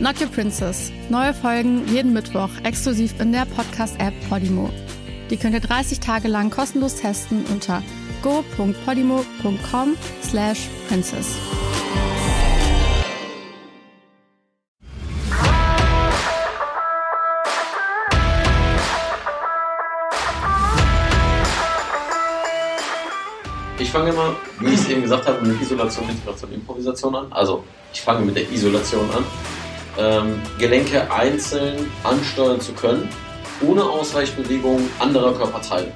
Not 0.00 0.18
Your 0.18 0.28
Princess. 0.28 0.90
Neue 1.10 1.34
Folgen 1.34 1.86
jeden 1.86 2.14
Mittwoch 2.14 2.48
exklusiv 2.64 3.20
in 3.20 3.32
der 3.32 3.44
Podcast-App 3.44 4.14
Podimo. 4.30 4.70
Die 5.28 5.36
könnt 5.36 5.52
ihr 5.52 5.60
30 5.60 6.00
Tage 6.00 6.26
lang 6.26 6.48
kostenlos 6.48 6.96
testen 6.96 7.44
unter 7.52 7.82
go.podimo.com 8.22 9.96
slash 10.22 10.68
princess. 10.88 11.36
Ich 23.78 23.90
fange 23.90 24.10
immer, 24.10 24.34
wie 24.60 24.68
ich 24.68 24.80
es 24.80 24.88
eben 24.88 25.02
gesagt 25.02 25.26
habe, 25.26 25.46
mit 25.46 25.60
Isolation, 25.60 26.08
Integration, 26.08 26.52
Improvisation 26.54 27.14
an. 27.14 27.26
Also 27.32 27.64
ich 27.92 28.00
fange 28.00 28.24
mit 28.24 28.34
der 28.34 28.50
Isolation 28.50 29.10
an. 29.10 29.24
Ähm, 29.98 30.40
Gelenke 30.58 31.10
einzeln 31.12 31.90
ansteuern 32.04 32.60
zu 32.60 32.72
können, 32.72 33.08
ohne 33.60 33.82
Ausweichbewegungen 33.82 34.88
anderer 34.98 35.34
Körperteile. 35.34 35.92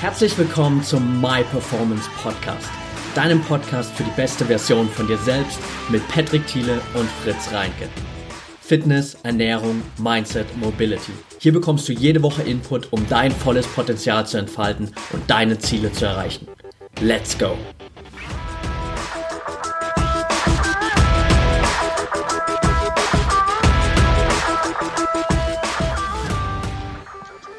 Herzlich 0.00 0.36
willkommen 0.36 0.82
zum 0.82 1.20
My 1.20 1.44
Performance 1.44 2.08
Podcast, 2.22 2.68
deinem 3.14 3.40
Podcast 3.42 3.92
für 3.92 4.02
die 4.02 4.10
beste 4.16 4.44
Version 4.44 4.88
von 4.88 5.06
dir 5.06 5.18
selbst 5.18 5.58
mit 5.90 6.06
Patrick 6.08 6.46
Thiele 6.46 6.80
und 6.94 7.08
Fritz 7.22 7.52
Reinke. 7.52 7.88
Fitness, 8.60 9.16
Ernährung, 9.22 9.82
Mindset, 9.98 10.46
Mobility. 10.56 11.12
Hier 11.38 11.52
bekommst 11.52 11.88
du 11.88 11.92
jede 11.92 12.22
Woche 12.22 12.42
Input, 12.42 12.92
um 12.92 13.06
dein 13.08 13.30
volles 13.30 13.66
Potenzial 13.66 14.26
zu 14.26 14.38
entfalten 14.38 14.92
und 15.12 15.28
deine 15.28 15.58
Ziele 15.58 15.92
zu 15.92 16.06
erreichen. 16.06 16.48
Let's 17.02 17.34
go! 17.34 17.56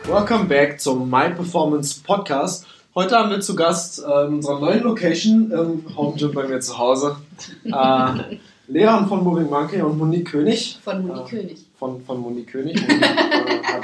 Welcome 0.06 0.48
back 0.48 0.80
zum 0.80 1.10
My 1.10 1.30
Performance 1.30 2.02
Podcast. 2.02 2.66
Heute 2.96 3.18
haben 3.18 3.32
wir 3.32 3.42
zu 3.42 3.54
Gast 3.58 4.00
äh, 4.00 4.26
in 4.28 4.36
unserer 4.36 4.60
neuen 4.62 4.84
Location 4.84 5.52
im 5.52 5.98
Home 5.98 6.16
Gym 6.16 6.32
bei 6.34 6.48
mir 6.48 6.62
zu 6.62 6.78
Hause 6.78 7.18
äh, 7.66 8.38
Lehrerin 8.70 9.08
von 9.08 9.26
Moving 9.26 9.50
Monkey 9.50 9.82
und 9.82 9.98
Monique 9.98 10.32
König. 10.32 10.80
Von 10.82 11.06
Moni 11.06 11.20
Äh, 11.20 11.30
König. 11.30 11.58
Von, 11.78 12.02
von 12.06 12.22
Monique 12.22 12.48
König. 12.48 12.80
Monique 12.82 13.02
äh, 13.02 13.64
hat 13.64 13.84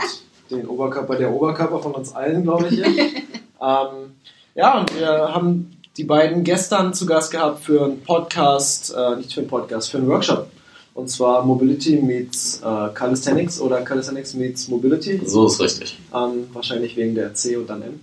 den 0.49 0.67
Oberkörper, 0.67 1.15
der 1.17 1.33
Oberkörper 1.33 1.79
von 1.79 1.91
uns 1.95 2.13
allen, 2.15 2.43
glaube 2.43 2.67
ich. 2.69 2.75
Hier. 2.75 2.85
ähm, 3.61 4.15
ja, 4.59 4.79
und 4.79 4.93
wir 4.99 5.07
haben 5.33 5.71
die 5.95 6.03
beiden 6.03 6.43
gestern 6.43 6.93
zu 6.93 7.05
Gast 7.05 7.31
gehabt 7.31 7.63
für 7.63 7.85
einen 7.85 8.01
Podcast, 8.01 8.93
äh, 8.95 9.15
nicht 9.15 9.33
für 9.33 9.39
einen 9.39 9.49
Podcast, 9.49 9.89
für 9.89 9.97
einen 9.99 10.07
Workshop. 10.09 10.47
Und 10.93 11.09
zwar 11.09 11.45
Mobility 11.45 11.95
meets 12.01 12.61
äh, 12.61 12.89
Calisthenics 12.93 13.61
oder 13.61 13.81
Calisthenics 13.81 14.33
meets 14.33 14.67
Mobility. 14.67 15.21
So 15.25 15.47
ist 15.47 15.61
richtig. 15.61 15.97
Ähm, 16.13 16.47
wahrscheinlich 16.51 16.97
wegen 16.97 17.15
der 17.15 17.33
C 17.33 17.55
und 17.55 17.69
dann 17.69 17.81
M. 17.83 17.99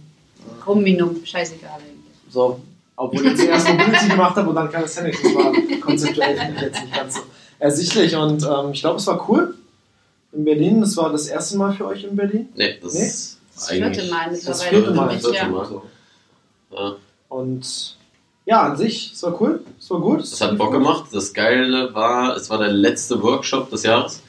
Kombinum, 0.65 1.17
scheißegal 1.25 1.73
eigentlich. 1.75 1.93
So, 2.31 2.59
obwohl 2.97 3.27
ich 3.27 3.37
zuerst 3.37 3.69
Mobility 3.69 4.09
gemacht 4.09 4.37
habe 4.37 4.49
und 4.49 4.55
dann 4.57 4.71
Calisthenics. 4.73 5.23
Das 5.23 5.35
war 5.35 5.53
konzeptuell 5.81 6.37
finde 6.39 6.55
ich 6.57 6.63
jetzt 6.63 6.81
nicht 6.83 6.95
ganz 6.95 7.15
so 7.17 7.21
ersichtlich. 7.59 8.17
Und 8.17 8.43
ähm, 8.45 8.73
ich 8.73 8.81
glaube, 8.81 8.97
es 8.97 9.07
war 9.07 9.29
cool 9.29 9.55
in 10.33 10.45
Berlin. 10.47 10.81
Das 10.81 10.97
war 10.97 11.13
das 11.13 11.27
erste 11.27 11.59
Mal 11.59 11.75
für 11.75 11.87
euch 11.87 12.05
in 12.05 12.17
Berlin. 12.17 12.49
Nee, 12.55 12.79
das 12.83 12.95
Nee? 12.95 13.07
ist 13.07 13.39
Das 13.55 13.69
vierte 13.69 13.85
eigentlich 13.87 14.11
Mal 14.11 14.31
das 14.31 14.39
mittlerweile. 14.45 14.71
vierte 14.71 14.91
Mal, 14.95 15.09
das 15.13 15.23
vierte 15.23 15.37
ja. 15.37 15.49
Mal. 15.49 15.65
Ja. 15.71 15.83
Und 17.29 17.97
ja, 18.45 18.63
an 18.63 18.77
sich, 18.77 19.13
es 19.13 19.23
war 19.23 19.41
cool. 19.41 19.61
Es 19.79 19.91
war 19.91 20.01
gut. 20.01 20.21
Es 20.21 20.41
hat 20.41 20.57
Bock 20.57 20.73
gemacht. 20.73 21.07
Das 21.13 21.35
Geile 21.35 21.93
war, 21.95 22.37
es 22.37 22.49
war 22.49 22.59
der 22.59 22.73
letzte 22.73 23.23
Workshop 23.23 23.71
des 23.71 23.83
Jahres. 23.83 24.23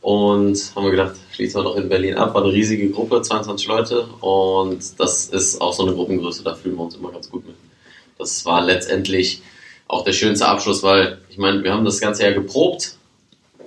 Und 0.00 0.72
haben 0.76 0.84
wir 0.84 0.92
gedacht, 0.92 1.16
schließen 1.32 1.60
wir 1.60 1.64
doch 1.64 1.76
in 1.76 1.88
Berlin 1.88 2.14
ab. 2.14 2.34
War 2.34 2.44
eine 2.44 2.52
riesige 2.52 2.88
Gruppe, 2.90 3.20
22 3.20 3.66
Leute. 3.66 4.06
Und 4.20 5.00
das 5.00 5.26
ist 5.26 5.60
auch 5.60 5.72
so 5.72 5.84
eine 5.84 5.92
Gruppengröße, 5.92 6.44
da 6.44 6.54
fühlen 6.54 6.76
wir 6.76 6.84
uns 6.84 6.94
immer 6.94 7.10
ganz 7.10 7.28
gut 7.28 7.46
mit. 7.46 7.56
Das 8.16 8.44
war 8.46 8.64
letztendlich 8.64 9.42
auch 9.88 10.04
der 10.04 10.12
schönste 10.12 10.46
Abschluss, 10.46 10.82
weil 10.82 11.18
ich 11.28 11.38
meine, 11.38 11.64
wir 11.64 11.72
haben 11.72 11.84
das 11.84 12.00
ganze 12.00 12.22
Jahr 12.22 12.32
geprobt. 12.32 12.96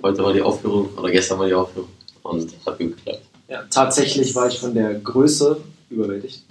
Heute 0.02 0.24
war 0.24 0.32
die 0.32 0.42
Aufführung, 0.42 0.88
oder 0.96 1.10
gestern 1.10 1.38
war 1.38 1.46
die 1.46 1.54
Aufführung. 1.54 1.90
Und 2.22 2.50
hat 2.64 2.78
gut 2.78 2.96
geklappt. 2.96 3.22
Ja, 3.48 3.64
tatsächlich 3.68 4.34
war 4.34 4.48
ich 4.48 4.58
von 4.58 4.74
der 4.74 4.94
Größe 4.94 5.60
überwältigt. 5.90 6.44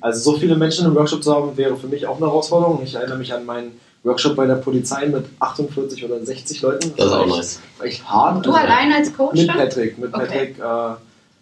Also 0.00 0.32
so 0.32 0.38
viele 0.38 0.56
Menschen 0.56 0.86
im 0.86 0.94
Workshop 0.94 1.22
zu 1.24 1.34
haben, 1.34 1.56
wäre 1.56 1.76
für 1.76 1.86
mich 1.88 2.06
auch 2.06 2.16
eine 2.18 2.26
Herausforderung. 2.26 2.80
Ich 2.84 2.94
erinnere 2.94 3.18
mich 3.18 3.32
an 3.32 3.44
meinen 3.46 3.80
Workshop 4.04 4.36
bei 4.36 4.46
der 4.46 4.56
Polizei 4.56 5.06
mit 5.06 5.24
48 5.40 6.04
oder 6.04 6.24
60 6.24 6.62
Leuten. 6.62 6.92
Das 6.96 7.06
ist 7.06 7.12
war 7.12 7.20
auch 7.20 7.26
echt, 7.26 7.36
nice. 7.36 7.60
war 7.78 7.86
echt 7.86 8.08
hart. 8.08 8.46
Du 8.46 8.52
Also, 8.52 8.64
allein 8.66 8.92
als 8.92 9.16
Coach 9.16 9.38
Mit? 9.40 9.48
Patrick. 9.48 9.98
Mit 9.98 10.14
Okay. 10.14 10.26
Patrick 10.26 10.58
äh, 10.58 10.62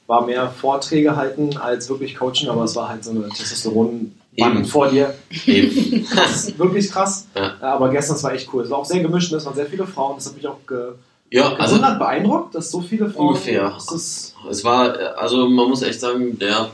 war 0.06 0.26
mehr 0.26 0.50
Vorträge 0.50 1.16
halten 1.16 1.56
als 1.56 1.88
wirklich 1.88 2.16
coachen, 2.16 2.48
aber 2.48 2.64
es 2.64 2.76
war 2.76 2.88
halt 2.88 3.04
so 3.04 3.10
eine 3.10 3.28
Testosteron 3.28 4.14
Eben. 4.36 4.64
vor 4.64 4.88
dir. 4.88 5.14
Eben. 5.46 6.06
Das 6.14 6.48
ist 6.48 6.58
wirklich 6.58 6.90
krass. 6.90 7.26
Ja. 7.34 7.54
Äh, 7.60 7.64
Aber 7.64 7.90
gestern, 7.90 8.16
es 8.16 8.22
war 8.24 8.32
echt 8.32 8.48
cool. 8.52 8.62
Es 8.64 8.70
war 8.70 8.78
auch 8.78 8.84
sehr 8.84 9.00
gemischt, 9.00 9.32
es 9.32 9.44
waren 9.46 9.54
sehr 9.54 9.66
viele 9.66 9.86
Frauen. 9.86 10.16
Das 10.16 10.26
hat 10.26 10.36
mich 10.36 10.46
auch 10.46 10.58
ge 10.66 10.92
Ja, 11.30 11.54
also 11.54 11.78
beeindruckt, 11.78 12.54
dass 12.54 12.70
so 12.70 12.80
viele 12.80 13.10
Frauen. 13.10 13.28
Ungefähr. 13.28 13.72
Das 13.74 14.34
Es 14.50 14.64
war, 14.64 14.96
also 15.18 15.48
man 15.48 15.68
muss 15.68 15.82
echt 15.82 16.00
sagen, 16.00 16.38
der, 16.38 16.70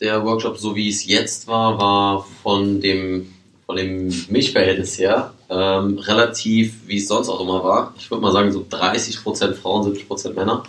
der 0.00 0.24
Workshop, 0.24 0.58
so 0.58 0.74
wie 0.74 0.88
es 0.88 1.06
jetzt 1.06 1.46
war, 1.46 1.78
war 1.78 2.26
von 2.42 2.80
dem, 2.80 3.32
von 3.66 3.76
dem 3.76 4.08
Milchverhältnis 4.28 4.98
her 4.98 5.32
ähm, 5.50 5.98
relativ, 5.98 6.74
wie 6.86 6.98
es 6.98 7.08
sonst 7.08 7.28
auch 7.28 7.40
immer 7.40 7.62
war. 7.64 7.94
Ich 7.98 8.10
würde 8.10 8.22
mal 8.22 8.32
sagen, 8.32 8.52
so 8.52 8.60
30% 8.60 9.54
Frauen, 9.54 9.94
70% 9.94 10.34
Männer. 10.34 10.62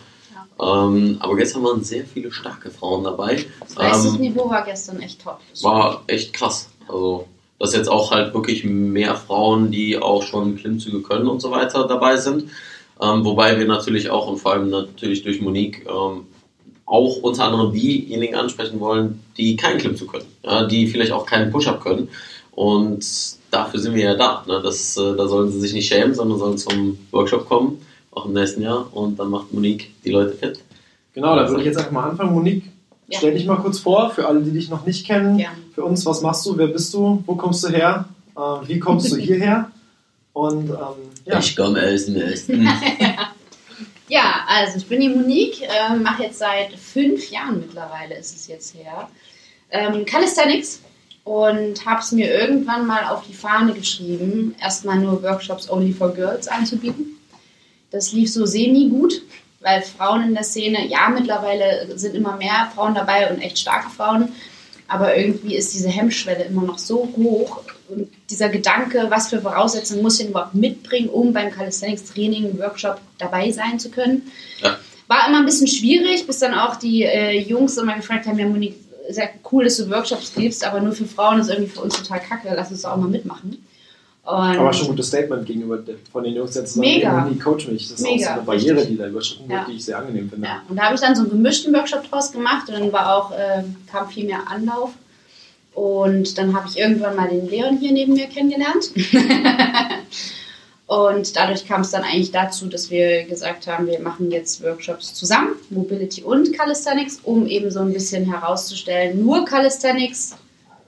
Ähm, 0.60 1.18
aber 1.20 1.36
gestern 1.38 1.64
waren 1.64 1.84
sehr 1.84 2.06
viele 2.06 2.32
starke 2.32 2.70
Frauen 2.70 3.04
dabei. 3.04 3.46
Das 3.60 3.76
Ähm, 4.18 4.36
war 4.36 4.64
gestern 4.66 5.00
echt 5.00 5.24
top. 5.24 5.40
war 5.64 6.04
echt 6.08 6.34
krass. 6.34 6.70
Also, 6.88 7.28
dass 7.58 7.74
jetzt 7.74 7.90
auch 7.90 8.12
halt 8.12 8.34
wirklich 8.34 8.64
mehr 8.64 9.16
Frauen, 9.16 9.72
die 9.72 9.98
auch 10.00 10.24
schon 10.24 10.56
Klimmzüge 10.58 11.02
können 11.02 11.28
und 11.28 11.42
so 11.42 11.52
weiter 11.52 11.88
dabei 11.88 12.18
sind. 12.18 12.50
Ähm, 13.00 13.24
wobei 13.26 13.58
wir 13.58 13.66
natürlich 13.66 14.10
auch 14.10 14.28
und 14.28 14.38
vor 14.38 14.54
allem 14.54 14.70
natürlich 14.70 15.24
durch 15.24 15.42
Monique 15.42 15.86
ähm, 15.88 16.26
auch 16.92 17.18
unter 17.24 17.46
anderem 17.46 17.72
diejenigen 17.72 18.36
ansprechen 18.36 18.80
wollen, 18.82 19.22
die 19.38 19.56
keinen 19.56 19.78
Klimmzug 19.80 20.12
können, 20.12 20.26
ja, 20.44 20.66
die 20.66 20.88
vielleicht 20.88 21.14
auch 21.14 21.26
keinen 21.26 21.50
Push-Up 21.52 21.82
können. 21.82 22.10
Und 22.52 23.06
dafür 23.50 23.80
sind 23.80 23.96
wir 23.96 24.04
ja 24.04 24.16
da. 24.16 24.44
Ne? 24.46 24.60
Das, 24.62 24.98
äh, 24.98 25.16
da 25.16 25.26
sollen 25.28 25.52
sie 25.52 25.62
sich 25.62 25.74
nicht 25.74 25.88
schämen, 25.88 26.14
sondern 26.14 26.38
sollen 26.38 26.58
zum 26.58 26.98
Workshop 27.12 27.48
kommen, 27.48 27.80
auch 28.12 28.26
im 28.26 28.34
nächsten 28.34 28.62
Jahr. 28.62 28.88
Und 28.92 29.18
dann 29.18 29.30
macht 29.30 29.54
Monique 29.54 29.92
die 30.04 30.10
Leute 30.12 30.34
fit. 30.34 30.60
genau, 31.14 31.34
da 31.38 31.48
würde 31.48 31.62
ich 31.62 31.68
jetzt 31.68 31.78
einfach 31.78 31.92
mal 31.92 32.10
anfangen. 32.10 32.34
Monique, 32.34 32.66
Ja. 33.08 33.20
stell 33.20 33.34
dich 33.36 33.46
mal 33.46 33.56
kurz 33.56 33.80
vor, 33.80 34.10
für 34.10 34.28
alle, 34.28 34.42
die 34.42 34.52
dich 34.52 34.70
noch 34.70 34.86
nicht 34.86 35.06
kennen. 35.08 35.38
Gerne. 35.38 35.56
Für 35.74 35.86
uns, 35.86 36.06
was 36.06 36.22
machst 36.22 36.46
du? 36.46 36.58
Wer 36.58 36.68
bist 36.68 36.94
du? 36.94 37.24
Wo 37.26 37.36
kommst 37.36 37.64
du 37.64 37.70
her? 37.70 38.04
Äh, 38.36 38.68
wie 38.68 38.80
kommst 38.80 39.10
du 39.12 39.16
hierher? 39.28 39.72
Und 40.34 40.70
ähm, 40.70 40.76
ja, 41.26 41.40
Ich 41.40 41.56
komme 41.56 41.82
aus 41.94 42.06
dem 42.08 42.18
Osten. 42.22 42.68
Ja, 44.12 44.44
also 44.46 44.78
ich 44.78 44.88
bin 44.88 45.00
die 45.00 45.08
Monique, 45.08 45.62
äh, 45.62 45.96
mache 45.96 46.24
jetzt 46.24 46.40
seit 46.40 46.74
fünf 46.74 47.32
Jahren 47.32 47.62
mittlerweile, 47.62 48.16
ist 48.16 48.36
es 48.36 48.46
jetzt 48.46 48.76
her, 48.76 49.08
ähm, 49.70 50.06
Calisthenics 50.06 50.82
und 51.24 51.86
habe 51.86 52.02
es 52.02 52.12
mir 52.12 52.30
irgendwann 52.30 52.86
mal 52.86 53.06
auf 53.06 53.26
die 53.26 53.34
Fahne 53.34 53.74
geschrieben, 53.74 54.54
erstmal 54.60 55.00
nur 55.00 55.24
Workshops 55.24 55.70
only 55.70 55.94
for 55.94 56.14
girls 56.14 56.50
anzubieten. 56.50 57.20
Das 57.92 58.12
lief 58.12 58.34
so 58.34 58.46
semi 58.46 58.90
gut, 58.90 59.22
weil 59.62 59.82
Frauen 59.82 60.24
in 60.24 60.34
der 60.34 60.44
Szene, 60.44 60.86
ja, 60.88 61.08
mittlerweile 61.08 61.98
sind 61.98 62.14
immer 62.14 62.36
mehr 62.36 62.70
Frauen 62.76 62.94
dabei 62.94 63.32
und 63.32 63.40
echt 63.40 63.60
starke 63.60 63.90
Frauen, 63.90 64.34
aber 64.90 65.16
irgendwie 65.16 65.56
ist 65.56 65.74
diese 65.74 65.88
Hemmschwelle 65.88 66.44
immer 66.44 66.64
noch 66.64 66.80
so 66.80 67.08
hoch 67.16 67.62
und 67.92 68.08
dieser 68.30 68.50
Gedanke, 68.50 69.06
was 69.10 69.30
für 69.30 69.40
Voraussetzungen 69.42 70.02
muss 70.02 70.14
ich 70.16 70.22
denn 70.26 70.30
überhaupt 70.32 70.56
mitbringen, 70.56 71.10
um 71.10 71.34
beim 71.34 71.52
Calisthenics-Training, 71.52 72.58
Workshop 72.60 73.00
dabei 73.18 73.52
sein 73.52 73.80
zu 73.80 73.90
können, 73.90 74.32
Ja. 74.62 74.78
war 75.08 75.28
immer 75.28 75.40
ein 75.40 75.46
bisschen 75.46 75.68
schwierig, 75.68 76.26
bis 76.26 76.40
dann 76.40 76.54
auch 76.54 76.76
die 76.78 77.04
äh, 77.04 77.38
Jungs 77.40 77.78
immer 77.78 77.96
gefragt 77.96 78.26
haben, 78.28 78.40
ja 78.40 78.46
Monique, 78.48 78.76
sehr 79.10 79.30
cool, 79.52 79.66
dass 79.66 79.78
du 79.78 79.90
Workshops 79.90 80.32
gibst, 80.36 80.64
aber 80.66 80.80
nur 80.80 80.94
für 80.94 81.06
Frauen 81.06 81.40
ist 81.40 81.50
irgendwie 81.50 81.70
für 81.70 81.82
uns 81.82 81.98
total 82.02 82.20
kacke, 82.22 82.50
lass 82.56 82.72
uns 82.72 82.86
auch 82.86 82.96
mal 82.98 83.10
mitmachen. 83.10 83.66
Und 84.24 84.30
Aber 84.34 84.72
schon 84.72 84.86
ein 84.86 84.90
gutes 84.92 85.08
Statement 85.08 85.48
gegenüber 85.48 85.80
von 86.12 86.24
den 86.24 86.36
Jungs, 86.36 86.52
die 86.52 86.60
jetzt 86.60 86.76
sagen, 86.76 86.88
Mega. 86.88 87.26
nie 87.26 87.40
coach 87.40 87.68
mich. 87.68 87.90
Das 87.90 87.98
ist 88.00 88.04
Mega, 88.04 88.24
auch 88.24 88.28
so 88.28 88.34
eine 88.34 88.42
Barriere, 88.44 88.76
richtig. 88.78 88.92
die 88.92 88.98
da 89.00 89.08
überschritten 89.08 89.50
wird, 89.50 89.60
Ja. 89.62 89.66
die 89.68 89.74
ich 89.76 89.84
sehr 89.84 89.98
angenehm 89.98 90.30
finde. 90.30 90.48
Ja, 90.48 90.62
und 90.70 90.76
da 90.78 90.84
habe 90.84 90.96
ich 90.96 91.02
dann 91.02 91.16
so 91.16 91.22
einen 91.24 91.32
gemischten 91.32 91.74
Workshop 91.74 92.08
draus 92.10 92.32
gemacht 92.32 92.70
und 92.70 92.76
dann 92.80 92.94
war 92.94 93.16
auch, 93.16 93.32
ähm, 93.36 93.76
kam 93.92 94.08
viel 94.10 94.26
mehr 94.26 94.42
Anlauf. 94.48 94.92
Und 95.74 96.38
dann 96.38 96.56
habe 96.56 96.68
ich 96.68 96.78
irgendwann 96.78 97.16
mal 97.16 97.30
den 97.30 97.50
Leon 97.50 97.78
hier 97.78 97.92
neben 97.92 98.14
mir 98.14 98.28
kennengelernt. 98.28 98.92
und 100.86 101.36
dadurch 101.36 101.66
kam 101.66 101.82
es 101.82 101.92
dann 101.92 102.04
eigentlich 102.04 102.32
dazu, 102.32 102.68
dass 102.68 102.90
wir 102.90 103.24
gesagt 103.24 103.68
haben, 103.68 103.88
wir 103.88 104.00
machen 104.00 104.32
jetzt 104.32 104.62
Workshops 104.64 105.14
zusammen, 105.14 105.56
Mobility 105.70 106.24
und 106.24 106.54
Calisthenics, 106.54 107.22
um 107.24 107.48
eben 107.48 107.72
so 107.72 107.80
ein 107.80 107.94
bisschen 107.94 108.26
herauszustellen, 108.26 109.24
nur 109.24 109.46
Calisthenics 109.46 110.36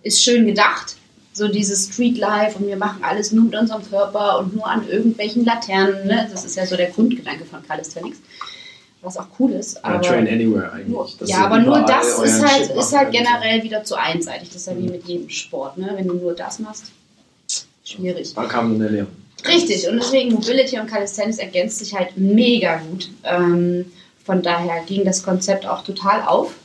ist 0.04 0.22
schön 0.22 0.46
gedacht. 0.46 0.98
So 1.36 1.48
dieses 1.48 1.92
Street 1.92 2.18
Life 2.18 2.60
und 2.60 2.68
wir 2.68 2.78
machen 2.78 3.04
alles 3.04 3.32
nur 3.32 3.46
mit 3.46 3.56
unserem 3.56 3.90
Körper 3.90 4.38
und 4.38 4.54
nur 4.54 4.68
an 4.68 4.88
irgendwelchen 4.88 5.46
Laternen. 5.46 6.06
Ne? 6.06 6.30
Das 6.32 6.46
ist 6.46 6.56
ja 6.56 6.68
so 6.68 6.76
der 6.76 6.92
Grundgedanke 6.92 7.46
von 7.46 7.66
Calisthenics. 7.66 8.20
Was 9.04 9.18
auch 9.18 9.28
cool 9.38 9.52
ist. 9.52 9.76
Ja, 9.76 9.82
Aber 9.84 10.02
train 10.02 10.28
anywhere 10.28 10.72
eigentlich. 10.72 11.18
Dass 11.18 11.30
ja, 11.30 11.46
aber 11.46 11.60
nur 11.60 11.82
das 11.82 12.20
ist 12.20 12.42
halt, 12.42 12.70
ist 12.70 12.96
halt 12.96 13.12
generell 13.12 13.62
wieder 13.62 13.84
zu 13.84 13.96
einseitig. 13.96 14.48
Das 14.48 14.58
ist 14.58 14.68
ja 14.68 14.78
wie 14.78 14.88
mit 14.88 15.04
jedem 15.04 15.30
Sport. 15.30 15.78
Ne? 15.78 15.92
Wenn 15.96 16.08
du 16.08 16.14
nur 16.14 16.34
das 16.34 16.60
machst, 16.60 16.86
schwierig. 17.84 18.34
Da 18.34 18.46
kam 18.46 18.80
dann 18.80 18.94
der. 18.94 19.08
Richtig, 19.46 19.90
und 19.90 19.98
deswegen 19.98 20.34
Mobility 20.36 20.80
und 20.80 20.88
Calisthenics 20.88 21.38
ergänzt 21.38 21.80
sich 21.80 21.94
halt 21.94 22.16
mega 22.16 22.78
gut. 22.78 23.10
Ähm, 23.26 23.92
von 24.24 24.42
daher 24.42 24.84
ging 24.86 25.04
das 25.04 25.22
Konzept 25.22 25.66
auch 25.66 25.84
total 25.84 26.22
auf. 26.22 26.56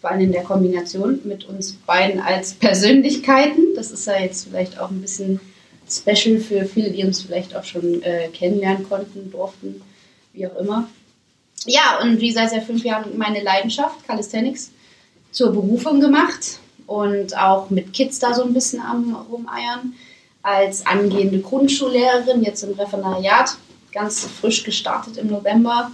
Vor 0.00 0.10
allem 0.10 0.20
in 0.20 0.30
der 0.30 0.44
Kombination 0.44 1.18
mit 1.24 1.48
uns 1.48 1.72
beiden 1.72 2.20
als 2.20 2.54
Persönlichkeiten. 2.54 3.74
Das 3.74 3.90
ist 3.90 4.06
ja 4.06 4.16
jetzt 4.20 4.46
vielleicht 4.46 4.78
auch 4.78 4.90
ein 4.90 5.00
bisschen 5.00 5.40
special 5.90 6.38
für 6.38 6.66
viele, 6.66 6.90
die 6.90 7.02
uns 7.02 7.22
vielleicht 7.22 7.56
auch 7.56 7.64
schon 7.64 8.00
äh, 8.04 8.28
kennenlernen 8.28 8.88
konnten, 8.88 9.32
durften, 9.32 9.82
wie 10.32 10.46
auch 10.46 10.56
immer. 10.56 10.88
Ja, 11.66 11.98
und 12.02 12.20
wie 12.20 12.32
seit 12.32 12.50
fünf 12.64 12.84
Jahren 12.84 13.16
meine 13.16 13.42
Leidenschaft, 13.42 14.06
Calisthenics, 14.06 14.70
zur 15.30 15.52
Berufung 15.52 16.00
gemacht 16.00 16.58
und 16.86 17.36
auch 17.36 17.70
mit 17.70 17.92
Kids 17.92 18.18
da 18.18 18.34
so 18.34 18.42
ein 18.44 18.54
bisschen 18.54 18.80
am 18.80 19.14
Rumeiern. 19.30 19.94
Als 20.42 20.86
angehende 20.86 21.40
Grundschullehrerin, 21.40 22.42
jetzt 22.42 22.62
im 22.62 22.72
Referendariat, 22.72 23.56
ganz 23.92 24.24
frisch 24.24 24.62
gestartet 24.64 25.16
im 25.16 25.26
November, 25.26 25.90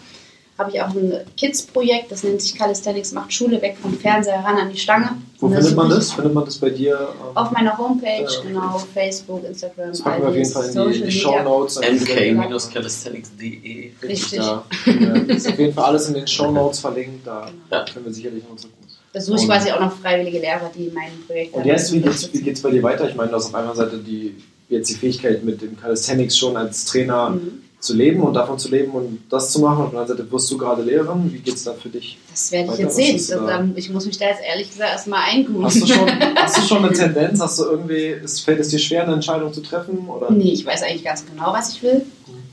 habe 0.57 0.71
ich 0.71 0.81
auch 0.81 0.95
ein 0.95 1.13
Kids-Projekt, 1.37 2.13
das 2.13 2.23
nennt 2.23 2.41
sich 2.41 2.55
Calisthenics 2.55 3.11
macht 3.13 3.33
Schule 3.33 3.61
weg 3.61 3.77
vom 3.83 3.93
Fernseher 3.99 4.39
ran 4.45 4.57
an 4.57 4.71
die 4.71 4.79
Stange. 4.79 5.11
Wo 5.41 5.49
findet 5.49 5.75
man 5.77 5.91
das? 5.91 6.13
Findet 6.13 6.33
man 6.33 6.45
das 6.45 6.57
bei 6.59 6.71
dir? 6.71 7.09
ähm, 7.21 7.37
Auf 7.37 7.51
meiner 7.51 7.77
Homepage, 7.77 8.23
Ja. 8.23 8.29
genau, 8.47 8.79
Facebook, 8.95 9.43
Instagram, 9.45 9.89
das 9.89 10.01
packen 10.01 10.23
wir 10.23 10.29
auf 10.29 10.37
jeden 10.37 10.49
Fall 10.51 10.67
in 10.71 10.93
die, 10.93 11.03
die 11.03 11.11
Show 11.11 11.43
Notes. 11.43 11.81
mk-calisthenics.de. 11.81 13.91
Richtig. 14.03 14.39
Da 14.39 14.65
äh, 14.87 15.33
ist 15.35 15.49
auf 15.49 15.59
jeden 15.59 15.75
Fall 15.75 15.85
alles 15.85 16.09
in 16.09 16.15
den 16.15 16.27
Show 16.27 16.51
Notes 16.51 16.79
verlinkt. 16.81 17.27
Da 17.27 17.49
Ja. 17.71 17.85
können 17.93 18.07
wir 18.07 18.13
sicherlich 18.13 18.43
noch 18.49 18.57
drücken. 18.57 18.73
Da 19.13 19.21
suche 19.21 19.39
ich 19.41 19.47
quasi 19.47 19.71
auch 19.71 19.81
noch 19.81 19.93
freiwillige 19.93 20.41
Lehrer, 20.41 20.71
die 20.77 20.91
mein 20.93 21.11
Projekt 21.27 21.55
Und 21.55 21.65
jetzt, 21.67 21.93
wie 21.93 21.99
unterstützen. 21.99 22.43
geht's 22.43 22.61
bei 22.63 22.71
dir 22.71 22.83
weiter? 22.83 23.09
Ich 23.09 23.15
meine, 23.15 23.31
du 23.31 23.37
hast 23.37 23.47
auf 23.47 23.55
einer 23.55 23.75
Seite 23.75 23.99
die, 23.99 24.35
jetzt 24.69 24.91
die 24.91 24.95
Fähigkeit, 24.95 25.45
mit 25.45 25.63
dem 25.63 25.79
Calisthenics 25.81 26.37
schon 26.37 26.57
als 26.57 26.85
Trainer 26.87 27.31
Mhm. 27.31 27.61
Zu 27.85 27.95
leben 27.95 28.23
und 28.23 28.35
davon 28.35 28.59
zu 28.59 28.69
leben 28.71 28.93
und 28.93 29.21
das 29.31 29.51
zu 29.53 29.61
machen. 29.61 29.79
Und 29.79 29.85
auf 29.87 29.91
der 29.93 30.01
anderen 30.01 30.19
Seite 30.19 30.33
wirst 30.33 30.51
du 30.51 30.57
gerade 30.59 30.83
Lehrerin. 30.83 31.33
Wie 31.33 31.39
geht's 31.39 31.65
da 31.65 31.75
für 31.75 31.89
dich? 31.91 32.17
Das 32.31 32.51
werde 32.51 32.73
ich 32.73 32.79
jetzt 32.79 32.97
sehen. 32.97 33.17
ist, 33.17 33.31
äh, 33.31 33.37
dann- 33.37 33.73
ich 33.77 33.91
muss 33.91 34.07
mich 34.07 34.19
da 34.19 34.27
jetzt 34.27 34.41
ehrlich 34.43 34.71
gesagt 34.71 34.91
erstmal 34.91 35.23
eingrooven. 35.31 35.65
Hast 35.67 35.83
du 35.83 35.87
schon, 35.87 36.09
hast 36.37 36.57
du 36.59 36.63
schon 36.63 36.85
eine 36.85 36.93
Tendenz? 36.93 37.41
Hast 37.41 37.59
du 37.59 37.65
irgendwie, 37.65 38.07
ist, 38.07 38.41
fällt 38.41 38.61
es 38.61 38.69
dir 38.69 38.79
schwer, 38.79 39.03
eine 39.05 39.13
Entscheidung 39.15 39.53
zu 39.53 39.61
treffen? 39.63 40.09
Oder? 40.09 40.31
Nee, 40.31 40.53
ich 40.53 40.65
weiß 40.65 40.83
eigentlich 40.83 41.05
ganz 41.05 41.25
genau, 41.27 41.53
was 41.53 41.75
ich 41.75 41.83
will. 41.83 42.03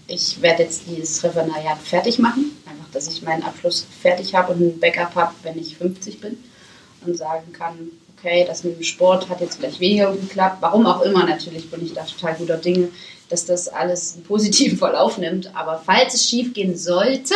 Ich 0.08 0.42
werde 0.42 0.64
jetzt 0.64 0.84
dieses 0.90 1.24
Referendariat 1.24 1.78
fertig 1.82 2.20
machen. 2.20 2.52
Einfach, 2.66 2.92
dass 2.92 3.08
ich 3.08 3.22
meinen 3.22 3.44
Abschluss 3.44 3.86
fertig 4.02 4.36
habe 4.36 4.52
und 4.54 4.62
ein 4.62 4.80
Backup 4.80 5.16
habe, 5.16 5.32
wenn 5.44 5.58
ich 5.58 5.78
50 5.78 6.20
bin. 6.20 6.38
Und 7.06 7.18
sagen 7.18 7.52
kann, 7.54 7.76
okay, 8.20 8.44
das 8.46 8.64
mit 8.64 8.78
dem 8.78 8.84
Sport 8.84 9.30
hat 9.30 9.40
jetzt 9.42 9.58
vielleicht 9.58 9.80
weniger 9.80 10.12
geklappt. 10.12 10.58
Warum 10.60 10.86
auch 10.86 11.02
immer, 11.02 11.26
natürlich 11.26 11.72
bin 11.72 11.84
ich 11.86 11.94
da 11.94 12.04
total 12.04 12.36
guter 12.36 12.58
Dinge, 12.58 12.90
dass 13.32 13.46
das 13.46 13.68
alles 13.68 14.16
einen 14.16 14.24
positiven 14.24 14.78
Verlauf 14.78 15.18
nimmt. 15.18 15.56
Aber 15.56 15.82
falls 15.86 16.14
es 16.14 16.28
schief 16.28 16.54
gehen 16.54 16.78
sollte, 16.78 17.34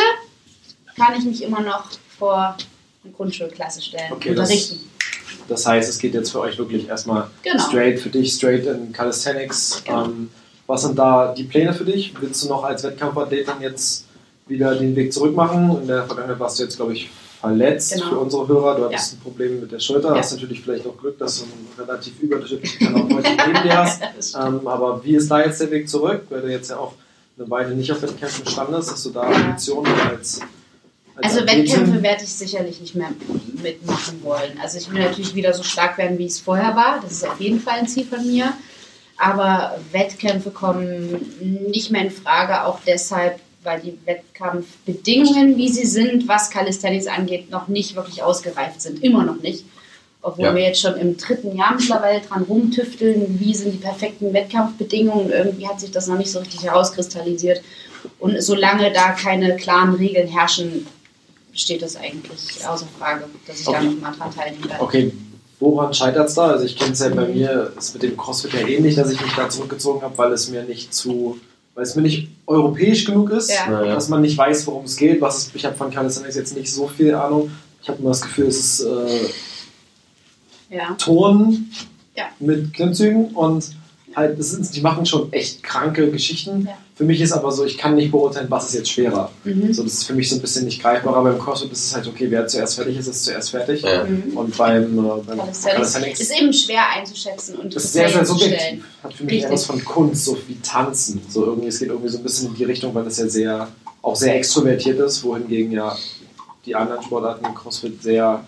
kann 0.96 1.18
ich 1.18 1.24
mich 1.24 1.42
immer 1.42 1.60
noch 1.60 1.88
vor 2.18 2.56
eine 3.04 3.12
Grundschulklasse 3.12 3.82
stellen, 3.82 4.12
Okay, 4.12 4.34
das- 4.34 4.48
unterrichten. 4.50 4.80
Das 5.48 5.64
heißt, 5.64 5.88
es 5.88 5.98
geht 5.98 6.14
jetzt 6.14 6.30
für 6.32 6.40
euch 6.40 6.58
wirklich 6.58 6.88
erstmal 6.88 7.30
Genau. 7.42 7.62
straight 7.68 8.00
für 8.00 8.08
dich, 8.10 8.32
straight 8.32 8.66
in 8.66 8.92
Calisthenics. 8.92 9.82
Genau. 9.84 10.04
Ähm, 10.06 10.30
was 10.66 10.82
sind 10.82 10.98
da 10.98 11.32
die 11.32 11.44
Pläne 11.44 11.72
für 11.72 11.84
dich? 11.84 12.12
Willst 12.20 12.42
du 12.42 12.48
noch 12.48 12.64
als 12.64 12.82
Wettkampfathlet 12.82 13.46
dann 13.46 13.60
jetzt 13.60 14.04
wieder 14.48 14.74
den 14.74 14.96
Weg 14.96 15.12
zurück 15.12 15.36
machen? 15.36 15.82
In 15.82 15.86
der 15.86 16.04
Vergangenheit 16.04 16.40
warst 16.40 16.58
du 16.58 16.64
jetzt, 16.64 16.76
glaube 16.76 16.94
ich, 16.94 17.10
verletzt 17.40 17.92
Genau. 17.94 18.08
für 18.08 18.18
unsere 18.18 18.48
Hörer. 18.48 18.76
Du 18.76 18.84
hattest 18.86 19.12
Ja. 19.12 19.18
ein 19.18 19.22
Problem 19.22 19.60
mit 19.60 19.72
der 19.72 19.78
Schulter. 19.80 20.10
Ja. 20.10 20.16
Hast 20.18 20.32
natürlich 20.32 20.60
vielleicht 20.62 20.86
auch 20.86 20.96
Glück, 20.96 21.18
dass 21.18 21.38
du 21.38 21.44
einen 21.44 21.68
relativ 21.88 22.18
überdurchschnittlichen 22.20 22.78
Kanal 22.94 23.02
heute 23.14 23.28
neben 23.46 23.62
dir 23.62 23.78
hast. 23.78 24.02
Ähm, 24.34 24.66
aber 24.66 25.04
wie 25.04 25.16
ist 25.16 25.30
da 25.30 25.44
jetzt 25.44 25.60
der 25.60 25.70
Weg 25.70 25.88
zurück? 25.88 26.22
Weil 26.30 26.42
du 26.42 26.48
jetzt 26.50 26.70
ja 26.70 26.78
auch 26.78 26.92
eine 27.38 27.50
Weile 27.50 27.74
nicht 27.74 27.92
auf 27.92 28.00
Wettkämpfen 28.02 28.46
standest, 28.46 28.90
dass 28.90 29.02
du 29.02 29.10
da 29.10 29.22
Ambitionen 29.22 29.92
als, 30.08 30.40
als 31.14 31.24
Also 31.24 31.40
Athletin- 31.40 31.64
Wettkämpfe 31.68 32.02
werde 32.02 32.24
ich 32.24 32.32
sicherlich 32.32 32.80
nicht 32.80 32.94
mehr 32.94 33.10
mitmachen 33.62 34.22
wollen. 34.22 34.58
Also 34.62 34.78
ich 34.78 34.90
will 34.90 35.02
natürlich 35.02 35.34
wieder 35.34 35.52
so 35.52 35.62
stark 35.62 35.98
werden, 35.98 36.18
wie 36.18 36.26
es 36.26 36.40
vorher 36.40 36.74
war. 36.74 37.00
Das 37.02 37.12
ist 37.12 37.26
auf 37.28 37.40
jeden 37.40 37.60
Fall 37.60 37.78
ein 37.80 37.88
Ziel 37.88 38.06
von 38.06 38.26
mir. 38.26 38.52
Aber 39.18 39.78
Wettkämpfe 39.92 40.50
kommen 40.50 41.24
nicht 41.68 41.90
mehr 41.90 42.02
in 42.02 42.10
Frage, 42.10 42.64
auch 42.64 42.78
deshalb, 42.86 43.40
weil 43.66 43.80
die 43.80 43.98
Wettkampfbedingungen, 44.06 45.56
wie 45.56 45.68
sie 45.68 45.84
sind, 45.86 46.28
was 46.28 46.50
Calisthenics 46.50 47.06
angeht, 47.06 47.50
noch 47.50 47.68
nicht 47.68 47.96
wirklich 47.96 48.22
ausgereift 48.22 48.80
sind. 48.80 49.02
Immer 49.02 49.24
noch 49.24 49.42
nicht. 49.42 49.64
Obwohl 50.22 50.46
Ja. 50.46 50.54
wir 50.54 50.62
jetzt 50.62 50.80
schon 50.80 50.96
im 50.96 51.16
dritten 51.16 51.56
Jahr 51.56 51.74
mittlerweile 51.78 52.20
dran 52.20 52.42
rumtüfteln, 52.44 53.38
wie 53.38 53.54
sind 53.54 53.72
die 53.72 53.78
perfekten 53.78 54.32
Wettkampfbedingungen. 54.32 55.30
Irgendwie 55.30 55.68
hat 55.68 55.80
sich 55.80 55.90
das 55.90 56.06
noch 56.06 56.18
nicht 56.18 56.30
so 56.30 56.38
richtig 56.40 56.62
herauskristallisiert. 56.64 57.62
Und 58.18 58.40
solange 58.42 58.92
da 58.92 59.10
keine 59.12 59.56
klaren 59.56 59.94
Regeln 59.94 60.28
herrschen, 60.28 60.86
steht 61.52 61.82
das 61.82 61.96
eigentlich 61.96 62.66
außer 62.66 62.86
Frage, 62.98 63.24
dass 63.46 63.58
ich 63.60 63.64
da 63.66 63.72
Okay. 63.72 63.84
noch 63.86 64.00
mal 64.00 64.12
dran 64.12 64.34
teilnehmen 64.34 64.68
werde. 64.68 64.82
Okay, 64.82 65.12
woran 65.60 65.94
scheitert 65.94 66.28
es 66.28 66.34
da? 66.34 66.48
Also 66.48 66.64
ich 66.66 66.76
kenne 66.76 66.92
es 66.92 67.00
ja 67.00 67.08
bei 67.08 67.26
mir, 67.26 67.72
ist 67.78 67.94
mit 67.94 68.02
dem 68.02 68.16
CrossFit 68.16 68.52
ja 68.52 68.66
ähnlich, 68.66 68.94
dass 68.96 69.10
ich 69.10 69.20
mich 69.20 69.32
da 69.34 69.48
zurückgezogen 69.48 70.02
habe, 70.02 70.16
weil 70.18 70.32
es 70.32 70.48
mir 70.50 70.62
nicht 70.64 70.92
zu, 70.92 71.38
weil 71.76 71.84
es 71.84 71.94
mir 71.94 72.02
nicht 72.02 72.28
europäisch 72.46 73.04
genug 73.04 73.30
ist, 73.30 73.50
Ja. 73.50 73.70
Naja. 73.70 73.94
dass 73.94 74.08
man 74.08 74.22
nicht 74.22 74.36
weiß, 74.36 74.66
worum 74.66 74.86
es 74.86 74.96
geht. 74.96 75.20
Was 75.20 75.36
ist, 75.38 75.54
ich 75.54 75.64
habe 75.64 75.76
von 75.76 75.90
Calisthenics 75.92 76.34
jetzt 76.34 76.56
nicht 76.56 76.72
so 76.72 76.88
viel 76.88 77.14
Ahnung. 77.14 77.50
Ich 77.82 77.88
habe 77.88 78.00
immer 78.00 78.08
das 78.08 78.22
Gefühl, 78.22 78.46
es 78.46 78.58
ist 78.58 78.80
äh, 78.80 79.28
Ja. 80.74 80.94
Turnen 80.94 81.70
Ja. 82.16 82.24
mit 82.40 82.72
Klimmzügen 82.74 83.26
und 83.34 83.70
halt, 84.16 84.38
das 84.38 84.50
sind, 84.50 84.74
die 84.74 84.80
machen 84.80 85.04
schon 85.04 85.32
echt 85.32 85.62
kranke 85.62 86.10
Geschichten. 86.10 86.66
Ja. 86.66 86.78
Für 86.94 87.04
mich 87.04 87.20
ist 87.20 87.32
aber 87.32 87.52
so, 87.52 87.66
ich 87.66 87.76
kann 87.76 87.94
nicht 87.94 88.10
beurteilen, 88.10 88.46
was 88.48 88.68
ist 88.68 88.74
jetzt 88.74 88.90
schwerer. 88.90 89.30
Mhm. 89.44 89.72
So, 89.74 89.82
das 89.82 89.92
ist 89.92 90.04
für 90.04 90.14
mich 90.14 90.30
so 90.30 90.36
ein 90.36 90.40
bisschen 90.40 90.64
nicht 90.64 90.80
greifbar, 90.80 91.14
aber 91.14 91.30
beim 91.30 91.38
CrossFit 91.38 91.70
ist 91.70 91.84
es 91.84 91.94
halt 91.94 92.06
okay, 92.08 92.30
wer 92.30 92.46
zuerst 92.46 92.76
fertig 92.76 92.96
ist, 92.96 93.06
ist 93.06 93.24
zuerst 93.24 93.50
fertig. 93.50 93.82
Ja. 93.82 94.04
Mhm. 94.04 94.36
Und 94.36 94.56
beim, 94.56 94.98
äh, 94.98 95.10
beim 95.26 95.38
Calisthenics 95.38 96.20
ist 96.20 96.40
eben 96.40 96.52
schwer 96.52 96.88
einzuschätzen 96.96 97.56
und 97.56 97.76
das 97.76 97.84
ist 97.84 97.92
sehr, 97.92 98.08
sehr 98.08 98.24
subjektiv. 98.24 98.84
Hat 99.02 99.12
für 99.12 99.24
mich 99.24 99.34
Richtig. 99.34 99.44
eher 99.44 99.52
was 99.52 99.66
von 99.66 99.84
Kunst, 99.84 100.24
so 100.24 100.38
wie 100.48 100.56
Tanzen. 100.62 101.20
So 101.28 101.44
irgendwie, 101.44 101.68
es 101.68 101.78
geht 101.78 101.88
irgendwie 101.88 102.08
so 102.08 102.16
ein 102.16 102.22
bisschen 102.22 102.48
in 102.48 102.54
die 102.54 102.64
Richtung, 102.64 102.94
weil 102.94 103.04
das 103.04 103.18
ja 103.18 103.28
sehr, 103.28 103.68
auch 104.00 104.16
sehr 104.16 104.36
extrovertiert 104.36 104.98
ist, 104.98 105.22
wohingegen 105.22 105.72
ja 105.72 105.94
die 106.64 106.74
anderen 106.74 107.02
Sportarten 107.02 107.44
im 107.44 107.54
CrossFit 107.54 108.02
sehr, 108.02 108.42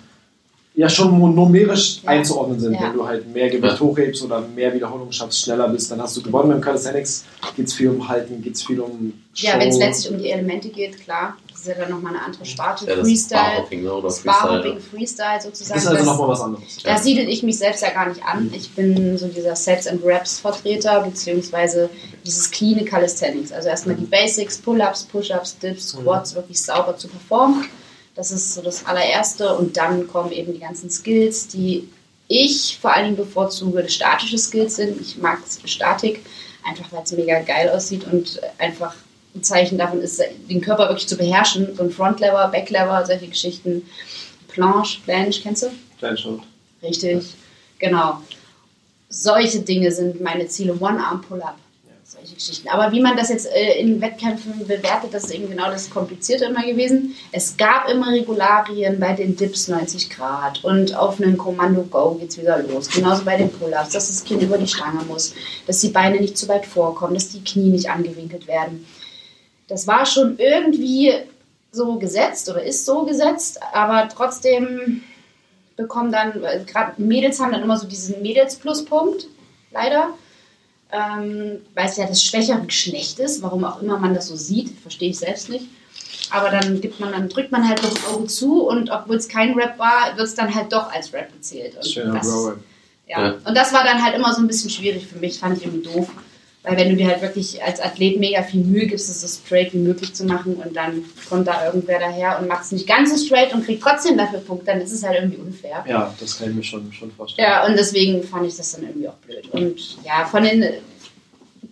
ja 0.79 0.89
schon 0.89 1.19
numerisch 1.19 2.01
Ja. 2.05 2.11
einzuordnen 2.11 2.61
sind. 2.61 2.75
Ja. 2.75 2.83
Wenn 2.83 2.93
du 2.93 3.05
halt 3.05 3.27
mehr 3.35 3.51
Gewicht 3.51 3.75
Ja. 3.75 3.81
hochhebst 3.81 4.23
oder 4.23 4.41
mehr 4.41 4.73
Wiederholungen 4.73 5.13
schaffst, 5.13 5.41
schneller 5.41 5.69
bist, 5.69 5.91
dann 5.91 6.01
hast 6.01 6.17
du 6.17 6.23
gewonnen. 6.23 6.51
Beim 6.51 6.61
Calisthenics 6.61 7.25
geht 7.57 7.67
es 7.67 7.75
viel 7.75 7.89
um 7.89 8.09
Halten, 8.09 8.41
geht 8.41 8.55
es 8.55 8.63
viel 8.63 8.79
um 8.79 9.13
Show. 9.35 9.49
Ja, 9.49 9.59
wenn 9.59 9.71
es 9.71 9.77
letztlich 9.79 10.13
um 10.13 10.19
die 10.21 10.31
Elemente 10.31 10.69
geht, 10.69 11.01
klar. 11.03 11.37
Das 11.51 11.63
ist 11.63 11.67
ja 11.67 11.75
dann 11.75 11.91
nochmal 11.91 12.15
eine 12.15 12.25
andere 12.25 12.45
Sparte. 12.45 12.87
Ja, 12.87 12.97
Freestyle, 12.97 13.41
Barhopping, 13.41 13.83
ne? 13.83 13.93
oder 13.93 14.09
Freestyle. 14.09 14.35
Sparhopping, 14.35 14.81
Freestyle 14.81 15.41
sozusagen. 15.43 15.75
das 15.75 15.85
ist 15.85 15.91
also 15.91 16.05
nochmal 16.05 16.29
was 16.29 16.41
anderes. 16.43 16.79
Da 16.85 16.97
siedel 16.97 17.29
ich 17.29 17.43
mich 17.43 17.59
selbst 17.59 17.83
ja 17.83 17.91
gar 17.91 18.09
nicht 18.09 18.23
an. 18.25 18.49
Ich 18.55 18.71
bin 18.71 19.19
so 19.19 19.27
dieser 19.27 19.57
Sets 19.57 19.89
and 19.89 20.05
Reps 20.05 20.39
Vertreter, 20.39 21.01
beziehungsweise 21.01 21.91
dieses 22.25 22.49
clean 22.53 22.85
Calisthenics. 22.85 23.51
Also 23.51 23.69
erstmal 23.69 23.97
die 23.97 24.05
Basics, 24.07 24.59
Pull-ups, 24.59 25.03
Push-ups, 25.11 25.59
Dips, 25.59 25.89
Squats 25.89 26.37
wirklich 26.37 26.63
sauber 26.63 26.97
zu 26.97 27.09
performen. 27.09 27.65
Das 28.19 28.33
ist 28.33 28.53
so 28.53 28.63
das 28.63 28.85
allererste. 28.85 29.55
Und 29.55 29.77
dann 29.77 30.09
kommen 30.09 30.33
eben 30.33 30.53
die 30.53 30.59
ganzen 30.59 30.91
Skills, 30.91 31.47
die 31.47 31.89
ich 32.27 32.77
vor 32.83 32.93
allen 32.93 33.05
Dingen 33.05 33.17
bevorzuge, 33.17 33.89
statische 33.89 34.37
Skills 34.37 34.75
sind. 34.75 35.01
Ich 35.01 35.19
mag 35.19 35.39
Statik, 35.65 36.27
einfach 36.69 36.91
weil 36.91 37.05
es 37.05 37.13
mega 37.13 37.41
geil 37.43 37.71
aussieht 37.71 38.05
und 38.11 38.41
einfach 38.59 38.97
ein 39.37 39.45
Zeichen 39.45 39.79
davon 39.79 40.01
ist, 40.01 40.21
den 40.51 40.61
Körper 40.61 40.89
wirklich 40.89 41.07
zu 41.07 41.17
beherrschen. 41.17 41.77
So 41.77 41.85
ein 41.85 41.93
Front-Lever, 41.93 42.49
Back-Lever, 42.49 43.07
solche 43.07 43.29
Geschichten. 43.29 43.89
Planche, 44.49 44.99
Planche, 45.03 45.41
kennst 45.41 45.63
du? 45.63 45.71
Schritt. 46.19 46.41
Richtig, 46.83 47.35
genau. 47.79 48.21
solche 49.09 49.61
Dinge 49.61 49.93
sind 49.93 50.21
meine 50.21 50.49
Ziele. 50.49 50.75
One-Arm-Pull-Up. 50.75 51.57
Solche 52.19 52.35
Geschichten. 52.35 52.69
Aber 52.69 52.91
wie 52.93 53.01
man 53.01 53.17
das 53.17 53.29
jetzt 53.29 53.47
äh, 53.47 53.79
in 53.79 54.01
Wettkämpfen 54.01 54.67
bewertet, 54.67 55.13
das 55.13 55.25
ist 55.25 55.31
eben 55.31 55.49
genau 55.49 55.71
das 55.71 55.89
Komplizierte 55.89 56.47
immer 56.47 56.65
gewesen. 56.65 57.15
Es 57.31 57.57
gab 57.57 57.89
immer 57.89 58.13
Regularien 58.13 58.99
bei 58.99 59.13
den 59.13 59.37
Dips 59.37 59.69
90 59.69 60.11
Grad 60.11 60.65
und 60.65 60.97
auf 60.97 61.21
einen 61.21 61.39
Kommando 61.39 61.83
Go 61.83 62.15
geht 62.15 62.31
es 62.31 62.39
wieder 62.39 62.63
los. 62.63 62.89
Genauso 62.89 63.25
bei 63.25 63.37
den 63.37 63.51
Pull-Ups, 63.51 63.91
dass 63.91 64.09
das 64.09 64.25
Kind 64.25 64.43
über 64.43 64.59
die 64.59 64.67
Stange 64.67 65.05
muss, 65.05 65.35
dass 65.67 65.81
die 65.81 65.89
Beine 65.89 66.21
nicht 66.21 66.37
zu 66.37 66.49
weit 66.49 66.67
vorkommen, 66.67 67.15
dass 67.15 67.29
die 67.29 67.45
Knie 67.45 67.71
nicht 67.71 67.89
angewinkelt 67.91 68.47
werden. 68.49 68.87
Das 69.69 69.87
war 69.87 70.05
schon 70.07 70.39
irgendwie 70.39 71.13
so 71.71 71.97
gesetzt 71.97 72.49
oder 72.49 72.63
ist 72.63 72.85
so 72.85 73.05
gesetzt, 73.05 73.61
aber 73.73 74.09
trotzdem 74.09 75.03
bekommen 75.77 76.11
dann, 76.11 76.43
äh, 76.43 76.65
gerade 76.67 77.01
Mädels 77.01 77.41
haben 77.41 77.53
dann 77.53 77.63
immer 77.63 77.79
so 77.79 77.87
diesen 77.87 78.21
Mädels-Pluspunkt, 78.23 79.29
leider. 79.71 80.11
Ähm, 80.91 81.61
weil 81.75 81.87
es 81.87 81.97
ja 81.99 82.07
das 82.07 82.23
schwächere 82.23 82.63
Geschlecht 82.63 83.19
ist, 83.19 83.43
warum 83.43 83.65
auch 83.65 83.83
immer 83.83 83.99
man 83.99 84.15
das 84.15 84.29
so 84.29 84.37
sieht, 84.37 84.71
verstehe 84.81 85.11
ich 85.11 85.19
selbst 85.19 85.51
nicht. 85.51 85.67
Aber 86.31 86.51
dann 86.51 86.81
gibt 86.81 86.99
man, 87.01 87.13
dann 87.13 87.29
drückt 87.29 87.53
man 87.53 87.69
halt 87.69 87.83
das 87.83 88.07
Auge 88.07 88.27
zu 88.27 88.67
und 88.67 88.91
obwohl 88.91 89.17
es 89.17 89.29
kein 89.29 89.55
Rap 89.55 89.79
war, 89.79 90.17
wird 90.17 90.27
es 90.27 90.35
dann 90.35 90.55
halt 90.55 90.73
doch 90.73 90.91
als 90.91 91.13
Rap 91.13 91.33
gezählt. 91.33 91.77
Und 91.77 91.87
Schöner 91.87 92.15
das, 92.15 92.53
ja. 93.07 93.21
Ja. 93.21 93.35
Und 93.45 93.57
das 93.57 93.73
war 93.73 93.85
dann 93.85 94.03
halt 94.03 94.15
immer 94.15 94.33
so 94.35 94.43
ein 94.43 94.47
bisschen 94.47 94.71
schwierig 94.71 95.07
für 95.07 95.19
mich, 95.19 95.39
fand 95.39 95.57
ich 95.59 95.65
irgendwie 95.65 95.89
doof. 95.89 96.09
Weil 96.69 96.77
wenn 96.77 96.91
du 96.91 96.97
dir 96.97 97.09
halt 97.09 97.23
wirklich 97.23 97.63
als 97.65 97.81
Athlet 97.81 98.21
mega 98.21 98.43
viel 98.43 98.63
Mühe 98.63 98.87
gibst, 98.87 99.09
es 99.09 99.23
so 99.23 99.27
straight 99.27 99.73
wie 99.73 99.79
möglich 99.79 100.13
zu 100.15 100.27
machen 100.27 100.57
und 100.57 100.77
dann 100.77 101.03
kommt 101.27 101.49
da 101.49 101.65
irgendwer 101.65 101.99
daher 101.99 102.39
und 102.39 102.47
macht 102.47 102.65
es 102.65 102.73
nicht 102.73 102.87
ganz 102.87 103.11
so 103.11 103.25
straight 103.25 103.55
und 103.55 103.65
kriegt 103.65 103.83
trotzdem 103.83 104.19
dafür 104.19 104.41
Punkte, 104.41 104.67
dann 104.67 104.83
ist 104.83 104.93
es 104.93 105.03
halt 105.03 105.19
irgendwie 105.19 105.39
unfair. 105.39 105.83
Ja, 105.89 106.15
das 106.21 106.39
kann 106.39 106.51
ich 106.51 106.57
mir 106.57 106.63
schon, 106.63 106.93
schon 106.93 107.11
vorstellen. 107.13 107.49
Ja, 107.49 107.67
und 107.67 107.75
deswegen 107.75 108.23
fand 108.23 108.47
ich 108.47 108.55
das 108.55 108.73
dann 108.73 108.83
irgendwie 108.83 109.09
auch 109.09 109.15
blöd. 109.15 109.49
Und 109.51 109.97
ja, 110.05 110.27
von 110.27 110.43
den 110.43 110.63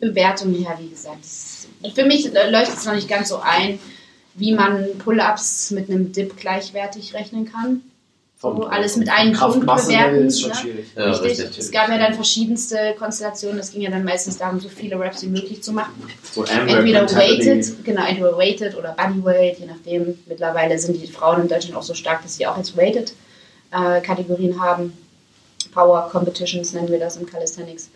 Bewertungen 0.01 0.55
her, 0.55 0.79
wie 0.81 0.89
gesagt, 0.89 1.23
das, 1.23 1.69
für 1.95 2.07
mich 2.07 2.33
leuchtet 2.33 2.79
es 2.79 2.87
noch 2.87 2.95
nicht 2.95 3.09
ganz 3.09 3.29
so 3.29 3.37
ein, 3.37 3.79
wie 4.35 4.55
man 4.55 4.87
Pull-Ups 4.99 5.73
mit 5.73 5.91
einem 5.91 6.13
Dip 6.13 6.39
gleichwertig 6.39 7.13
rechnen 7.13 7.45
kann. 7.53 7.83
So, 8.39 8.65
alles 8.65 8.97
mit 8.97 9.09
einem 9.09 9.33
Punkt 9.33 9.55
Kraftmassenlevel 9.55 10.09
bewerten. 10.11 10.27
ist 10.27 10.41
schon 10.41 10.51
ne? 10.51 10.57
schwierig. 10.57 10.87
Ja, 10.95 11.05
Richtig. 11.07 11.31
richtig. 11.31 11.59
Es 11.59 11.71
gab 11.71 11.89
ja 11.89 11.97
dann 11.97 12.13
verschiedenste 12.13 12.95
Konstellationen. 12.99 13.59
Es 13.59 13.73
ging 13.73 13.81
ja 13.81 13.91
dann 13.91 14.05
meistens 14.05 14.37
darum, 14.37 14.61
so 14.61 14.69
viele 14.69 15.01
Raps 15.01 15.23
wie 15.23 15.29
möglich 15.29 15.63
zu 15.63 15.73
machen. 15.73 15.95
So 16.35 16.45
Entweder 16.45 17.11
weighted, 17.15 17.83
genau, 17.85 18.05
entweder 18.05 18.37
weighted 18.37 18.77
oder 18.77 18.93
bodyweight, 18.93 19.59
je 19.59 19.67
nachdem. 19.67 20.19
Mittlerweile 20.27 20.79
sind 20.79 21.01
die 21.01 21.07
Frauen 21.07 21.43
in 21.43 21.49
Deutschland 21.49 21.77
auch 21.77 21.83
so 21.83 21.95
stark, 21.95 22.23
dass 22.23 22.37
sie 22.37 22.47
auch 22.47 22.59
jetzt 22.59 22.77
weighted 22.77 23.15
äh, 23.71 24.03
Kategorien 24.03 24.61
haben. 24.61 24.93
Power 25.73 26.09
Competitions 26.11 26.75
nennen 26.75 26.89
wir 26.89 26.99
das 26.99 27.17
im 27.17 27.27
Calisthenics. 27.27 27.89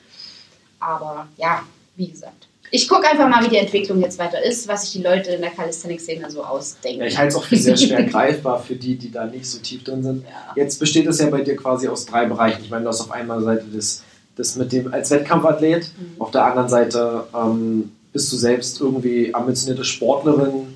Aber 0.79 1.29
ja, 1.37 1.63
wie 1.97 2.09
gesagt. 2.09 2.49
Ich 2.73 2.89
gucke 2.89 3.09
einfach 3.09 3.29
mal, 3.29 3.45
wie 3.45 3.49
die 3.51 3.57
Entwicklung 3.57 4.01
jetzt 4.01 4.19
weiter 4.19 4.43
ist, 4.45 4.69
was 4.69 4.83
sich 4.83 4.93
die 4.93 5.03
Leute 5.03 5.31
in 5.33 5.41
der 5.41 5.51
Calisthenics-Szene 5.51 6.31
so 6.31 6.45
ausdenken. 6.45 7.01
Ja, 7.01 7.07
ich 7.07 7.19
halte 7.19 7.29
es 7.29 7.37
auch 7.37 7.45
für 7.45 7.57
sehr 7.57 7.77
schwer 7.77 8.03
greifbar 8.11 8.63
für 8.63 8.77
die, 8.77 8.97
die 8.97 9.11
da 9.11 9.27
nicht 9.27 9.47
so 9.47 9.59
tief 9.59 9.83
drin 9.85 10.03
sind. 10.03 10.25
Ja. 10.25 10.53
Jetzt 10.55 10.79
besteht 10.79 11.07
es 11.07 11.19
ja 11.19 11.29
bei 11.31 11.41
dir 11.41 11.57
quasi 11.57 11.89
aus 11.89 12.07
drei 12.07 12.27
Bereichen. 12.27 12.63
Ich 12.63 12.71
meine, 12.71 12.85
du 12.85 12.89
hast 12.91 13.01
auf 13.01 13.11
einer 13.11 13.41
Seite 13.43 13.65
das, 13.75 14.03
das 14.37 14.57
mit 14.57 14.71
dem 14.73 14.93
als 14.93 15.11
Wettkampfathlet, 15.11 15.91
Mhm. 15.99 16.21
auf 16.21 16.31
der 16.31 16.45
anderen 16.45 16.69
Seite 16.69 17.25
ähm, 17.35 17.91
bist 18.13 18.33
du 18.33 18.37
selbst 18.37 18.81
irgendwie 18.81 19.35
ambitionierte 19.35 19.85
Sportlerin, 19.85 20.69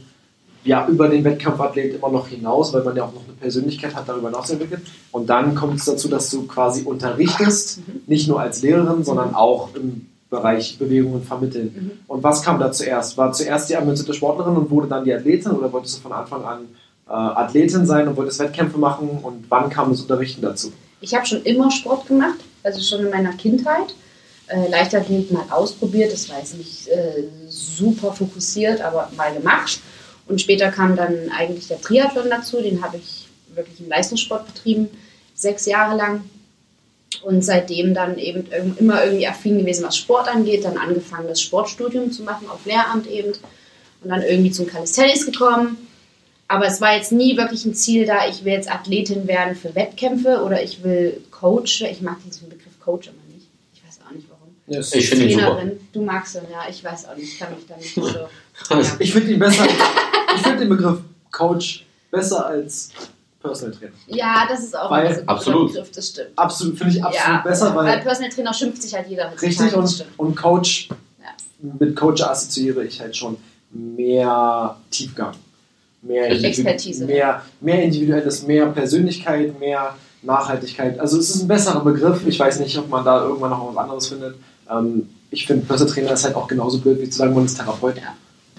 ja, 0.64 0.86
über 0.88 1.08
den 1.08 1.22
Wettkampfathlet 1.24 1.94
immer 1.96 2.08
noch 2.10 2.26
hinaus, 2.28 2.72
weil 2.72 2.82
man 2.82 2.96
ja 2.96 3.04
auch 3.04 3.12
noch 3.12 3.24
eine 3.24 3.34
Persönlichkeit 3.34 3.94
hat, 3.94 4.08
darüber 4.08 4.28
hinaus 4.30 4.48
entwickelt. 4.50 4.80
Und 5.12 5.28
dann 5.28 5.54
kommt 5.54 5.78
es 5.78 5.84
dazu, 5.84 6.08
dass 6.08 6.30
du 6.30 6.46
quasi 6.46 6.82
unterrichtest, 6.82 7.80
nicht 8.06 8.28
nur 8.28 8.40
als 8.40 8.62
Lehrerin, 8.62 9.04
sondern 9.04 9.34
auch 9.34 9.74
im 9.74 10.06
Bereich 10.34 10.78
Bewegung 10.78 11.12
und 11.14 11.24
Vermitteln. 11.24 11.74
Mhm. 11.74 11.90
Und 12.06 12.22
was 12.22 12.42
kam 12.42 12.58
da 12.58 12.72
zuerst? 12.72 13.16
War 13.16 13.32
zuerst 13.32 13.70
die 13.70 13.76
ambitionierte 13.76 14.14
Sportlerin 14.14 14.56
und 14.56 14.70
wurde 14.70 14.88
dann 14.88 15.04
die 15.04 15.12
Athletin 15.12 15.52
oder 15.52 15.72
wolltest 15.72 15.98
du 15.98 16.02
von 16.02 16.12
Anfang 16.12 16.44
an 16.44 16.60
äh, 17.08 17.12
Athletin 17.12 17.86
sein 17.86 18.08
und 18.08 18.16
wolltest 18.16 18.40
Wettkämpfe 18.40 18.78
machen 18.78 19.20
und 19.22 19.44
wann 19.48 19.70
kam 19.70 19.90
das 19.90 20.00
Unterrichten 20.00 20.42
dazu? 20.42 20.72
Ich 21.00 21.14
habe 21.14 21.26
schon 21.26 21.42
immer 21.42 21.70
Sport 21.70 22.06
gemacht, 22.06 22.38
also 22.62 22.80
schon 22.80 23.04
in 23.04 23.10
meiner 23.10 23.32
Kindheit. 23.34 23.94
Äh, 24.46 24.68
Leichtathletik 24.68 25.32
mal 25.32 25.44
ausprobiert, 25.50 26.12
das 26.12 26.28
war 26.28 26.38
jetzt 26.38 26.56
nicht 26.56 26.88
äh, 26.88 27.24
super 27.48 28.12
fokussiert, 28.12 28.80
aber 28.80 29.10
mal 29.16 29.32
gemacht. 29.32 29.80
Und 30.26 30.40
später 30.40 30.70
kam 30.70 30.96
dann 30.96 31.30
eigentlich 31.36 31.68
der 31.68 31.80
Triathlon 31.80 32.28
dazu, 32.28 32.60
den 32.60 32.82
habe 32.82 32.96
ich 32.96 33.28
wirklich 33.54 33.80
im 33.80 33.88
Leistungssport 33.88 34.46
betrieben, 34.46 34.88
sechs 35.34 35.66
Jahre 35.66 35.96
lang. 35.96 36.22
Und 37.24 37.42
seitdem 37.42 37.94
dann 37.94 38.18
eben 38.18 38.46
immer 38.78 39.04
irgendwie 39.04 39.26
affin 39.26 39.58
gewesen, 39.58 39.84
was 39.84 39.96
Sport 39.96 40.28
angeht, 40.28 40.64
dann 40.64 40.76
angefangen, 40.76 41.26
das 41.26 41.40
Sportstudium 41.40 42.12
zu 42.12 42.22
machen, 42.22 42.48
auf 42.50 42.66
Lehramt 42.66 43.06
eben. 43.06 43.32
Und 44.02 44.10
dann 44.10 44.22
irgendwie 44.22 44.50
zum 44.50 44.66
Calisthenics 44.66 45.24
gekommen. 45.24 45.78
Aber 46.48 46.66
es 46.66 46.80
war 46.82 46.94
jetzt 46.94 47.12
nie 47.12 47.38
wirklich 47.38 47.64
ein 47.64 47.74
Ziel 47.74 48.04
da, 48.04 48.28
ich 48.28 48.44
will 48.44 48.52
jetzt 48.52 48.70
Athletin 48.70 49.26
werden 49.26 49.56
für 49.56 49.74
Wettkämpfe 49.74 50.42
oder 50.44 50.62
ich 50.62 50.84
will 50.84 51.22
Coach. 51.30 51.80
Ich 51.82 52.02
mag 52.02 52.18
diesen 52.24 52.50
Begriff 52.50 52.78
Coach 52.84 53.08
immer 53.08 53.34
nicht. 53.34 53.46
Ich 53.74 53.82
weiß 53.82 54.00
auch 54.06 54.14
nicht 54.14 54.26
warum. 54.28 54.54
Ich 54.66 55.08
finde 55.08 55.24
ihn 55.24 55.32
super. 55.32 55.46
Trainerin, 55.46 55.80
du 55.92 56.02
magst 56.02 56.34
ihn, 56.34 56.42
ja, 56.52 56.68
ich 56.68 56.84
weiß 56.84 57.08
auch 57.08 57.16
nicht, 57.16 57.32
ich 57.32 57.38
kann 57.38 57.54
mich 57.54 57.66
da 57.66 57.76
nicht 57.76 57.94
so. 57.94 58.06
Ja. 58.06 58.28
Ich 58.98 59.12
finde 59.12 59.32
ihn 59.32 59.38
besser. 59.38 59.66
ich 60.36 60.42
finde 60.42 60.58
den 60.58 60.68
Begriff 60.68 60.98
Coach 61.32 61.86
besser 62.10 62.46
als 62.46 62.90
Personal 63.44 63.76
Trainer. 63.76 63.92
ja, 64.08 64.46
das 64.48 64.64
ist 64.64 64.76
auch 64.76 64.90
Weil- 64.90 65.06
ein 65.08 65.14
guter 65.20 65.28
Absolut. 65.28 65.72
Begriff, 65.72 65.90
das 65.92 66.08
stimmt. 66.08 66.28
Absolut, 66.36 66.78
finde 66.78 66.92
ich 66.94 67.04
absolut 67.04 67.28
ja, 67.28 67.42
besser, 67.44 67.76
weil 67.76 67.86
weil 67.86 68.00
Personal 68.00 68.30
Trainer 68.30 68.54
schimpft 68.54 68.82
sich 68.82 68.94
halt 68.94 69.06
jeder. 69.08 69.30
richtig 69.40 69.76
und, 69.76 70.06
und 70.16 70.34
Coach, 70.34 70.88
Ja. 71.20 71.74
mit 71.78 71.94
Coach 71.94 72.22
assoziiere 72.22 72.84
ich 72.84 73.00
halt 73.00 73.16
schon 73.16 73.36
mehr 73.70 74.76
Tiefgang. 74.90 75.34
Mehr, 76.02 76.30
Expertise. 76.30 77.04
mehr, 77.06 77.42
mehr 77.60 77.82
individuelles, 77.82 78.46
mehr 78.46 78.66
Persönlichkeit, 78.66 79.58
mehr 79.58 79.94
Nachhaltigkeit. 80.22 80.98
Also 81.00 81.18
es 81.18 81.30
ist 81.30 81.42
ein 81.42 81.48
besserer 81.48 81.80
Begriff. 81.82 82.26
Ich 82.26 82.38
weiß 82.38 82.60
nicht, 82.60 82.76
ob 82.78 82.88
man 82.90 83.04
da 83.04 83.22
irgendwann 83.24 83.50
noch 83.50 83.70
was 83.74 83.76
anderes 83.82 84.06
findet. 84.08 84.36
Ähm, 84.70 85.08
ich 85.30 85.46
finde, 85.46 85.64
Personal 85.66 85.92
Trainer 85.94 86.12
ist 86.12 86.24
halt 86.24 86.34
auch 86.36 86.46
genauso 86.46 86.78
blöd, 86.78 87.00
wie 87.00 87.08
zu 87.08 87.18
sagen, 87.18 87.34
man 87.34 87.46
ist 87.46 87.56
Therapeut. 87.56 87.96
Ja. 87.96 88.14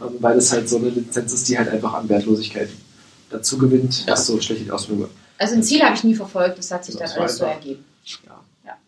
Ähm, 0.05 0.15
weil 0.19 0.37
es 0.39 0.51
halt 0.51 0.67
so 0.67 0.77
eine 0.77 0.89
Lizenz 0.89 1.33
ist, 1.33 1.47
die 1.47 1.57
halt 1.57 1.69
einfach 1.69 1.93
an 1.93 2.09
Wertlosigkeit 2.09 2.69
dazu 3.29 3.57
gewinnt, 3.57 4.05
Ja. 4.05 4.15
so 4.15 4.39
schlecht 4.39 4.65
die 4.65 4.71
Ausbildung 4.71 5.03
wird. 5.03 5.11
Also 5.37 5.55
ein 5.55 5.63
Ziel 5.63 5.81
habe 5.81 5.95
ich 5.95 6.03
nie 6.03 6.15
verfolgt, 6.15 6.57
das 6.57 6.71
hat 6.71 6.85
sich 6.85 6.95
Das 6.95 7.13
dann 7.13 7.23
alles 7.23 7.37
so 7.37 7.45
einfach- 7.45 7.57
ergeben. 7.59 7.85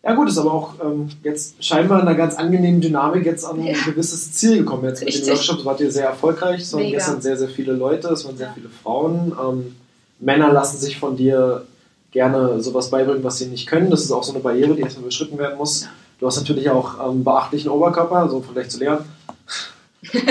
Ja 0.02 0.14
gut, 0.14 0.28
ist 0.28 0.38
aber 0.38 0.52
auch 0.52 0.74
ähm, 0.82 1.08
jetzt 1.22 1.62
scheinbar 1.62 2.00
in 2.00 2.08
einer 2.08 2.16
ganz 2.16 2.34
angenehmen 2.36 2.80
Dynamik 2.80 3.26
jetzt 3.26 3.44
an 3.44 3.58
ein 3.60 3.66
Ja. 3.66 3.76
gewisses 3.84 4.32
Ziel 4.32 4.58
gekommen. 4.58 4.84
Jetzt 4.84 5.00
mit 5.00 5.08
Richtig. 5.08 5.24
den 5.26 5.34
Workshops 5.34 5.64
wart 5.64 5.80
ihr 5.80 5.90
sehr 5.92 6.06
erfolgreich. 6.06 6.62
Es 6.62 6.72
waren 6.72 6.82
Mega. 6.82 6.96
gestern 6.98 7.20
sehr, 7.20 7.36
sehr 7.36 7.48
viele 7.48 7.72
Leute, 7.74 8.08
es 8.08 8.24
waren 8.24 8.36
sehr 8.36 8.46
Ja. 8.48 8.52
viele 8.54 8.68
Frauen. 8.82 9.32
Ähm, 9.40 9.76
Männer 10.20 10.52
lassen 10.52 10.78
sich 10.78 10.98
von 10.98 11.16
dir 11.16 11.64
gerne 12.10 12.60
sowas 12.62 12.90
beibringen, 12.90 13.22
was 13.22 13.38
sie 13.38 13.46
nicht 13.46 13.66
können. 13.66 13.90
Das 13.90 14.00
ist 14.02 14.10
auch 14.10 14.22
so 14.22 14.32
eine 14.32 14.40
Barriere, 14.40 14.74
die 14.74 14.80
erstmal 14.82 15.02
überschritten 15.02 15.36
werden 15.38 15.58
muss. 15.58 15.82
Ja. 15.82 15.88
Du 16.20 16.26
hast 16.26 16.36
natürlich 16.38 16.70
auch 16.70 17.10
ähm, 17.10 17.22
beachtlichen 17.22 17.70
Oberkörper, 17.70 18.28
so 18.30 18.40
vielleicht 18.40 18.70
zu 18.72 18.78
lernen. 18.78 19.04
ähm, 20.14 20.22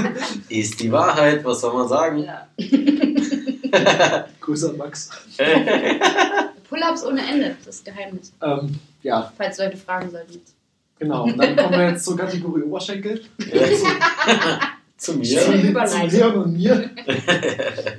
Ist 0.48 0.80
die 0.80 0.90
Wahrheit, 0.92 1.44
was 1.44 1.60
soll 1.60 1.74
man 1.74 1.88
sagen? 1.88 2.24
Ja. 2.24 2.46
Grüße 4.40 4.70
an 4.70 4.76
Max. 4.76 5.10
Pull-ups 6.68 7.04
ohne 7.04 7.26
Ende, 7.26 7.56
das 7.64 7.82
Geheimnis. 7.84 8.32
Ähm, 8.42 8.78
ja, 9.02 9.32
Falls 9.36 9.58
Leute 9.58 9.76
fragen 9.76 10.10
sollten. 10.10 10.40
genau. 10.98 11.24
Und 11.24 11.38
dann 11.38 11.56
kommen 11.56 11.72
wir 11.72 11.90
jetzt 11.90 12.04
zur 12.04 12.16
Kategorie 12.16 12.62
Oberschenkel. 12.62 13.22
Zu 14.96 15.12
Zu, 15.12 15.18
mir? 15.18 15.40
Zu 15.40 15.52
Überleitung. 15.54 16.10
Leon 16.10 16.34
und 16.36 16.52
mir. 16.52 16.90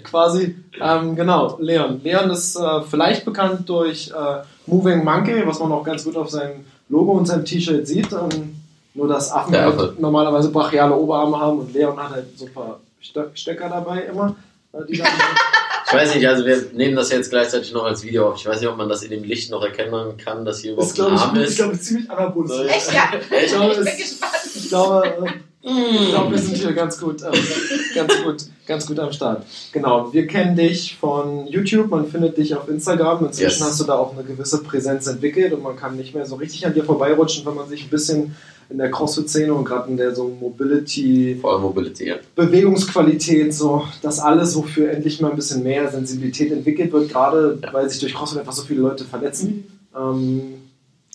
Quasi. 0.03 0.55
Ähm, 0.79 1.15
genau, 1.15 1.57
Leon. 1.59 2.01
Leon 2.01 2.29
ist 2.29 2.55
äh, 2.55 2.81
vielleicht 2.89 3.25
bekannt 3.25 3.67
durch 3.67 4.09
äh, 4.09 4.43
Moving 4.67 5.03
Monkey, 5.03 5.45
was 5.45 5.59
man 5.59 5.71
auch 5.71 5.83
ganz 5.83 6.03
gut 6.05 6.15
auf 6.15 6.29
seinem 6.29 6.65
Logo 6.89 7.11
und 7.11 7.25
seinem 7.25 7.43
T-Shirt 7.45 7.85
sieht. 7.87 8.11
Ähm, 8.13 8.55
nur, 8.93 9.07
dass 9.07 9.31
Affen 9.31 9.51
Der 9.53 9.65
halt 9.65 9.73
Affe. 9.75 9.95
normalerweise 9.99 10.49
brachiale 10.49 10.95
Oberarme 10.95 11.39
haben 11.39 11.59
und 11.59 11.73
Leon 11.73 11.97
hat 11.97 12.11
halt 12.11 12.37
so 12.37 12.45
ein 12.45 12.53
paar 12.53 12.79
Stöck 13.01 13.31
Stöcker 13.33 13.69
dabei 13.69 14.01
immer. 14.03 14.35
äh, 14.73 14.85
Die 14.87 14.97
dann 14.97 15.07
Ich 15.85 15.93
weiß 15.99 16.15
nicht, 16.15 16.27
also 16.27 16.43
wir 16.43 16.59
nehmen 16.73 16.95
das 16.95 17.11
jetzt 17.11 17.29
gleichzeitig 17.29 17.71
noch 17.71 17.83
als 17.83 18.03
Video 18.03 18.29
auf. 18.29 18.37
Ich 18.37 18.47
weiß 18.47 18.59
nicht, 18.59 18.69
ob 18.69 18.77
man 18.77 18.89
das 18.89 19.03
in 19.03 19.11
dem 19.11 19.23
Licht 19.23 19.51
noch 19.51 19.61
erkennen 19.63 20.17
kann, 20.17 20.43
dass 20.43 20.59
hier 20.61 20.71
überhaupt 20.73 20.91
ein 20.91 20.95
glaube 20.95 21.15
Arm 21.21 21.35
ich, 21.35 21.41
ich 21.43 21.47
ist. 21.49 21.55
glaube, 21.57 21.79
ziemlich 21.79 22.09
anabolisch. 22.09 22.51
So, 22.51 22.63
Echt, 22.63 22.93
ja? 22.93 23.03
Ich 23.43 23.47
glaube, 23.51 23.71
Ich 23.73 23.77
bin 23.77 23.87
es- 23.87 23.97
gespannt. 23.97 24.33
Ich 24.55 24.69
glaube, 24.69 25.07
äh, 25.61 25.69
ich 26.01 26.09
glaube, 26.09 26.31
wir 26.31 26.37
sind 26.39 26.57
hier 26.57 26.73
ganz 26.73 26.99
gut, 26.99 27.21
ähm, 27.21 27.31
ganz 27.93 28.23
gut, 28.23 28.37
ganz 28.65 28.87
gut 28.87 28.99
am 28.99 29.11
Start. 29.11 29.43
Genau, 29.71 30.11
wir 30.11 30.25
kennen 30.25 30.55
dich 30.55 30.97
von 30.99 31.45
YouTube, 31.47 31.89
man 31.91 32.07
findet 32.07 32.37
dich 32.37 32.55
auf 32.55 32.67
Instagram. 32.69 33.25
Inzwischen 33.27 33.59
Yes. 33.61 33.69
hast 33.69 33.79
du 33.79 33.83
da 33.83 33.93
auch 33.95 34.13
eine 34.13 34.23
gewisse 34.23 34.63
Präsenz 34.63 35.05
entwickelt 35.05 35.53
und 35.53 35.61
man 35.61 35.75
kann 35.75 35.95
nicht 35.95 36.15
mehr 36.15 36.25
so 36.25 36.35
richtig 36.35 36.65
an 36.65 36.73
dir 36.73 36.83
vorbeirutschen, 36.85 37.45
wenn 37.45 37.53
man 37.55 37.67
sich 37.69 37.83
ein 37.83 37.89
bisschen 37.89 38.35
in 38.73 38.79
der 38.79 38.89
CrossFit-Szene 38.91 39.53
und 39.53 39.65
gerade 39.65 39.89
in 39.89 39.97
der 39.97 40.13
so 40.15 40.27
Mobility, 40.27 41.37
Vor 41.39 41.53
allem 41.53 41.61
Mobility, 41.61 42.07
ja. 42.09 42.15
Bewegungsqualität, 42.35 43.53
so 43.53 43.83
das 44.01 44.19
alles, 44.19 44.55
wofür 44.55 44.89
endlich 44.91 45.21
mal 45.21 45.29
ein 45.29 45.35
bisschen 45.35 45.61
mehr 45.63 45.89
Sensibilität 45.91 46.51
entwickelt 46.51 46.91
wird, 46.91 47.09
gerade 47.09 47.59
Ja. 47.61 47.71
weil 47.71 47.87
sich 47.89 47.99
durch 47.99 48.15
CrossFit 48.15 48.39
einfach 48.39 48.51
so 48.51 48.63
viele 48.63 48.81
Leute 48.81 49.05
verletzen. 49.05 49.65
Ähm, 49.95 50.41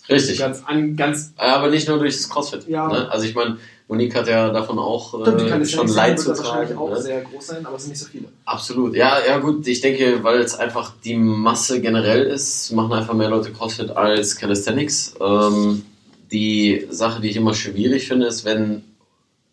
Richtig. 0.09 0.39
Ganz, 0.39 0.63
an, 0.65 0.97
ganz 0.97 1.33
Aber 1.37 1.69
nicht 1.69 1.87
nur 1.89 1.99
durch 1.99 2.17
das 2.17 2.31
CrossFit. 2.31 2.67
Ja. 2.69 2.89
Ne? 2.89 3.11
Also 3.11 3.27
ich 3.27 3.35
meine, 3.35 3.59
Monique 3.89 4.15
hat 4.15 4.29
ja 4.29 4.51
davon 4.51 4.79
auch 4.79 5.21
stimmt, 5.21 5.43
äh, 5.43 5.49
kann 5.49 5.67
schon 5.67 5.89
Leid 5.89 6.19
zu 6.21 6.33
tragen. 6.33 6.77
auch 6.79 6.91
Ne? 6.91 7.03
sehr 7.03 7.21
groß 7.23 7.47
sein, 7.47 7.67
aber 7.67 7.77
es 7.77 7.83
sind 7.83 7.91
nicht 7.91 8.01
so 8.01 8.07
viele. 8.07 8.29
Absolut. 8.45 8.95
Ja, 8.95 9.19
ja 9.27 9.39
gut, 9.39 9.67
ich 9.67 9.81
denke, 9.81 10.21
weil 10.23 10.39
es 10.41 10.55
einfach 10.55 10.93
die 11.05 11.17
Masse 11.17 11.81
generell 11.81 12.23
ist, 12.23 12.73
machen 12.73 12.93
einfach 12.93 13.15
mehr 13.15 13.29
Leute 13.29 13.51
CrossFit 13.51 13.91
als 13.91 14.37
Calisthenics. 14.37 15.15
Ähm, 15.21 15.83
die 16.31 16.87
Sache, 16.91 17.21
die 17.21 17.29
ich 17.29 17.37
immer 17.37 17.55
schwierig 17.55 18.09
finde, 18.09 18.27
ist, 18.27 18.45
wenn 18.45 18.85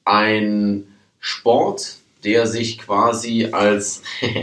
ein 0.03 0.87
Sport, 1.19 1.95
der 2.23 2.47
sich 2.47 2.77
quasi 2.77 3.49
als, 3.51 4.03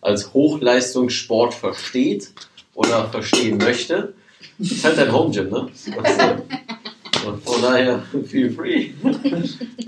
als 0.00 0.32
Hochleistungssport 0.32 1.54
versteht 1.54 2.30
oder 2.74 3.08
verstehen 3.08 3.58
möchte, 3.58 4.14
ist 4.58 4.84
halt 4.84 4.98
dein 4.98 5.12
Home 5.12 5.30
Gym, 5.32 5.50
ne? 5.50 5.68
Und 7.26 7.44
von 7.44 7.62
daher, 7.62 8.02
feel 8.26 8.50
free. 8.50 8.90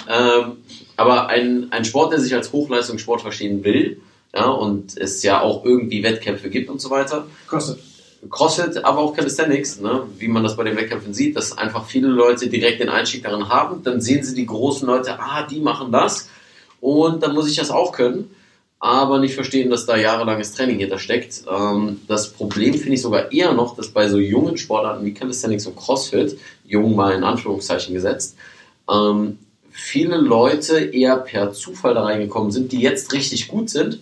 ähm, 0.09 0.59
aber 0.97 1.29
ein, 1.29 1.69
ein 1.71 1.85
Sport, 1.85 2.13
der 2.13 2.21
sich 2.21 2.35
als 2.35 2.53
Hochleistungssport 2.53 3.23
verstehen 3.23 3.65
will, 3.65 4.01
ja, 4.35 4.47
und 4.47 4.97
es 4.97 5.23
ja 5.23 5.41
auch 5.41 5.65
irgendwie 5.65 6.03
Wettkämpfe 6.03 6.51
gibt 6.51 6.69
und 6.69 6.81
so 6.81 6.91
weiter, 6.91 7.27
Kostet. 7.47 7.79
CrossFit, 8.31 8.85
aber 8.85 9.00
auch 9.00 9.14
Calisthenics, 9.14 9.81
ne, 9.81 10.02
wie 10.19 10.28
man 10.28 10.43
das 10.43 10.57
bei 10.57 10.64
den 10.64 10.76
Wettkämpfen 10.76 11.14
sieht, 11.14 11.37
dass 11.37 11.57
einfach 11.57 11.87
viele 11.87 12.09
Leute 12.09 12.49
direkt 12.49 12.81
den 12.81 12.88
Einstieg 12.88 13.23
darin 13.23 13.49
haben. 13.49 13.83
Dann 13.83 14.00
sehen 14.00 14.23
sie 14.23 14.35
die 14.35 14.47
großen 14.47 14.87
Leute, 14.87 15.19
ah, 15.19 15.47
die 15.47 15.61
machen 15.61 15.93
das 15.93 16.28
und 16.81 17.23
dann 17.23 17.35
muss 17.35 17.49
ich 17.49 17.57
das 17.57 17.71
auch 17.71 17.93
können, 17.93 18.35
aber 18.78 19.19
nicht 19.19 19.35
verstehen, 19.35 19.71
dass 19.71 19.87
da 19.87 19.97
jahrelanges 19.97 20.52
Training 20.52 20.78
hinter 20.78 20.99
steckt. 20.99 21.45
Ähm, 21.50 22.00
das 22.07 22.31
Problem 22.31 22.75
finde 22.75 22.95
ich 22.95 23.02
sogar 23.02 23.33
eher 23.33 23.52
noch, 23.52 23.76
dass 23.76 23.88
bei 23.88 24.09
so 24.09 24.19
jungen 24.19 24.59
Sportarten 24.59 25.04
wie 25.04 25.14
Calisthenics 25.14 25.66
und 25.66 25.76
CrossFit, 25.76 26.38
jung 26.66 26.95
mal 26.95 27.14
in 27.14 27.25
Anführungszeichen 27.25 27.95
gesetzt, 27.95 28.37
ähm, 28.90 29.38
viele 29.71 30.19
Leute 30.19 30.78
eher 30.78 31.16
per 31.16 31.52
Zufall 31.52 31.95
da 31.95 32.04
reingekommen 32.04 32.52
sind, 32.52 32.73
die 32.73 32.81
jetzt 32.81 33.12
richtig 33.12 33.49
gut 33.49 33.71
sind. 33.71 34.00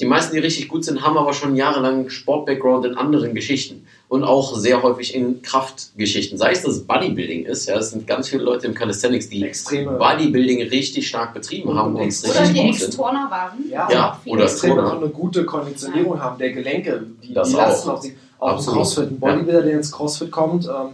Die 0.00 0.04
meisten, 0.06 0.32
die 0.34 0.38
richtig 0.40 0.68
gut 0.68 0.84
sind, 0.84 1.02
haben 1.02 1.18
aber 1.18 1.32
schon 1.32 1.56
jahrelang 1.56 2.08
Sport-Background 2.08 2.84
in 2.86 2.94
anderen 2.94 3.34
Geschichten 3.34 3.84
und 4.08 4.22
auch 4.22 4.56
sehr 4.56 4.82
häufig 4.82 5.12
in 5.14 5.42
Kraftgeschichten. 5.42 6.38
Sei 6.38 6.52
es, 6.52 6.62
dass 6.62 6.72
es 6.76 6.84
Bodybuilding 6.86 7.44
ist, 7.46 7.68
ja, 7.68 7.76
es 7.78 7.90
sind 7.90 8.06
ganz 8.06 8.28
viele 8.28 8.44
Leute 8.44 8.68
im 8.68 8.74
Calisthenics, 8.74 9.28
die 9.28 9.42
Extreme- 9.44 9.98
Bodybuilding 9.98 10.62
richtig 10.68 11.08
stark 11.08 11.34
betrieben 11.34 11.74
haben 11.74 11.96
und 11.96 12.02
Extrem 12.02 12.30
Oder 12.30 12.52
die. 12.52 12.60
Ex-Turner 12.68 13.28
waren. 13.30 13.68
Ja, 13.70 13.88
Ja, 13.90 14.20
oder 14.26 14.44
extrem 14.44 14.74
Turner. 14.76 14.92
auch 14.92 14.96
eine 15.00 15.08
gute 15.08 15.44
Konditionierung 15.44 16.20
haben 16.22 16.38
der 16.38 16.52
Gelenke, 16.52 17.04
die, 17.22 17.34
Das 17.34 17.48
die 17.48 17.54
auch. 17.56 17.58
lasten 17.58 17.90
auf 17.90 18.00
sie. 18.02 18.16
Auch 18.38 18.48
im 18.50 18.54
Absolut. 18.54 18.76
Crossfit. 18.78 19.10
Ein 19.10 19.18
Bodybuilder, 19.18 19.62
der 19.62 19.72
ins 19.74 19.90
Crossfit 19.90 20.30
kommt, 20.30 20.66
ähm, 20.66 20.90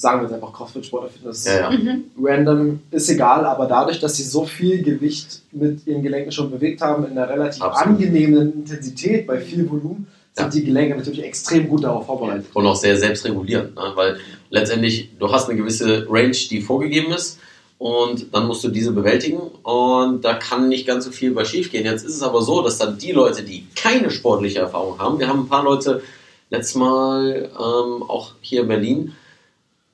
sagen 0.00 0.20
wir 0.20 0.28
jetzt 0.28 0.34
einfach 0.34 0.52
Crossfit, 0.54 0.86
Sport, 0.86 1.10
Fitness, 1.12 1.44
Ja, 1.44 1.70
ja. 1.70 1.78
random, 2.22 2.80
ist 2.90 3.10
egal, 3.10 3.44
aber 3.44 3.66
dadurch, 3.66 4.00
dass 4.00 4.16
sie 4.16 4.22
so 4.22 4.46
viel 4.46 4.82
Gewicht 4.82 5.42
mit 5.52 5.86
ihren 5.86 6.02
Gelenken 6.02 6.32
schon 6.32 6.50
bewegt 6.50 6.80
haben, 6.80 7.04
in 7.04 7.12
einer 7.18 7.28
relativ 7.28 7.60
Absolut. 7.62 7.98
angenehmen 7.98 8.52
Intensität, 8.54 9.26
bei 9.26 9.38
viel 9.38 9.68
Volumen, 9.68 10.06
sind 10.32 10.44
Ja. 10.46 10.48
die 10.50 10.64
Gelenke 10.64 10.96
natürlich 10.96 11.22
extrem 11.22 11.68
gut 11.68 11.84
darauf 11.84 12.06
vorbereitet. 12.06 12.46
und 12.54 12.66
auch 12.66 12.76
sehr 12.76 12.96
selbstregulierend, 12.96 13.74
ne? 13.74 13.82
weil 13.94 14.16
letztendlich 14.48 15.10
du 15.18 15.30
hast 15.30 15.48
eine 15.50 15.58
gewisse 15.58 16.06
Range, 16.08 16.30
die 16.50 16.62
vorgegeben 16.62 17.12
ist 17.12 17.38
und 17.76 18.32
dann 18.32 18.46
musst 18.46 18.64
du 18.64 18.68
diese 18.68 18.92
bewältigen 18.92 19.38
und 19.62 20.24
da 20.24 20.34
kann 20.34 20.68
nicht 20.68 20.86
ganz 20.86 21.04
so 21.04 21.10
viel 21.10 21.32
bei 21.32 21.44
schief 21.44 21.70
gehen. 21.70 21.84
Jetzt 21.84 22.04
ist 22.06 22.14
es 22.14 22.22
aber 22.22 22.40
so, 22.42 22.62
dass 22.62 22.78
dann 22.78 22.96
die 22.96 23.12
Leute, 23.12 23.42
die 23.42 23.66
keine 23.76 24.10
sportliche 24.10 24.60
Erfahrung 24.60 24.98
haben, 24.98 25.18
wir 25.18 25.28
haben 25.28 25.40
ein 25.40 25.48
paar 25.48 25.64
Leute 25.64 26.00
letztes 26.48 26.76
Mal 26.76 27.50
ähm, 27.52 28.02
auch 28.04 28.32
hier 28.40 28.62
in 28.62 28.68
Berlin, 28.68 29.12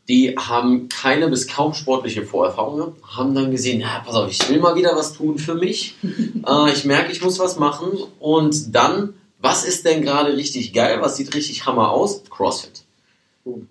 die 0.08 0.36
haben 0.36 0.88
keine 0.88 1.28
bis 1.28 1.48
kaum 1.48 1.75
sportliche 1.75 2.25
Vorerfahrung 2.25 2.76
gehabt, 2.76 3.02
haben 3.16 3.34
dann 3.34 3.50
gesehen, 3.50 3.80
ja, 3.80 4.02
pass 4.04 4.14
auf, 4.14 4.30
ich 4.30 4.48
will 4.48 4.60
mal 4.60 4.76
wieder 4.76 4.94
was 4.94 5.14
tun 5.14 5.38
für 5.38 5.54
mich. 5.54 5.96
äh, 6.02 6.72
ich 6.72 6.84
merke, 6.84 7.12
ich 7.12 7.22
muss 7.22 7.38
was 7.38 7.58
machen. 7.58 7.88
Und 8.20 8.75
dann, 8.75 9.14
was 9.40 9.64
ist 9.64 9.84
denn 9.84 10.02
gerade 10.02 10.36
richtig 10.36 10.73
geil? 10.73 10.99
Was 11.00 11.16
sieht 11.16 11.34
richtig 11.34 11.66
Hammer 11.66 11.90
aus? 11.90 12.23
CrossFit. 12.30 12.84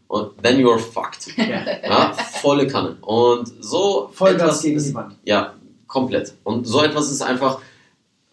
Und 0.07 0.41
then 0.41 0.59
you're 0.59 0.79
fucked. 0.79 1.27
Ja, 1.37 2.13
volle 2.13 2.67
Kanne. 2.67 2.97
Und 3.01 3.51
so 3.59 4.09
Vollgas 4.13 4.41
etwas 4.41 4.61
gegen 4.61 4.83
die 4.83 4.93
Wand. 4.93 5.15
ja, 5.25 5.53
komplett. 5.87 6.33
Und 6.43 6.65
so 6.65 6.81
etwas 6.81 7.11
ist 7.11 7.21
einfach, 7.21 7.59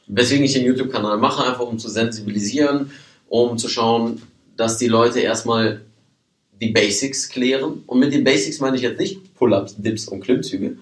weswegen 0.07 0.45
ich 0.45 0.53
den 0.53 0.65
YouTube-Kanal 0.65 1.19
mache, 1.19 1.45
einfach 1.45 1.67
um 1.67 1.79
zu 1.79 1.89
sensibilisieren, 1.89 2.93
um 3.29 3.59
zu 3.59 3.69
schauen, 3.69 4.23
dass 4.57 4.79
die 4.79 4.89
Leute 4.89 5.21
erstmal 5.21 5.83
die 6.63 6.71
Basics 6.71 7.29
klären. 7.29 7.83
Und 7.87 7.99
mit 7.99 8.15
den 8.15 8.25
Basics 8.25 8.61
meine 8.61 8.77
ich 8.77 8.83
jetzt 8.83 8.99
nicht 8.99 9.35
Pull-ups, 9.35 9.75
Dips 9.77 10.09
und 10.09 10.21
Klimmzüge. 10.21 10.77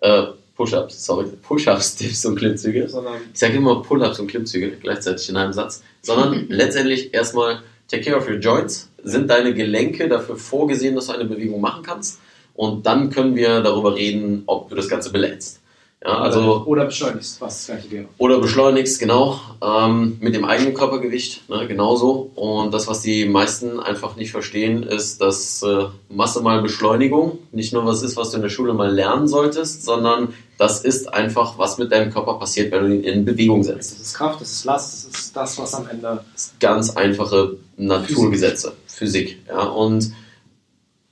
Äh, 0.00 0.22
Push-ups, 0.56 1.04
sorry. 1.04 1.26
Push-ups, 1.42 1.96
Dips 1.98 2.24
und 2.24 2.36
Klimmzüge. 2.36 2.88
Sondern 2.88 3.16
Ich 3.32 3.38
sage 3.38 3.58
immer 3.58 3.82
Pull-ups 3.82 4.18
und 4.18 4.28
Klimmzüge 4.28 4.72
gleichzeitig 4.80 5.28
in 5.28 5.36
einem 5.36 5.52
Satz. 5.52 5.82
Sondern 6.02 6.46
letztendlich 6.48 7.12
erstmal 7.12 7.62
take 7.88 8.02
care 8.02 8.16
of 8.16 8.28
your 8.28 8.36
joints. 8.36 8.88
Sind 9.04 9.28
deine 9.28 9.54
Gelenke 9.54 10.08
dafür 10.08 10.36
vorgesehen, 10.36 10.94
dass 10.94 11.06
du 11.08 11.12
eine 11.12 11.26
Bewegung 11.26 11.60
machen 11.60 11.82
kannst? 11.84 12.18
Und 12.54 12.86
dann 12.86 13.10
können 13.10 13.36
wir 13.36 13.60
darüber 13.60 13.94
reden, 13.94 14.42
ob 14.46 14.70
du 14.70 14.74
das 14.74 14.88
Ganze 14.88 15.12
belädst. 15.12 15.60
Ja, 16.04 16.18
also 16.18 16.62
oder 16.66 16.84
beschleunigst, 16.84 17.40
was 17.40 17.56
das 17.56 17.66
gleiche 17.66 17.90
wäre. 17.90 18.08
oder 18.18 18.38
beschleunigst, 18.38 19.00
genau, 19.00 19.40
ähm, 19.62 20.18
mit 20.20 20.34
dem 20.34 20.44
eigenen 20.44 20.74
Körpergewicht, 20.74 21.48
ne, 21.48 21.66
genauso. 21.66 22.30
Und 22.34 22.74
das, 22.74 22.86
was 22.86 23.00
die 23.00 23.24
meisten 23.24 23.80
einfach 23.80 24.14
nicht 24.14 24.30
verstehen, 24.30 24.82
ist, 24.82 25.22
dass 25.22 25.62
äh, 25.62 25.86
Masse 26.10 26.42
mal 26.42 26.60
Beschleunigung 26.60 27.38
nicht 27.50 27.72
nur 27.72 27.86
was 27.86 28.02
ist, 28.02 28.16
was 28.16 28.30
du 28.30 28.36
in 28.36 28.42
der 28.42 28.50
Schule 28.50 28.74
mal 28.74 28.92
lernen 28.92 29.26
solltest, 29.26 29.84
sondern 29.84 30.34
das 30.58 30.84
ist 30.84 31.12
einfach, 31.12 31.58
was 31.58 31.78
mit 31.78 31.90
deinem 31.90 32.12
Körper 32.12 32.34
passiert, 32.34 32.72
wenn 32.72 32.84
du 32.84 32.94
ihn 32.94 33.02
in 33.02 33.24
Bewegung 33.24 33.62
setzt. 33.62 33.92
Das 33.92 34.00
ist 34.00 34.14
Kraft, 34.14 34.40
das 34.42 34.52
ist 34.52 34.64
Last, 34.64 35.08
das 35.08 35.20
ist 35.20 35.36
das, 35.36 35.58
was 35.58 35.74
am 35.74 35.88
Ende. 35.88 36.22
Das 36.34 36.54
ganz 36.60 36.90
einfache 36.90 37.56
Naturgesetze, 37.78 38.74
Physik. 38.86 39.38
Ja, 39.48 39.62
und 39.62 40.12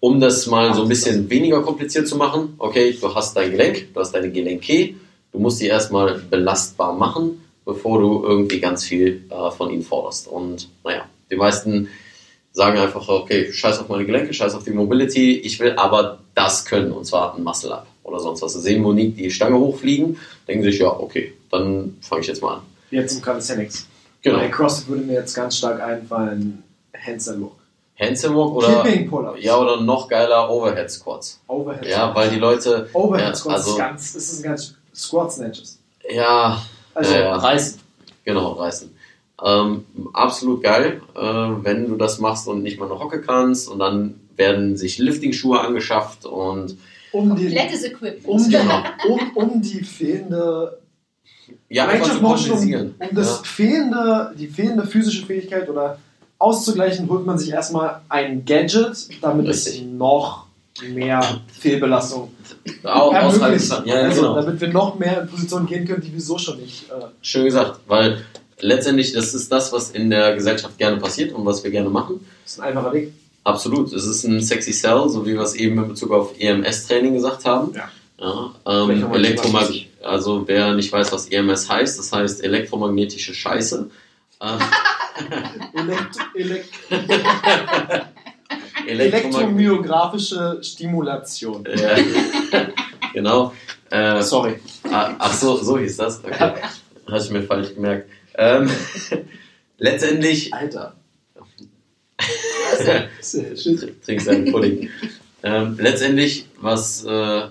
um 0.04 0.20
das 0.20 0.46
mal 0.46 0.74
so 0.74 0.82
ein 0.82 0.88
bisschen 0.90 1.30
weniger 1.30 1.62
kompliziert 1.62 2.06
zu 2.06 2.16
machen, 2.16 2.56
okay, 2.58 2.94
du 3.00 3.14
hast 3.14 3.34
dein 3.38 3.52
Gelenk, 3.52 3.94
du 3.94 4.00
hast 4.00 4.12
deine 4.12 4.30
Gelenke, 4.30 4.96
du 5.32 5.38
musst 5.38 5.62
die 5.62 5.66
erstmal 5.66 6.18
belastbar 6.18 6.92
machen, 6.92 7.42
bevor 7.64 8.02
du 8.02 8.22
irgendwie 8.22 8.60
ganz 8.60 8.84
viel 8.84 9.24
äh, 9.30 9.50
von 9.50 9.70
ihnen 9.70 9.82
forderst. 9.82 10.28
Und 10.28 10.68
naja, 10.84 11.06
die 11.30 11.36
meisten 11.36 11.88
sagen 12.52 12.76
einfach, 12.76 13.08
okay, 13.08 13.50
scheiß 13.50 13.78
auf 13.78 13.88
meine 13.88 14.04
Gelenke, 14.04 14.34
scheiß 14.34 14.54
auf 14.54 14.64
die 14.64 14.72
Mobility, 14.72 15.38
ich 15.38 15.58
will 15.58 15.72
aber 15.72 16.18
das 16.34 16.66
können, 16.66 16.92
und 16.92 17.06
zwar 17.06 17.34
ein 17.34 17.42
Muscle-Up 17.42 17.86
oder 18.02 18.20
sonst 18.20 18.42
was. 18.42 18.52
Sie 18.52 18.60
sehen 18.60 18.82
Monique 18.82 19.16
die 19.16 19.30
Stange 19.30 19.58
hochfliegen, 19.58 20.18
denken 20.46 20.64
sich, 20.64 20.80
ja, 20.80 20.88
okay, 20.88 21.32
dann 21.50 21.96
fange 22.02 22.20
ich 22.20 22.26
jetzt 22.26 22.42
mal 22.42 22.56
an. 22.56 22.62
Jetzt 22.90 23.14
im 23.14 23.22
Calisthenics. 23.22 23.86
Genau. 24.20 24.36
Bei 24.36 24.48
CrossFit 24.48 24.86
würde 24.86 25.04
mir 25.04 25.14
jetzt 25.14 25.32
ganz 25.32 25.56
stark 25.56 25.80
einfallen, 25.80 26.62
Hands 26.94 27.26
and 27.26 27.40
Walk. 27.40 27.63
Handstand 27.98 28.34
Walk 28.36 28.54
oder, 28.54 28.82
Kipping 28.82 29.08
Pull-ups. 29.08 29.42
ja, 29.42 29.56
oder 29.56 29.80
noch 29.80 30.08
geiler 30.08 30.50
Overhead 30.50 30.90
Squats. 30.90 31.40
Overhead 31.46 31.86
Ja, 31.86 32.14
weil 32.14 32.30
die 32.30 32.38
Leute, 32.38 32.88
Overhead 32.92 33.28
ja, 33.28 33.34
Squats 33.34 33.56
also- 33.56 33.70
ist 33.72 33.78
ganz, 33.78 34.12
das 34.14 34.32
ist 34.32 34.42
ganz 34.42 34.74
Squat 34.94 35.32
Snatches. 35.32 35.78
ja, 36.10 36.60
Also 36.94 37.14
Ja, 37.14 37.20
ja. 37.20 37.36
reißen. 37.36 37.80
genau, 38.24 38.52
reißen. 38.52 38.94
Ähm, 39.44 39.84
absolut 40.12 40.62
geil, 40.62 41.02
äh, 41.14 41.20
wenn 41.20 41.88
du 41.88 41.96
das 41.96 42.18
machst 42.20 42.46
und 42.48 42.62
nicht 42.62 42.78
mal 42.78 42.86
eine 42.90 42.98
Hocke 42.98 43.20
kannst 43.20 43.68
und 43.68 43.78
dann 43.80 44.20
werden 44.36 44.76
sich 44.76 44.98
Lifting-Schuhe 44.98 45.60
angeschafft 45.60 46.24
und 46.24 46.76
Um 47.12 47.34
die, 47.36 47.44
Komplettes 47.46 47.84
Equipment. 47.84 48.24
um, 48.26 48.48
die, 48.48 48.56
um, 49.08 49.30
um 49.36 49.62
die 49.62 49.82
fehlende 49.84 50.78
ja, 51.68 51.84
Range 51.84 52.02
of 52.02 52.20
Motion, 52.20 52.94
um, 52.98 53.08
um 53.08 53.14
das 53.14 53.38
ja. 53.38 53.42
fehlende, 53.44 54.34
die 54.38 54.46
fehlende 54.48 54.86
physische 54.86 55.26
Fähigkeit 55.26 55.68
oder 55.68 55.98
auszugleichen, 56.38 57.08
holt 57.08 57.26
man 57.26 57.38
sich 57.38 57.50
erstmal 57.50 58.00
ein 58.08 58.44
Gadget, 58.44 58.96
damit 59.22 59.48
Richtig. 59.48 59.80
es 59.80 59.86
noch 59.86 60.46
mehr 60.88 61.22
Fehlbelastung 61.58 62.32
Au- 62.82 63.12
aushalten 63.12 63.40
ermöglicht. 63.42 63.70
kann. 63.70 63.86
Ja, 63.86 63.94
also, 63.96 64.20
genau. 64.22 64.34
Damit 64.42 64.60
wir 64.60 64.68
noch 64.68 64.98
mehr 64.98 65.22
in 65.22 65.28
Positionen 65.28 65.66
gehen 65.66 65.86
können, 65.86 66.02
die 66.02 66.12
wir 66.12 66.20
so 66.20 66.36
schon 66.36 66.60
nicht. 66.60 66.90
Äh, 66.90 67.04
Schön 67.22 67.44
gesagt, 67.44 67.80
weil 67.86 68.24
letztendlich 68.60 69.12
das 69.12 69.34
ist 69.34 69.50
das, 69.52 69.72
was 69.72 69.90
in 69.90 70.10
der 70.10 70.34
Gesellschaft 70.34 70.76
gerne 70.78 70.96
passiert 70.96 71.32
und 71.32 71.46
was 71.46 71.62
wir 71.62 71.70
gerne 71.70 71.90
machen. 71.90 72.20
das 72.44 72.54
ist 72.54 72.60
ein 72.60 72.68
einfacher 72.68 72.92
Weg. 72.92 73.12
Absolut, 73.44 73.92
es 73.92 74.06
ist 74.06 74.24
ein 74.24 74.40
sexy 74.40 74.72
Cell, 74.72 75.08
so 75.08 75.24
wie 75.26 75.34
wir 75.34 75.42
es 75.42 75.54
eben 75.54 75.78
in 75.78 75.88
Bezug 75.88 76.10
auf 76.12 76.32
EMS-Training 76.38 77.14
gesagt 77.14 77.44
haben. 77.44 77.74
Ja. 77.74 77.88
Ja, 78.18 78.54
ähm, 78.64 79.00
noch 79.00 79.08
mal 79.10 79.16
Elektromag 79.16 79.66
Thema 79.66 79.84
also 80.04 80.46
wer 80.46 80.74
nicht 80.74 80.92
weiß, 80.92 81.12
was 81.12 81.26
EMS 81.28 81.68
heißt, 81.68 81.98
das 81.98 82.12
heißt 82.12 82.44
elektromagnetische 82.44 83.34
Scheiße. 83.34 83.90
Elektro 85.74 86.22
Elekt 86.34 86.68
Elektromag 88.86 89.40
Elektromyographische 89.40 90.58
Stimulation. 90.62 91.64
ja, 91.76 91.96
genau. 93.12 93.52
Äh, 93.90 94.22
Sorry. 94.22 94.56
ah, 94.90 95.14
ach 95.18 95.32
so, 95.32 95.56
so 95.56 95.78
hieß 95.78 95.96
das. 95.96 96.24
Okay. 96.24 96.54
Hatte 97.06 97.24
ich 97.24 97.30
mir 97.30 97.42
falsch 97.42 97.74
gemerkt. 97.74 98.10
Ähm, 98.36 98.70
letztendlich 99.78 100.52
Alter. 100.52 100.94
Trinkst 104.04 104.26
deinen 104.26 104.50
Pudding. 104.50 104.90
ähm, 105.42 105.76
letztendlich, 105.78 106.46
was, 106.60 107.04
äh, 107.04 107.42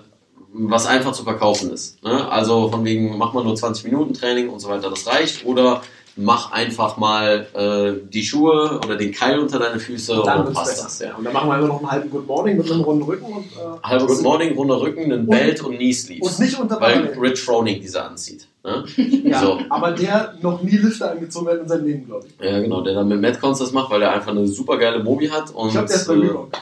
was 0.52 0.86
einfach 0.86 1.12
zu 1.12 1.24
verkaufen 1.24 1.72
ist. 1.72 2.02
Ne? 2.04 2.30
Also 2.30 2.68
von 2.68 2.84
wegen, 2.84 3.16
mach 3.16 3.32
mal 3.32 3.44
nur 3.44 3.56
20 3.56 3.84
Minuten 3.84 4.12
Training 4.14 4.50
und 4.50 4.60
so 4.60 4.68
weiter, 4.68 4.90
das 4.90 5.06
reicht. 5.06 5.46
Oder 5.46 5.82
mach 6.16 6.52
einfach 6.52 6.96
mal 6.96 7.46
äh, 7.54 8.00
die 8.08 8.22
Schuhe 8.22 8.80
oder 8.84 8.96
den 8.96 9.12
Keil 9.12 9.38
unter 9.40 9.58
deine 9.58 9.80
Füße 9.80 10.12
und 10.14 10.26
Dann 10.26 10.38
dann 10.38 10.46
wird's 10.46 10.58
passt 10.58 10.70
besser. 10.70 10.84
das. 10.84 10.98
Ja. 11.00 11.14
Und 11.16 11.24
dann 11.24 11.32
machen 11.32 11.48
wir 11.48 11.54
einfach 11.54 11.68
noch 11.68 11.78
einen 11.80 11.90
halben 11.90 12.10
Good 12.10 12.26
Morning 12.26 12.56
mit 12.56 12.70
einem 12.70 12.80
runden 12.82 13.02
Rücken 13.02 13.24
und. 13.32 13.44
Äh, 13.46 13.82
Halbe 13.82 14.06
Good 14.06 14.22
Morning, 14.22 14.54
runder 14.54 14.80
Rücken, 14.80 15.04
einen 15.12 15.26
Belt 15.26 15.62
und 15.62 15.76
Knee 15.76 15.92
Sleeves. 15.92 16.28
Und 16.38 16.38
nicht 16.44 16.58
unter 16.58 16.80
Weil. 16.80 17.16
Rich 17.20 17.40
Froning 17.40 17.80
diese 17.80 18.02
anzieht. 18.02 18.46
Ne? 18.62 18.84
Ja, 19.24 19.40
So. 19.40 19.58
aber 19.70 19.90
der 19.92 20.34
noch 20.40 20.62
nie 20.62 20.76
Lifter 20.76 21.10
angezogen 21.10 21.48
hat 21.48 21.58
in 21.60 21.68
seinem 21.68 21.84
Leben, 21.86 22.06
glaube 22.06 22.26
ich. 22.28 22.44
Ja, 22.44 22.60
genau, 22.60 22.80
der 22.82 22.94
dann 22.94 23.08
mit 23.08 23.20
Metcons 23.20 23.58
das 23.58 23.72
macht, 23.72 23.90
weil 23.90 24.02
er 24.02 24.12
einfach 24.12 24.30
eine 24.30 24.46
super 24.46 24.78
geile 24.78 25.02
Mobi 25.02 25.28
hat. 25.28 25.50
Und, 25.52 25.68
Ich 25.68 25.72
glaube, 25.74 25.88
der 25.88 25.96
ist 25.96 26.06
bei 26.08 26.14
äh, 26.14 26.18
Reebok. 26.18 26.50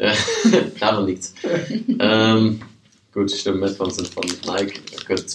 Ja, 0.00 0.12
daran 0.78 1.06
liegt's. 1.06 1.34
ähm, 1.98 2.60
gut, 3.12 3.30
stimmt, 3.32 3.60
Metcons 3.60 3.96
sind 3.96 4.06
von 4.08 4.22
Nike. 4.46 4.80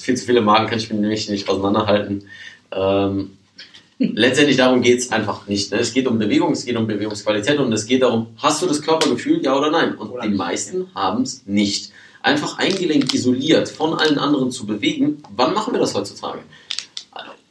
Viel 0.01 0.15
zu 0.15 0.25
viele 0.25 0.39
Marken 0.41 0.67
kann 0.69 0.77
ich 0.79 0.89
mir 0.91 0.97
nämlich 0.99 1.29
nicht 1.29 1.49
auseinanderhalten. 1.49 2.23
Ähm, 2.71 3.37
letztendlich 4.15 4.57
darum 4.57 4.81
geht's 4.81 5.11
einfach 5.11 5.47
nicht. 5.47 5.71
Ne? 5.71 5.79
Es 5.79 5.93
geht 5.93 6.07
um 6.07 6.17
Bewegung, 6.19 6.51
es 6.53 6.65
geht 6.65 6.75
um 6.75 6.87
Bewegungsqualität 6.87 7.59
und 7.59 7.71
es 7.73 7.85
geht 7.85 8.01
darum, 8.03 8.27
hast 8.37 8.61
du 8.61 8.65
das 8.67 8.81
Körpergefühl, 8.81 9.43
ja 9.43 9.55
oder 9.57 9.71
nein? 9.71 9.95
Und 9.95 10.09
Oder 10.09 10.23
die 10.23 10.33
meisten 10.35 10.87
haben's 10.95 11.43
nicht. 11.45 11.91
Einfach 12.21 12.57
ein 12.57 12.73
Gelenk 12.75 13.13
isoliert 13.13 13.69
von 13.69 13.93
allen 13.93 14.17
anderen 14.17 14.51
zu 14.51 14.65
bewegen, 14.65 15.21
wann 15.35 15.53
machen 15.53 15.73
wir 15.73 15.79
das 15.79 15.93
heutzutage? 15.93 16.39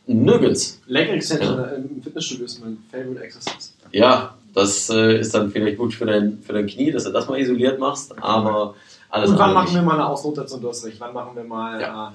Nirgends. 0.07 0.81
Leg 0.87 1.09
Extension 1.11 1.65
im 1.77 2.03
Fitnessstudio 2.03 2.45
ist 2.47 2.61
mein 2.61 2.79
Favorite 2.91 3.23
Exercise. 3.23 3.71
Ja, 3.93 4.35
das 4.55 4.91
äh, 4.91 5.19
ist 5.21 5.33
dann 5.35 5.51
vielleicht 5.51 5.79
gut 5.79 5.95
für 5.95 6.07
dein, 6.07 6.39
für 6.45 6.53
dein 6.53 6.67
Knie, 6.67 6.91
dass 6.91 7.05
du 7.05 7.11
das 7.11 7.29
mal 7.29 7.39
isoliert 7.39 7.79
machst, 7.79 8.13
aber 8.21 8.75
alles 9.11 9.31
Und 9.31 9.39
wann 9.39 9.55
machen 9.55 9.75
wir 9.75 9.83
mal 9.83 9.95
eine 9.95 10.07
Ausrotation, 10.07 10.61
du 10.61 10.69
hast 10.69 10.85
recht. 10.85 10.99
Wann 10.99 11.15
machen 11.15 11.37
wir 11.37 11.45
mal 11.45 11.81
Ja. 11.81 12.09
äh, 12.09 12.13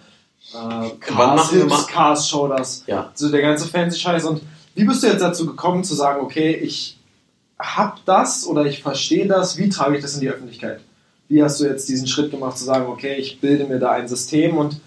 äh, 0.54 0.90
Cars, 1.00 1.50
Hips, 1.52 1.88
Cars, 1.88 2.30
Shoulders, 2.30 2.84
Ja. 2.88 3.12
so 3.14 3.30
der 3.30 3.42
ganze 3.42 3.68
fancy 3.68 4.00
Scheiß. 4.00 4.26
Und 4.26 4.42
wie 4.76 4.84
bist 4.86 5.04
du 5.04 5.08
jetzt 5.08 5.22
dazu 5.22 5.46
gekommen 5.46 5.84
zu 5.84 5.94
sagen, 5.96 6.22
okay, 6.22 6.54
ich 6.54 6.98
hab 7.60 8.06
das 8.06 8.46
oder 8.46 8.66
ich 8.66 8.82
verstehe 8.82 9.28
das, 9.28 9.58
wie 9.58 9.70
trage 9.70 9.96
ich 9.98 10.02
das 10.04 10.14
in 10.16 10.22
die 10.22 10.30
Öffentlichkeit? 10.30 10.80
Wie 11.28 11.44
hast 11.44 11.60
du 11.60 11.66
jetzt 11.66 11.90
diesen 11.90 12.08
Schritt 12.08 12.32
gemacht 12.32 12.58
zu 12.58 12.64
sagen, 12.64 12.86
okay, 12.88 13.16
ich 13.16 13.42
bilde 13.42 13.66
mir 13.66 13.80
da 13.80 13.92
ein 13.92 14.08
System 14.08 14.58
und 14.58 14.80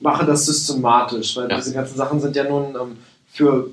mache 0.00 0.24
das 0.26 0.46
systematisch? 0.46 1.36
Weil 1.36 1.50
Ja. 1.50 1.56
diese 1.56 1.72
ganzen 1.72 1.96
Sachen 1.96 2.20
sind 2.20 2.34
ja 2.34 2.44
nun 2.44 2.74
ähm, 2.74 2.96
für 3.30 3.70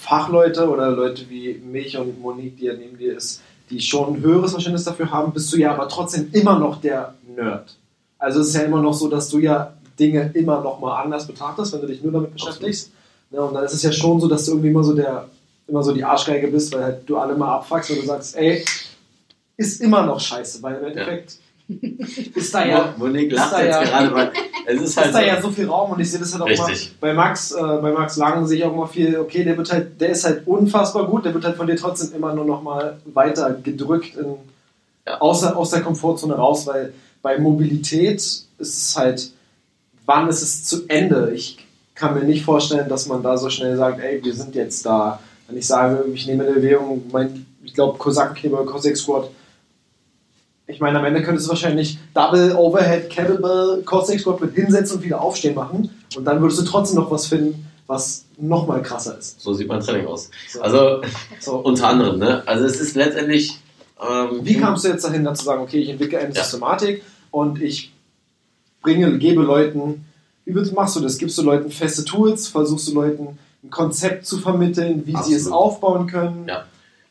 Fachleute 0.00 0.68
oder 0.70 0.90
Leute 0.90 1.28
wie 1.28 1.54
mich 1.64 1.96
und 1.98 2.20
Monique, 2.20 2.56
die 2.56 2.64
ja 2.66 2.74
neben 2.74 2.96
dir 2.96 3.16
ist, 3.16 3.42
die 3.68 3.80
schon 3.80 4.14
ein 4.14 4.20
höheres 4.22 4.52
Verständnis 4.52 4.84
dafür 4.84 5.10
haben, 5.10 5.32
bist 5.32 5.52
du 5.52 5.58
ja 5.58 5.72
aber 5.74 5.88
trotzdem 5.88 6.30
immer 6.32 6.58
noch 6.58 6.80
der 6.80 7.14
Nerd. 7.36 7.76
Also 8.18 8.40
es 8.40 8.48
ist 8.48 8.54
ja 8.54 8.62
immer 8.62 8.80
noch 8.80 8.94
so, 8.94 9.08
dass 9.08 9.28
du 9.28 9.38
ja 9.38 9.74
Dinge 9.98 10.30
immer 10.34 10.60
noch 10.60 10.80
mal 10.80 11.02
anders 11.02 11.26
betrachtest, 11.26 11.72
wenn 11.72 11.80
du 11.82 11.86
dich 11.86 12.02
nur 12.02 12.12
damit 12.12 12.32
beschäftigst. 12.32 12.90
Ja, 13.30 13.40
und 13.42 13.54
dann 13.54 13.64
ist 13.64 13.74
es 13.74 13.82
ja 13.82 13.92
schon 13.92 14.20
so, 14.20 14.28
dass 14.28 14.44
du 14.46 14.52
irgendwie 14.52 14.68
immer 14.70 14.82
so 14.84 14.94
der, 14.94 15.28
immer 15.66 15.82
so 15.82 15.92
die 15.92 16.02
Arschgeige 16.04 16.48
bist, 16.48 16.72
weil 16.74 16.82
halt 16.84 17.08
du 17.08 17.16
alle 17.18 17.34
mal 17.34 17.56
abfuckst 17.56 17.90
und 17.90 18.02
du 18.02 18.06
sagst, 18.06 18.36
ey, 18.36 18.64
ist 19.56 19.80
immer 19.82 20.04
noch 20.06 20.18
scheiße, 20.20 20.62
weil 20.62 20.76
im 20.76 20.84
Endeffekt 20.86 21.36
ist 22.34 22.54
da 22.54 22.64
ja, 22.64 22.94
Monique 22.96 23.32
lacht 23.32 23.58
jetzt 23.58 23.68
ja- 23.74 23.82
gerade, 23.84 24.14
weil 24.14 24.32
es 24.66 24.80
ist 24.80 24.96
halt 24.96 25.06
ist 25.08 25.14
da 25.14 25.20
so, 25.20 25.26
ja 25.26 25.42
so 25.42 25.50
viel 25.50 25.68
Raum 25.68 25.90
und 25.90 26.00
ich 26.00 26.10
sehe 26.10 26.18
das 26.20 26.32
halt 26.32 26.42
auch 26.42 26.46
Richtig. 26.48 26.86
immer 26.92 26.96
bei 27.00 27.12
Max, 27.12 27.50
äh, 27.52 27.60
bei 27.60 27.92
Max 27.92 28.16
Lang 28.16 28.46
sehe 28.46 28.58
ich 28.58 28.64
auch 28.64 28.72
immer 28.72 28.86
viel, 28.86 29.18
okay, 29.18 29.44
der 29.44 29.58
wird 29.58 29.70
halt, 29.70 30.00
der 30.00 30.08
ist 30.10 30.24
halt 30.24 30.46
unfassbar 30.46 31.06
gut, 31.06 31.26
der 31.26 31.34
wird 31.34 31.44
halt 31.44 31.56
von 31.56 31.66
dir 31.66 31.76
trotzdem 31.76 32.14
immer 32.16 32.34
nur 32.34 32.46
noch 32.46 32.62
mal 32.62 32.98
weiter 33.12 33.52
gedrückt 33.52 34.16
in, 34.16 34.36
Ja. 35.06 35.20
außer, 35.20 35.54
aus 35.56 35.70
der 35.70 35.82
Komfortzone 35.82 36.34
raus, 36.34 36.66
weil 36.66 36.94
bei 37.20 37.38
Mobilität 37.38 38.16
ist 38.16 38.46
es 38.58 38.96
halt, 38.96 39.30
wann 40.08 40.28
ist 40.28 40.42
es 40.42 40.64
zu 40.64 40.86
Ende? 40.88 41.32
Ich 41.34 41.58
kann 41.94 42.14
mir 42.14 42.24
nicht 42.24 42.44
vorstellen, 42.44 42.88
dass 42.88 43.06
man 43.06 43.22
da 43.22 43.36
so 43.36 43.50
schnell 43.50 43.76
sagt, 43.76 44.00
ey, 44.00 44.24
wir 44.24 44.34
sind 44.34 44.54
jetzt 44.54 44.84
da. 44.86 45.20
Wenn 45.46 45.58
ich 45.58 45.66
sage, 45.66 46.04
ich 46.12 46.26
nehme 46.26 46.44
eine 46.44 46.54
Bewegung, 46.54 47.04
mein, 47.12 47.46
ich 47.62 47.74
glaube, 47.74 47.98
Kosakenkleber, 47.98 48.64
Cossack 48.66 48.96
Squat, 48.96 49.30
ich 50.66 50.80
meine, 50.80 50.98
am 50.98 51.04
Ende 51.04 51.22
könntest 51.22 51.46
du 51.46 51.50
wahrscheinlich 51.50 51.98
Double 52.14 52.54
Overhead 52.56 53.08
Kettlebell 53.08 53.82
Cossack 53.84 54.20
Squat 54.20 54.40
mit 54.40 54.54
hinsetzen 54.54 54.96
und 54.98 55.04
wieder 55.04 55.20
aufstehen 55.20 55.54
machen 55.54 55.90
und 56.16 56.24
dann 56.24 56.40
würdest 56.42 56.60
du 56.60 56.64
trotzdem 56.64 56.96
noch 56.96 57.10
was 57.10 57.26
finden, 57.26 57.66
was 57.86 58.26
noch 58.38 58.66
mal 58.66 58.82
krasser 58.82 59.18
ist. 59.18 59.40
so 59.40 59.54
sieht 59.54 59.66
mein 59.68 59.80
Training 59.80 60.06
aus. 60.06 60.30
So. 60.50 60.60
Also 60.60 61.02
so. 61.40 61.56
unter 61.64 61.88
anderem, 61.88 62.18
ne? 62.18 62.42
Also 62.46 62.64
es 62.66 62.80
ist 62.80 62.96
letztendlich. 62.96 63.58
Ähm, 64.00 64.40
Wie 64.42 64.58
kamst 64.58 64.84
du 64.84 64.88
jetzt 64.88 65.04
dahin, 65.04 65.24
dann 65.24 65.34
zu 65.34 65.44
sagen, 65.44 65.62
okay, 65.62 65.80
ich 65.80 65.88
entwickle 65.88 66.18
eine 66.18 66.34
Ja. 66.34 66.42
Systematik 66.44 67.02
und 67.30 67.60
ich 67.62 67.92
bringe, 68.82 69.18
gebe 69.18 69.42
Leuten, 69.42 70.04
wie 70.44 70.52
machst 70.72 70.96
du 70.96 71.00
das? 71.00 71.18
Gibst 71.18 71.36
du 71.38 71.42
Leuten 71.42 71.70
feste 71.70 72.04
Tools? 72.04 72.48
Versuchst 72.48 72.88
du 72.88 72.94
Leuten 72.94 73.38
ein 73.62 73.70
Konzept 73.70 74.26
zu 74.26 74.38
vermitteln, 74.38 75.02
wie 75.06 75.16
sie 75.22 75.34
es 75.34 75.46
Absolut. 75.46 75.58
aufbauen 75.58 76.06
können? 76.06 76.46
Ja. 76.48 76.64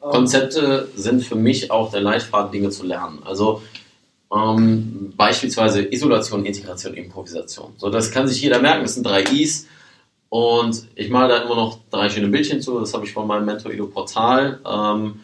Ähm, 0.03 0.09
Konzepte 0.09 0.87
sind 0.95 1.23
für 1.23 1.35
mich 1.35 1.69
auch 1.71 1.91
der 1.91 2.01
Leitfaden, 2.01 2.51
Dinge 2.51 2.69
zu 2.69 2.85
lernen. 2.85 3.19
Also 3.23 3.61
ähm, 4.33 5.13
beispielsweise 5.15 5.81
Isolation, 5.93 6.45
Integration, 6.45 6.93
Improvisation. 6.95 7.73
So, 7.77 7.89
das 7.89 8.11
kann 8.11 8.27
sich 8.27 8.41
jeder 8.41 8.59
merken. 8.59 8.83
Das 8.83 8.95
sind 8.95 9.05
drei 9.05 9.21
Is. 9.23 9.67
Und 10.29 10.87
ich 10.95 11.09
male 11.09 11.29
da 11.29 11.43
immer 11.43 11.55
noch 11.55 11.79
drei 11.89 12.09
schöne 12.09 12.27
Bildchen 12.27 12.61
zu. 12.61 12.79
Das 12.79 12.93
habe 12.93 13.05
ich 13.05 13.13
von 13.13 13.27
meinem 13.27 13.45
Mentor 13.45 13.71
Ido 13.71 13.87
Portal. 13.87 14.59
Ähm, 14.65 15.21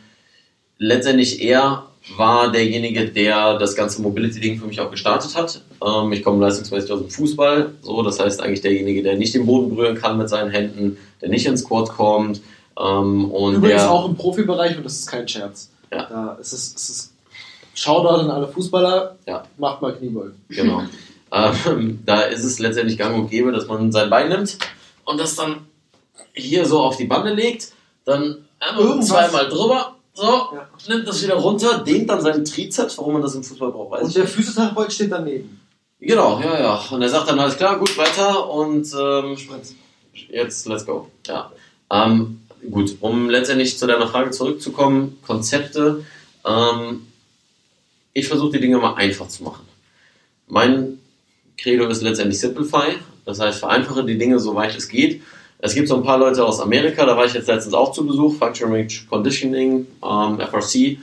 letztendlich 0.78 1.42
er 1.42 1.88
war 2.18 2.52
derjenige, 2.52 3.08
der 3.10 3.58
das 3.58 3.76
ganze 3.76 4.02
Mobility-Ding 4.02 4.60
für 4.60 4.68
mich 4.68 4.80
auch 4.82 4.92
gestartet 4.92 5.36
hat. 5.36 5.62
Ähm, 5.84 6.12
ich 6.12 6.24
komme 6.24 6.44
leistungsmäßig 6.46 6.92
aus 6.92 7.00
dem 7.00 7.10
Fußball. 7.10 7.72
So, 7.82 8.02
das 8.04 8.20
heißt 8.20 8.42
eigentlich 8.42 8.62
derjenige, 8.62 9.04
der 9.04 9.16
nicht 9.16 9.34
den 9.34 9.46
Boden 9.46 9.70
berühren 9.70 9.96
kann 9.96 10.18
mit 10.18 10.30
seinen 10.30 10.52
Händen, 10.52 10.98
der 11.22 11.30
nicht 11.30 11.46
ins 11.46 11.62
Squat 11.62 11.90
kommt. 11.90 12.42
Ähm, 12.78 13.32
und 13.32 13.56
Übrigens 13.56 13.84
der, 13.84 13.92
auch 13.92 14.08
im 14.08 14.16
Profibereich 14.16 14.76
und 14.78 14.84
das 14.86 15.00
ist 15.00 15.08
kein 15.08 15.28
Scherz. 15.28 15.70
Ja. 15.92 16.06
Da 16.10 16.38
ist 16.42 16.54
es, 16.54 16.74
es 16.76 16.90
ist 16.90 17.14
Shoutout 17.76 18.22
an 18.22 18.30
alle 18.32 18.48
Fußballer, 18.48 19.16
Ja. 19.26 19.44
macht 19.58 19.82
mal 19.82 19.94
Kniebeugen. 19.96 20.36
Genau. 20.50 20.84
ähm, 21.32 22.00
da 22.06 22.22
ist 22.22 22.44
es 22.44 22.60
letztendlich 22.60 22.98
gang 22.98 23.16
und 23.16 23.30
gäbe, 23.30 23.52
dass 23.52 23.68
man 23.68 23.92
sein 23.92 24.10
Bein 24.10 24.30
nimmt 24.30 24.58
und 25.06 25.20
das 25.20 25.36
dann 25.36 25.68
hier 26.34 26.66
so 26.66 26.82
auf 26.82 26.98
die 26.98 27.06
Bande 27.06 27.34
legt, 27.34 27.72
dann 28.06 28.46
einmal 28.60 28.84
Irgendwas. 28.84 29.08
zweimal 29.10 29.48
drüber, 29.50 29.96
so, 30.14 30.24
Ja. 30.24 30.70
nimmt 30.88 31.08
das 31.08 31.24
wieder 31.24 31.36
runter, 31.36 31.80
dehnt 31.80 32.10
dann 32.10 32.22
seinen 32.22 32.46
Trizeps, 32.46 32.98
warum 32.98 33.14
man 33.14 33.22
das 33.22 33.36
im 33.36 33.44
Fußball 33.44 33.72
braucht, 33.72 33.92
weiß 33.92 34.02
Und 34.04 34.08
ich 34.10 34.14
der. 34.16 34.28
Physiotherapeut 34.28 34.94
steht 34.94 35.12
daneben. 35.12 35.60
Genau, 36.00 36.40
ja, 36.42 36.60
ja. 36.60 36.84
Und 36.92 37.02
er 37.02 37.10
sagt 37.10 37.30
dann, 37.30 37.40
alles 37.40 37.56
klar, 37.58 37.80
gut, 37.80 37.98
weiter 37.98 38.50
und 38.50 38.88
ähm, 39.00 39.38
jetzt 40.30 40.68
let's 40.68 40.86
go. 40.86 41.10
Ja. 41.28 41.52
Ähm, 41.92 42.42
gut, 42.70 42.98
um 43.00 43.30
letztendlich 43.30 43.78
zu 43.78 43.88
deiner 43.88 44.08
Frage 44.08 44.32
zurückzukommen, 44.32 45.18
Konzepte. 45.26 46.06
Ähm, 46.46 47.08
ich 48.14 48.28
versuche 48.28 48.52
die 48.52 48.60
Dinge 48.60 48.78
mal 48.78 48.96
einfach 48.96 49.28
zu 49.30 49.44
machen. 49.44 49.66
Mein 50.48 51.00
Credo 51.58 51.88
ist 51.88 52.02
letztendlich 52.02 52.40
Simplify, 52.40 52.98
das 53.26 53.40
heißt 53.40 53.60
vereinfache 53.60 54.04
die 54.04 54.18
Dinge 54.18 54.40
so 54.40 54.54
weit 54.56 54.76
es 54.76 54.90
geht. 54.90 55.22
Es 55.66 55.76
gibt 55.76 55.88
so 55.88 55.96
ein 55.96 56.04
paar 56.04 56.18
Leute 56.18 56.44
aus 56.46 56.60
Amerika, 56.60 57.06
da 57.06 57.16
war 57.16 57.26
ich 57.26 57.34
jetzt 57.34 57.48
letztens 57.48 57.74
auch 57.74 57.94
zu 57.94 58.06
Besuch, 58.06 58.36
Functional 58.36 58.86
Conditioning, 59.10 59.88
ähm, 60.04 60.38
FRC 60.42 60.76
äh, 60.76 60.98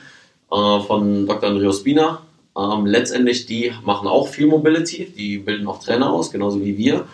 von 0.51 1.27
Dr. 1.27 1.49
Andrea 1.49 1.73
Spina. 1.73 2.20
Ähm, 2.55 2.85
letztendlich, 2.85 3.46
die 3.46 3.73
machen 3.87 4.07
auch 4.07 4.29
viel 4.29 4.46
Mobility, 4.46 5.11
die 5.16 5.38
bilden 5.38 5.66
auch 5.66 5.83
Trainer 5.83 6.12
aus, 6.12 6.31
genauso 6.31 6.62
wie 6.62 6.77
wir. 6.77 7.07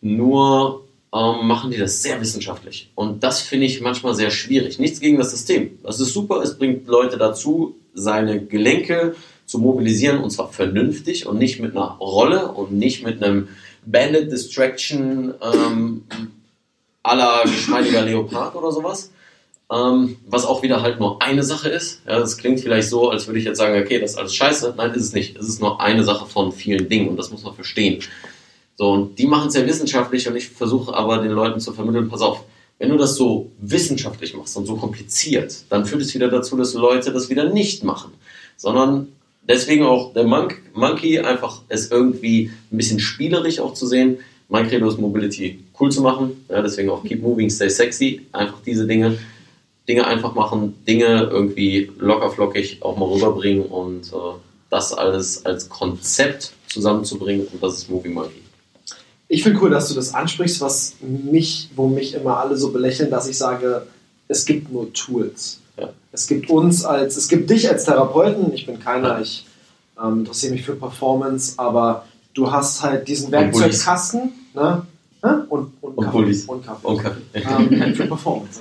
Nur 0.00 0.84
ähm, 1.12 1.46
machen 1.46 1.70
die 1.70 1.76
das 1.76 2.02
sehr 2.02 2.18
wissenschaftlich. 2.18 2.90
Und 2.94 3.22
das 3.22 3.42
finde 3.42 3.66
ich 3.66 3.82
manchmal 3.82 4.14
sehr 4.14 4.30
schwierig. 4.30 4.78
Nichts 4.78 4.98
gegen 4.98 5.18
das 5.18 5.32
System. 5.32 5.78
Das 5.82 6.00
ist 6.00 6.14
super, 6.14 6.40
es 6.40 6.56
bringt 6.56 6.88
Leute 6.88 7.18
dazu, 7.18 7.76
seine 7.92 8.42
Gelenke 8.42 9.16
zu 9.44 9.58
mobilisieren 9.58 10.20
und 10.20 10.30
zwar 10.30 10.48
vernünftig 10.50 11.26
und 11.26 11.36
nicht 11.36 11.60
mit 11.60 11.76
einer 11.76 11.98
Rolle 12.00 12.52
und 12.52 12.72
nicht 12.72 13.04
mit 13.04 13.22
einem 13.22 13.48
Bandit 13.84 14.32
Distraction 14.32 15.34
ähm, 15.42 16.02
la 17.14 17.42
geschmeidiger 17.42 18.02
Leopard 18.02 18.54
oder 18.54 18.72
sowas. 18.72 19.10
Ähm, 19.70 20.16
was 20.26 20.44
auch 20.44 20.62
wieder 20.62 20.80
halt 20.82 21.00
nur 21.00 21.20
eine 21.20 21.42
Sache 21.42 21.68
ist. 21.68 22.00
Ja, 22.06 22.20
das 22.20 22.36
klingt 22.36 22.60
vielleicht 22.60 22.88
so, 22.88 23.10
als 23.10 23.26
würde 23.26 23.40
ich 23.40 23.44
jetzt 23.44 23.58
sagen, 23.58 23.80
okay, 23.80 23.98
das 23.98 24.12
ist 24.12 24.18
alles 24.18 24.34
scheiße. 24.34 24.74
Nein, 24.76 24.92
ist 24.92 25.02
es 25.02 25.12
nicht. 25.12 25.36
Es 25.36 25.48
ist 25.48 25.60
nur 25.60 25.80
eine 25.80 26.04
Sache 26.04 26.26
von 26.26 26.52
vielen 26.52 26.88
Dingen 26.88 27.08
und 27.08 27.16
das 27.16 27.30
muss 27.30 27.42
man 27.42 27.54
verstehen. 27.54 28.00
So, 28.76 28.90
und 28.92 29.18
die 29.18 29.26
machen 29.26 29.48
es 29.48 29.54
sehr 29.54 29.66
wissenschaftlich 29.66 30.28
und 30.28 30.36
ich 30.36 30.50
versuche 30.50 30.94
aber 30.94 31.18
den 31.18 31.32
Leuten 31.32 31.60
zu 31.60 31.72
vermitteln, 31.72 32.08
pass 32.08 32.20
auf, 32.20 32.44
wenn 32.78 32.90
du 32.90 32.98
das 32.98 33.16
so 33.16 33.50
wissenschaftlich 33.58 34.34
machst 34.34 34.56
und 34.56 34.66
so 34.66 34.76
kompliziert, 34.76 35.64
dann 35.70 35.86
führt 35.86 36.02
es 36.02 36.14
wieder 36.14 36.28
dazu, 36.28 36.56
dass 36.56 36.74
Leute 36.74 37.10
das 37.12 37.30
wieder 37.30 37.50
nicht 37.50 37.84
machen. 37.84 38.12
Sondern 38.58 39.08
deswegen 39.48 39.84
auch 39.84 40.12
der 40.12 40.24
Monk, 40.24 40.62
Monkey 40.74 41.18
einfach 41.20 41.62
es 41.68 41.90
irgendwie 41.90 42.50
ein 42.70 42.76
bisschen 42.76 43.00
spielerisch 43.00 43.60
auch 43.60 43.74
zu 43.74 43.86
sehen. 43.86 44.18
Mein 44.48 44.68
Credo 44.68 44.88
ist 44.88 44.98
Mobility 44.98 45.64
cool 45.80 45.90
zu 45.90 46.02
machen. 46.02 46.44
Ja, 46.48 46.62
deswegen 46.62 46.90
auch 46.90 47.02
Keep 47.02 47.22
Moving, 47.22 47.50
Stay 47.50 47.68
Sexy. 47.68 48.26
Einfach 48.32 48.58
diese 48.64 48.86
Dinge. 48.86 49.18
Dinge 49.88 50.06
einfach 50.06 50.34
machen, 50.34 50.74
Dinge 50.86 51.28
irgendwie 51.30 51.92
locker 51.98 52.30
flockig 52.30 52.82
auch 52.82 52.96
mal 52.96 53.06
rüberbringen 53.06 53.66
und 53.66 54.12
äh, 54.12 54.16
das 54.68 54.92
alles 54.92 55.46
als 55.46 55.68
Konzept 55.68 56.52
zusammenzubringen 56.66 57.46
und 57.52 57.62
das 57.62 57.78
ist 57.78 57.90
Movie 57.90 58.08
Monkey. 58.08 58.42
Ich 59.28 59.42
finde 59.42 59.60
cool, 59.60 59.70
dass 59.70 59.88
du 59.88 59.94
das 59.94 60.14
ansprichst, 60.14 60.60
was 60.60 60.96
mich, 61.00 61.70
wo 61.74 61.88
mich 61.88 62.14
immer 62.14 62.38
alle 62.38 62.56
so 62.56 62.70
belächeln, 62.70 63.10
dass 63.10 63.28
ich 63.28 63.38
sage, 63.38 63.86
es 64.28 64.44
gibt 64.44 64.72
nur 64.72 64.92
Tools. 64.92 65.60
Ja. 65.78 65.90
Es 66.12 66.26
gibt 66.26 66.48
uns 66.48 66.84
als, 66.84 67.16
es 67.16 67.28
gibt 67.28 67.50
dich 67.50 67.68
als 67.68 67.84
Therapeuten, 67.84 68.52
ich 68.52 68.66
bin 68.66 68.78
keiner, 68.80 69.20
ich 69.20 69.46
ähm, 70.02 70.20
interessiere 70.20 70.52
mich 70.52 70.64
für 70.64 70.74
Performance, 70.74 71.54
aber 71.58 72.06
du 72.36 72.52
hast 72.52 72.82
halt 72.82 73.08
diesen 73.08 73.32
Werkzeugkasten, 73.32 74.32
ne? 74.54 74.86
Hä? 75.22 75.28
Und, 75.48 75.72
und, 75.80 75.96
Und 75.96 76.04
Kaffee. 76.04 76.44
Und 76.46 76.64
Kaffee. 76.64 76.86
Und 76.86 77.02
Kaffee. 77.02 77.22
Ähm, 77.34 77.94
für 77.94 78.06
Performance. 78.06 78.60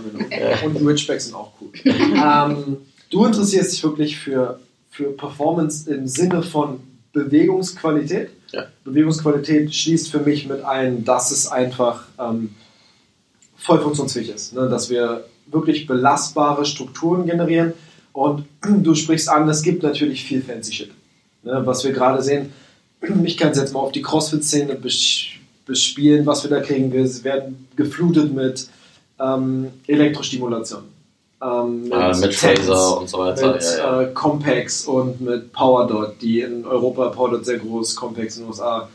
Und 0.64 0.80
die 0.80 0.84
Ridgebacks 0.84 1.26
sind 1.26 1.36
auch 1.36 1.52
cool. 1.60 1.70
ähm, 1.86 2.78
du 3.10 3.26
interessierst 3.26 3.74
dich 3.74 3.84
wirklich 3.84 4.18
für, 4.18 4.60
für 4.90 5.12
Performance 5.12 5.92
im 5.94 6.08
Sinne 6.08 6.42
von 6.42 6.80
Bewegungsqualität. 7.12 8.30
Ja. 8.52 8.66
Bewegungsqualität 8.86 9.76
schließt 9.76 10.10
für 10.10 10.20
mich 10.20 10.48
mit 10.48 10.64
ein, 10.64 11.04
dass 11.04 11.32
es 11.32 11.48
einfach 11.48 12.06
ähm, 12.18 12.56
voll 13.58 13.82
funktionsfähig 13.82 14.30
ist. 14.30 14.54
Ne? 14.54 14.70
Dass 14.70 14.90
wir 14.90 15.26
wirklich 15.48 15.88
belastbare 15.88 16.66
Strukturen 16.66 17.26
generieren. 17.26 17.74
Und 18.14 18.46
du 18.62 18.96
sprichst 18.96 19.28
an, 19.28 19.48
es 19.50 19.62
gibt 19.62 19.84
natürlich 19.84 20.24
viel 20.24 20.42
fancy 20.42 20.72
Shit. 20.72 20.92
Ne? 21.44 21.62
Was 21.66 21.84
wir 21.84 21.92
gerade 21.92 22.24
sehen, 22.24 22.54
ich 23.24 23.38
kann 23.38 23.52
es 23.52 23.58
jetzt 23.58 23.74
mal 23.74 23.80
auf 23.82 23.92
die 23.92 24.02
CrossFit-Szene 24.02 24.76
bes- 24.76 25.28
bespielen, 25.66 26.26
was 26.26 26.44
wir 26.44 26.50
da 26.50 26.62
kriegen. 26.62 26.92
Wir 26.94 27.04
werden 27.24 27.68
geflutet 27.76 28.34
mit 28.34 28.68
ähm, 29.20 29.68
Elektrostimulation. 29.88 30.84
Ähm, 31.42 31.92
Äh, 31.92 32.08
mit 32.10 32.22
Tens, 32.22 32.38
Phaser 32.40 32.98
und 33.00 33.10
so 33.10 33.18
weiter. 33.20 33.54
mit 33.54 33.62
ja, 33.64 33.78
ja. 33.78 34.02
Äh, 34.04 34.14
Compex 34.14 34.86
und 34.86 35.22
mit 35.22 35.52
PowerDot, 35.54 36.16
die 36.22 36.42
in 36.42 36.66
Europa, 36.66 37.10
PowerDot 37.10 37.46
sehr 37.46 37.58
groß, 37.60 37.96
Compex 37.96 38.38
in 38.38 38.44
den 38.44 38.50
USA, 38.50 38.90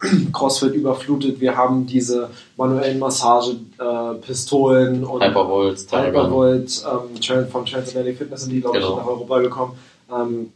CrossFit 0.32 0.74
überflutet. 0.74 1.40
Wir 1.40 1.56
haben 1.56 1.86
diese 1.86 2.28
manuellen 2.56 2.98
Massagepistolen 2.98 5.02
äh, 5.02 5.06
und 5.06 5.22
Hypervolt. 5.22 5.86
Hypervolt 5.92 6.84
ähm, 6.84 7.48
von 7.50 7.64
Transatlantic 7.66 8.18
Fitness 8.18 8.42
sind 8.42 8.52
die, 8.52 8.60
glaube 8.60 8.78
Genau. 8.78 8.90
ich, 8.92 8.96
nach 8.98 9.06
Europa 9.06 9.38
gekommen. 9.40 9.72
Ähm, 10.12 10.52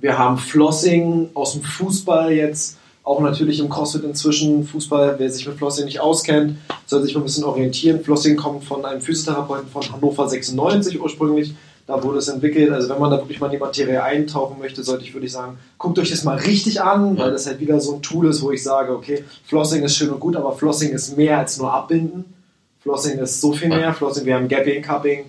wir 0.00 0.18
haben 0.18 0.38
Flossing 0.38 1.30
aus 1.34 1.52
dem 1.52 1.62
Fußball 1.62 2.32
jetzt, 2.32 2.78
auch 3.02 3.20
natürlich 3.20 3.58
im 3.60 3.70
CrossFit 3.70 4.04
inzwischen. 4.04 4.64
Fußball, 4.64 5.14
wer 5.18 5.30
sich 5.30 5.46
mit 5.46 5.56
Flossing 5.56 5.86
nicht 5.86 6.00
auskennt, 6.00 6.58
soll 6.86 7.02
sich 7.02 7.14
mal 7.14 7.22
ein 7.22 7.24
bisschen 7.24 7.44
orientieren. 7.44 8.04
Flossing 8.04 8.36
kommt 8.36 8.64
von 8.64 8.84
einem 8.84 9.00
Physiotherapeuten 9.00 9.70
von 9.70 9.82
Hannover 9.90 10.28
96 10.28 11.00
ursprünglich. 11.00 11.54
Da 11.86 12.02
wurde 12.02 12.18
es 12.18 12.28
entwickelt. 12.28 12.70
Also 12.70 12.90
wenn 12.90 13.00
man 13.00 13.10
da 13.10 13.16
wirklich 13.16 13.40
mal 13.40 13.46
in 13.46 13.52
die 13.52 13.58
Materie 13.58 14.02
eintauchen 14.02 14.58
möchte, 14.58 14.82
sollte 14.82 15.04
ich, 15.04 15.14
würde 15.14 15.26
ich 15.26 15.32
sagen, 15.32 15.58
guckt 15.78 15.98
euch 15.98 16.10
das 16.10 16.22
mal 16.22 16.36
richtig 16.36 16.82
an, 16.82 17.16
weil 17.16 17.30
das 17.30 17.46
halt 17.46 17.60
wieder 17.60 17.80
so 17.80 17.94
ein 17.94 18.02
Tool 18.02 18.28
ist, 18.28 18.42
wo 18.42 18.50
ich 18.50 18.62
sage, 18.62 18.94
okay, 18.94 19.24
Flossing 19.44 19.82
ist 19.82 19.96
schön 19.96 20.10
und 20.10 20.20
gut, 20.20 20.36
aber 20.36 20.52
Flossing 20.52 20.90
ist 20.90 21.16
mehr 21.16 21.38
als 21.38 21.56
nur 21.56 21.72
abbinden. 21.72 22.26
Flossing 22.80 23.18
ist 23.18 23.40
so 23.40 23.54
viel 23.54 23.68
mehr. 23.68 23.94
Flossing, 23.94 24.26
wir 24.26 24.34
haben 24.34 24.48
Gapping, 24.48 24.82
Cupping, 24.82 25.20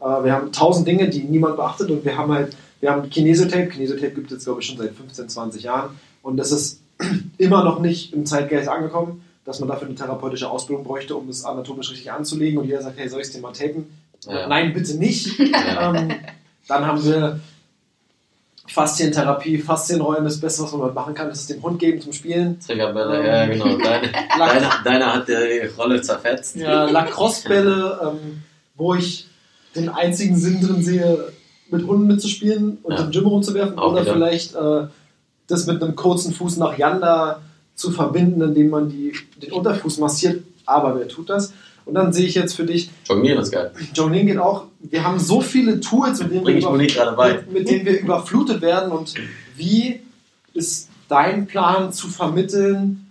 äh, 0.00 0.24
wir 0.24 0.32
haben 0.32 0.50
tausend 0.50 0.88
Dinge, 0.88 1.08
die 1.08 1.22
niemand 1.22 1.56
beachtet 1.56 1.88
und 1.88 2.04
wir 2.04 2.18
haben 2.18 2.32
halt, 2.32 2.56
wir 2.80 2.90
haben 2.90 3.08
Kinesiotape. 3.10 3.66
Kinesiotape 3.68 4.12
gibt 4.12 4.26
es 4.26 4.32
jetzt, 4.32 4.44
glaube 4.44 4.60
ich, 4.60 4.66
schon 4.66 4.76
seit 4.78 4.92
15, 4.92 5.28
20 5.28 5.62
Jahren 5.62 5.98
und 6.22 6.36
das 6.36 6.52
ist 6.52 6.80
immer 7.38 7.64
noch 7.64 7.80
nicht 7.80 8.12
im 8.12 8.26
Zeitgeist 8.26 8.68
angekommen, 8.68 9.22
dass 9.44 9.60
man 9.60 9.68
dafür 9.68 9.86
eine 9.88 9.96
therapeutische 9.96 10.50
Ausbildung 10.50 10.84
bräuchte, 10.84 11.16
um 11.16 11.28
es 11.28 11.44
anatomisch 11.44 11.90
richtig 11.90 12.10
anzulegen 12.12 12.58
und 12.58 12.66
jeder 12.66 12.82
sagt, 12.82 12.98
hey, 12.98 13.08
soll 13.08 13.20
ich 13.20 13.28
es 13.28 13.32
dir 13.32 13.40
mal 13.40 13.52
tapen? 13.52 13.86
Ja. 14.26 14.48
Nein, 14.48 14.72
bitte 14.72 14.96
nicht. 14.96 15.38
Ja. 15.52 15.94
ähm, 15.94 16.12
dann 16.66 16.86
haben 16.86 17.02
wir 17.04 17.40
Faszientherapie, 18.66 19.58
Faszienrollen, 19.58 20.24
das 20.24 20.40
Beste, 20.40 20.62
was 20.62 20.72
man 20.72 20.92
machen 20.92 21.14
kann, 21.14 21.30
ist 21.30 21.40
es 21.40 21.46
dem 21.46 21.62
Hund 21.62 21.78
geben 21.78 22.00
zum 22.00 22.12
Spielen. 22.12 22.60
Triggerbälle, 22.60 23.20
Ähm, 23.20 23.26
ja, 23.26 23.46
genau. 23.46 23.78
Deine, 23.82 24.12
deine, 24.38 24.70
deine 24.84 25.14
hat 25.14 25.28
die 25.28 25.66
Rolle 25.78 26.02
zerfetzt. 26.02 26.56
Ja, 26.56 26.84
Lacrosse-Bälle, 26.84 28.00
ähm, 28.02 28.42
wo 28.74 28.94
ich 28.94 29.26
den 29.74 29.88
einzigen 29.88 30.36
Sinn 30.36 30.60
drin 30.60 30.82
sehe, 30.82 31.32
mit 31.70 31.86
Hunden 31.86 32.06
mitzuspielen 32.06 32.78
und 32.82 32.92
Ja. 32.94 33.04
im 33.04 33.10
Gym 33.10 33.26
rumzuwerfen. 33.26 33.78
Auch 33.78 33.92
oder 33.92 34.02
wieder. 34.02 34.12
vielleicht 34.14 34.54
äh, 34.54 34.86
das 35.46 35.66
mit 35.66 35.82
einem 35.82 35.94
kurzen 35.96 36.32
Fuß 36.32 36.56
nach 36.58 36.76
Yanda 36.78 37.40
zu 37.74 37.90
verbinden, 37.90 38.40
indem 38.42 38.70
man 38.70 38.88
die, 38.88 39.12
den 39.42 39.52
Unterfuß 39.52 39.98
massiert. 39.98 40.42
Aber 40.66 40.98
wer 40.98 41.08
tut 41.08 41.30
das? 41.30 41.52
Und 41.86 41.94
dann 41.94 42.12
sehe 42.12 42.26
ich 42.26 42.34
jetzt 42.34 42.54
für 42.54 42.64
dich, 42.64 42.90
Jonglieren 43.06 43.40
ist 43.40 43.50
geil. 43.50 43.70
Jolene 43.94 44.26
geht 44.26 44.38
auch, 44.38 44.64
wir 44.80 45.04
haben 45.04 45.18
so 45.18 45.40
viele 45.40 45.80
Tools, 45.80 46.20
mit 46.20 46.32
denen, 46.32 46.46
wir, 46.46 46.58
über, 46.58 46.72
mit, 46.72 47.52
mit 47.52 47.68
denen 47.70 47.86
wir 47.86 47.98
überflutet 48.00 48.60
werden. 48.60 48.92
Und 48.92 49.14
wie 49.56 50.00
ist 50.52 50.90
dein 51.08 51.46
Plan 51.46 51.90
zu 51.92 52.08
vermitteln, 52.08 53.06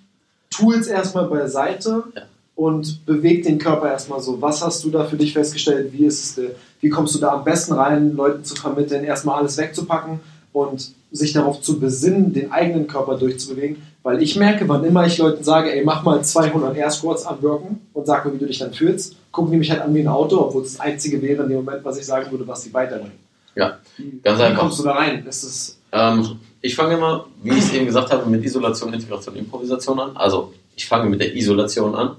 Tools 0.52 0.86
erstmal 0.88 1.26
beiseite 1.26 2.04
Ja. 2.16 2.22
und 2.56 3.04
bewegt 3.08 3.48
den 3.48 3.58
Körper 3.58 3.90
erstmal 3.92 4.22
so. 4.22 4.40
Was 4.42 4.62
hast 4.62 4.84
du 4.84 4.92
da 4.92 5.06
für 5.06 5.18
dich 5.18 5.34
festgestellt? 5.34 5.92
Wie, 5.94 6.06
ist 6.06 6.24
es, 6.24 6.36
dir- 6.36 6.56
wie 6.82 6.90
kommst 6.90 7.16
du 7.16 7.20
da 7.20 7.34
am 7.34 7.44
besten 7.44 7.74
rein, 7.74 8.16
Leuten 8.16 8.44
zu 8.44 8.56
vermitteln, 8.56 9.04
erstmal 9.04 9.40
alles 9.40 9.58
wegzupacken 9.58 10.20
und 10.54 10.92
sich 11.12 11.34
darauf 11.34 11.62
zu 11.62 11.80
besinnen, 11.80 12.34
den 12.34 12.52
eigenen 12.52 12.88
Körper 12.88 13.18
durchzubewegen? 13.18 13.82
Weil 14.04 14.22
ich 14.22 14.36
merke, 14.36 14.68
wann 14.70 14.84
immer 14.84 15.06
ich 15.06 15.18
Leuten 15.18 15.44
sage, 15.44 15.72
ey, 15.74 15.84
mach 15.84 16.04
mal 16.04 16.24
200 16.24 16.76
Air 16.78 16.92
Squats 16.92 17.26
anwirken 17.26 17.82
und 17.94 18.06
sag 18.06 18.26
mir, 18.26 18.34
wie 18.34 18.38
du 18.38 18.46
dich 18.46 18.60
dann 18.60 18.74
fühlst, 18.74 19.16
gucken 19.32 19.52
die 19.52 19.58
mich 19.58 19.70
halt 19.72 19.82
an 19.82 19.94
wie 19.94 20.00
ein 20.00 20.08
Auto, 20.08 20.40
obwohl 20.40 20.64
es 20.64 20.74
das 20.74 20.82
einzige 20.82 21.22
wäre 21.22 21.44
in 21.44 21.50
dem 21.50 21.58
Moment, 21.58 21.84
was 21.84 21.98
ich 21.98 22.06
sagen 22.06 22.32
würde, 22.32 22.48
was 22.48 22.64
sie 22.64 22.74
weiterbringt. 22.74 23.14
Ja, 23.56 23.80
Wie, 23.98 24.20
ganz 24.24 24.40
wie 24.40 24.44
einfach. 24.44 24.62
kommst 24.62 24.80
du 24.80 24.84
da 24.84 24.92
rein? 24.94 25.26
Ist 25.26 25.44
es 25.44 25.78
Ähm, 25.92 26.38
ich 26.62 26.76
fange 26.76 26.96
immer, 26.96 27.26
wie 27.44 27.52
ich 27.52 27.60
es 27.60 27.74
eben 27.74 27.86
gesagt 27.86 28.12
habe, 28.12 28.30
mit 28.30 28.44
Isolation, 28.44 28.94
Integration, 28.94 29.36
Improvisation 29.36 30.00
an. 30.00 30.16
Also, 30.16 30.54
ich 30.76 30.86
fange 30.88 31.10
mit 31.10 31.20
der 31.20 31.36
Isolation 31.36 31.96
an. 31.96 32.18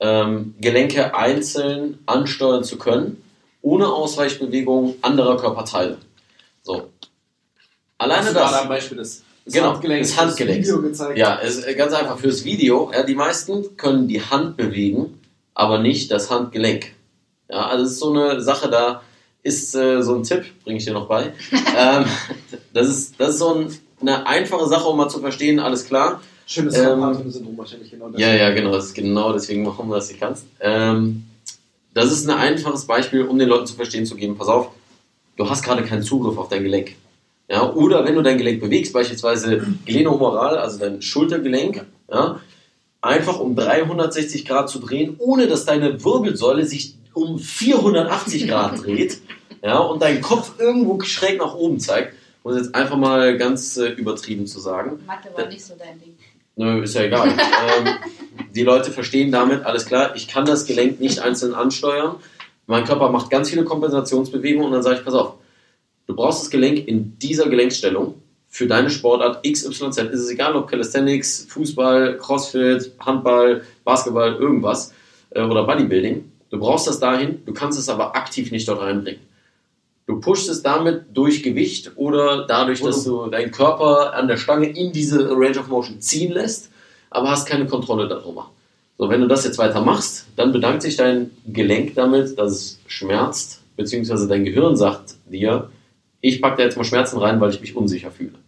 Ähm, 0.00 0.54
Gelenke 0.60 1.14
einzeln 1.14 1.98
ansteuern 2.04 2.62
zu 2.62 2.76
können, 2.78 3.22
ohne 3.66 3.88
Ausweichbewegung 3.88 4.94
anderer 5.02 5.36
Körperteile. 5.36 5.98
So. 6.62 6.84
Alleine 7.98 8.28
du 8.28 8.34
gerade 8.34 8.52
das. 8.52 8.62
ein 8.62 8.68
Beispiel 8.68 8.98
des, 8.98 9.24
Genau, 9.46 9.72
Handgelenks, 9.72 10.08
des 10.10 10.20
Handgelenks. 10.20 10.68
Video 10.68 10.82
gezeigt. 10.82 11.18
Ja, 11.18 11.40
es 11.42 11.56
ist 11.56 11.76
ganz 11.76 11.92
einfach 11.92 12.16
fürs 12.18 12.44
Video. 12.44 12.90
Ja, 12.92 13.02
die 13.02 13.16
meisten 13.16 13.76
können 13.76 14.06
die 14.06 14.20
Hand 14.20 14.56
bewegen, 14.56 15.20
aber 15.54 15.78
nicht 15.78 16.12
das 16.12 16.30
Handgelenk. 16.30 16.92
Ja, 17.50 17.66
also 17.66 17.84
es 17.84 17.92
ist 17.92 17.98
so 17.98 18.12
eine 18.12 18.40
Sache, 18.40 18.70
da 18.70 19.02
ist 19.42 19.74
äh, 19.74 20.00
so 20.00 20.14
ein 20.14 20.22
Tipp, 20.22 20.44
bringe 20.62 20.78
ich 20.78 20.84
dir 20.84 20.92
noch 20.92 21.08
bei. 21.08 21.32
ähm, 21.76 22.04
das, 22.72 22.88
ist, 22.88 23.14
das 23.18 23.30
ist 23.30 23.38
so 23.38 23.52
ein, 23.52 23.76
eine 24.00 24.26
einfache 24.26 24.66
Sache, 24.68 24.88
um 24.88 24.96
mal 24.96 25.08
zu 25.08 25.18
verstehen, 25.18 25.58
alles 25.58 25.86
klar. 25.86 26.20
Schönes 26.46 26.76
Ähm, 26.76 27.00
Carpathen-Syndrom 27.00 27.58
wahrscheinlich 27.58 27.90
genau 27.90 28.10
das. 28.10 28.20
Ja, 28.20 28.32
ja, 28.32 28.50
genau, 28.50 28.70
das 28.70 28.86
ist 28.86 28.94
genau 28.94 29.32
deswegen 29.32 29.64
machen 29.64 29.88
wir 29.88 29.96
das 29.96 30.08
nicht 30.08 30.20
kannst. 30.20 30.46
Ähm, 30.60 31.24
das 31.96 32.12
ist 32.12 32.28
ein 32.28 32.36
einfaches 32.36 32.84
Beispiel, 32.84 33.22
um 33.22 33.38
den 33.38 33.48
Leuten 33.48 33.66
zu 33.66 33.74
verstehen 33.74 34.04
zu 34.04 34.16
geben, 34.16 34.36
pass 34.36 34.48
auf, 34.48 34.68
du 35.38 35.48
hast 35.48 35.62
gerade 35.62 35.82
keinen 35.82 36.02
Zugriff 36.02 36.36
auf 36.36 36.50
dein 36.50 36.62
Gelenk. 36.62 36.94
Ja, 37.48 37.72
oder 37.72 38.04
wenn 38.04 38.14
du 38.14 38.22
dein 38.22 38.36
Gelenk 38.36 38.60
bewegst, 38.60 38.92
beispielsweise 38.92 39.66
glenohumeral, 39.86 40.58
also 40.58 40.78
dein 40.78 41.00
Schultergelenk, 41.00 41.86
ja, 42.12 42.40
einfach 43.00 43.40
um 43.40 43.56
360 43.56 44.44
Grad 44.44 44.68
zu 44.68 44.78
drehen, 44.78 45.14
ohne 45.18 45.46
dass 45.46 45.64
deine 45.64 46.04
Wirbelsäule 46.04 46.66
sich 46.66 46.96
um 47.14 47.38
480 47.38 48.46
Grad 48.46 48.82
dreht, 48.84 49.22
ja, 49.62 49.78
und 49.78 50.02
dein 50.02 50.20
Kopf 50.20 50.58
irgendwo 50.58 51.00
schräg 51.00 51.38
nach 51.38 51.54
oben 51.54 51.80
zeigt, 51.80 52.12
um 52.42 52.52
es 52.52 52.58
jetzt 52.58 52.74
einfach 52.74 52.98
mal 52.98 53.38
ganz 53.38 53.78
äh, 53.78 53.88
übertrieben 53.88 54.46
zu 54.46 54.60
sagen. 54.60 55.00
Mathe 55.06 55.30
war 55.34 55.46
nicht 55.46 55.64
so 55.64 55.72
dein 55.78 55.98
Ding. 55.98 56.14
Nö, 56.56 56.82
ist 56.82 56.94
ja 56.94 57.02
egal. 57.02 57.28
ähm, 57.28 57.88
die 58.54 58.62
Leute 58.62 58.90
verstehen 58.90 59.30
damit, 59.30 59.64
alles 59.64 59.86
klar, 59.86 60.16
ich 60.16 60.26
kann 60.26 60.46
das 60.46 60.66
Gelenk 60.66 61.00
nicht 61.00 61.20
einzeln 61.20 61.54
ansteuern. 61.54 62.16
Mein 62.66 62.84
Körper 62.84 63.10
macht 63.10 63.30
ganz 63.30 63.50
viele 63.50 63.64
Kompensationsbewegungen 63.64 64.66
und 64.66 64.72
dann 64.72 64.82
sage 64.82 64.96
ich, 64.96 65.04
pass 65.04 65.14
auf, 65.14 65.34
du 66.06 66.16
brauchst 66.16 66.42
das 66.42 66.50
Gelenk 66.50 66.88
in 66.88 67.18
dieser 67.18 67.48
Gelenkstellung 67.48 68.14
für 68.48 68.66
deine 68.66 68.90
Sportart 68.90 69.44
XYZ. 69.44 69.98
Ist 69.98 70.20
es 70.20 70.30
egal, 70.30 70.56
ob 70.56 70.68
Calisthenics, 70.68 71.46
Fußball, 71.50 72.16
Crossfit, 72.16 72.92
Handball, 73.00 73.62
Basketball, 73.84 74.34
irgendwas 74.34 74.94
äh, 75.30 75.42
oder 75.42 75.64
Bodybuilding. 75.64 76.32
Du 76.48 76.58
brauchst 76.58 76.86
das 76.86 76.98
dahin, 76.98 77.44
du 77.44 77.52
kannst 77.52 77.78
es 77.78 77.88
aber 77.88 78.16
aktiv 78.16 78.50
nicht 78.50 78.66
dort 78.66 78.80
reinbringen. 78.80 79.20
Du 80.06 80.20
pushst 80.20 80.48
es 80.48 80.62
damit 80.62 81.06
durch 81.14 81.42
Gewicht 81.42 81.92
oder 81.96 82.46
dadurch, 82.46 82.80
dass 82.80 83.02
du 83.02 83.26
deinen 83.26 83.50
Körper 83.50 84.14
an 84.14 84.28
der 84.28 84.36
Stange 84.36 84.68
in 84.68 84.92
diese 84.92 85.28
Range 85.30 85.58
of 85.58 85.66
Motion 85.66 86.00
ziehen 86.00 86.32
lässt, 86.32 86.70
aber 87.10 87.30
hast 87.30 87.48
keine 87.48 87.66
Kontrolle 87.66 88.06
darüber. 88.06 88.50
So, 88.98 89.10
wenn 89.10 89.20
du 89.20 89.26
das 89.26 89.44
jetzt 89.44 89.58
weiter 89.58 89.80
machst, 89.80 90.26
dann 90.36 90.52
bedankt 90.52 90.82
sich 90.82 90.96
dein 90.96 91.32
Gelenk 91.46 91.94
damit, 91.96 92.38
dass 92.38 92.52
es 92.52 92.80
schmerzt, 92.86 93.62
beziehungsweise 93.76 94.28
dein 94.28 94.44
Gehirn 94.44 94.76
sagt 94.76 95.16
dir, 95.26 95.70
ich 96.20 96.40
packe 96.40 96.58
da 96.58 96.62
jetzt 96.62 96.76
mal 96.76 96.84
Schmerzen 96.84 97.18
rein, 97.18 97.40
weil 97.40 97.50
ich 97.50 97.60
mich 97.60 97.76
unsicher 97.76 98.10
fühle. 98.10 98.38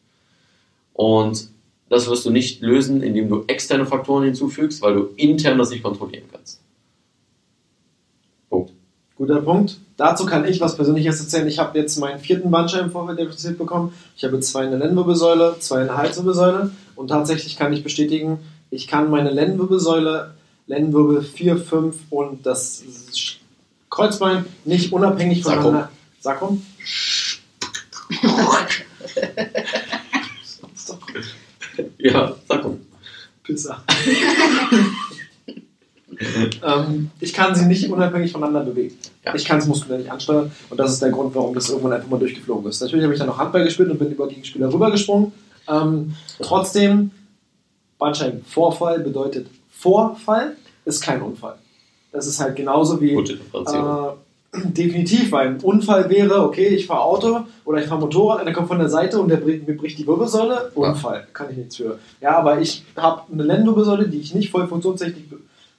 Und 0.95 1.49
das 1.91 2.09
wirst 2.09 2.25
du 2.25 2.31
nicht 2.31 2.63
lösen, 2.63 3.03
indem 3.03 3.29
du 3.29 3.45
externe 3.47 3.85
Faktoren 3.85 4.25
hinzufügst, 4.25 4.81
weil 4.81 4.95
du 4.95 5.09
intern 5.17 5.59
das 5.59 5.71
nicht 5.71 5.83
kontrollieren 5.83 6.25
kannst. 6.31 6.61
Guter 9.19 9.43
Punkt. 9.43 9.79
Dazu 9.97 10.27
kann 10.27 10.45
ich 10.47 10.61
was 10.61 10.77
Persönliches 10.77 11.19
erzählen. 11.21 11.49
Ich 11.49 11.59
habe 11.59 11.77
jetzt 11.77 11.99
meinen 11.99 12.21
vierten 12.21 12.53
Bandscheibenvorfall 12.53 13.17
diagnostiziert 13.17 13.59
bekommen. 13.59 13.93
Ich 14.17 14.25
habe 14.25 14.39
zwei 14.39 14.65
in 14.65 14.71
der 14.71 14.79
Lendenwirbelsäule, 14.79 15.57
zwei 15.59 15.81
in 15.81 15.89
der 15.89 15.97
Halswirbelsäule. 15.97 16.71
Und 16.95 17.09
tatsächlich 17.09 17.57
kann 17.57 17.73
ich 17.73 17.83
bestätigen, 17.83 18.39
ich 18.71 18.87
kann 18.87 19.11
meine 19.11 19.31
Lendenwirbelsäule, 19.31 20.35
Lendenwirbel 20.69 21.23
4, 21.23 21.57
5 21.57 21.97
und 22.11 22.47
das 22.47 22.85
Kreuzbein 23.91 24.45
nicht 24.65 24.93
unabhängig 24.93 25.43
voneinander. 25.43 25.91
Sakrum? 26.21 26.65
Ja, 31.99 32.35
Sakrum. 32.49 32.81
Pizza. 33.45 33.85
ähm, 36.67 37.11
ich 37.21 37.33
kann 37.33 37.55
sie 37.55 37.67
nicht 37.67 37.91
unabhängig 37.91 38.33
voneinander 38.33 38.71
bewegen. 38.71 38.97
Ja. 39.25 39.35
Ich 39.35 39.45
kann 39.45 39.59
es 39.59 39.67
muskulär 39.67 39.99
nicht 39.99 40.11
ansteuern 40.11 40.51
und 40.71 40.79
das 40.79 40.93
ist 40.93 41.03
der 41.03 41.11
Grund, 41.11 41.35
warum 41.35 41.55
das 41.55 41.69
irgendwann 41.69 41.93
einfach 41.93 42.09
mal 42.09 42.19
durchgeflogen 42.19 42.69
ist. 42.69 42.81
Natürlich 42.81 43.05
habe 43.05 43.15
ich 43.15 43.19
dann 43.19 43.29
noch 43.29 43.39
Handball 43.39 43.65
gespielt 43.65 43.91
und 43.91 43.99
bin 43.99 44.11
über 44.11 44.29
Gegenspieler 44.29 44.73
rübergesprungen. 44.73 45.33
Ähm, 45.69 46.15
trotzdem, 46.41 47.11
Bandscheibenvorfall 47.99 49.01
bedeutet 49.01 49.49
Vorfall, 49.71 50.57
ist 50.85 51.03
kein 51.03 51.23
Unfall. 51.23 51.57
Das 52.13 52.27
ist 52.27 52.41
halt 52.41 52.57
genauso 52.57 53.01
wie 53.01 53.13
Gute 53.13 53.35
äh, 53.55 54.59
definitiv, 54.65 55.31
weil 55.31 55.49
ein 55.49 55.61
Unfall 55.61 56.09
wäre, 56.09 56.43
okay, 56.43 56.69
ich 56.69 56.87
fahre 56.87 57.03
Auto 57.03 57.41
oder 57.65 57.81
ich 57.81 57.87
fahre 57.87 58.01
Motorrad, 58.01 58.41
einer 58.41 58.53
kommt 58.53 58.69
von 58.69 58.79
der 58.79 58.89
Seite 58.89 59.21
und 59.21 59.29
der 59.29 59.37
bricht, 59.37 59.69
mir 59.69 59.77
bricht 59.77 59.99
die 59.99 60.07
Wirbelsäule, 60.07 60.73
Unfall, 60.75 61.27
kann 61.33 61.51
ich 61.51 61.59
nichts 61.59 61.77
für. 61.77 61.99
Ja, 62.21 62.39
aber 62.39 62.61
ich 62.61 62.85
habe 62.97 63.23
eine 63.31 63.43
Lendenwirbelsäule, 63.43 64.09
die 64.09 64.19
ich 64.19 64.35
nicht 64.35 64.51
voll 64.51 64.67
funktionstüchtig 64.67 65.29
be 65.29 65.39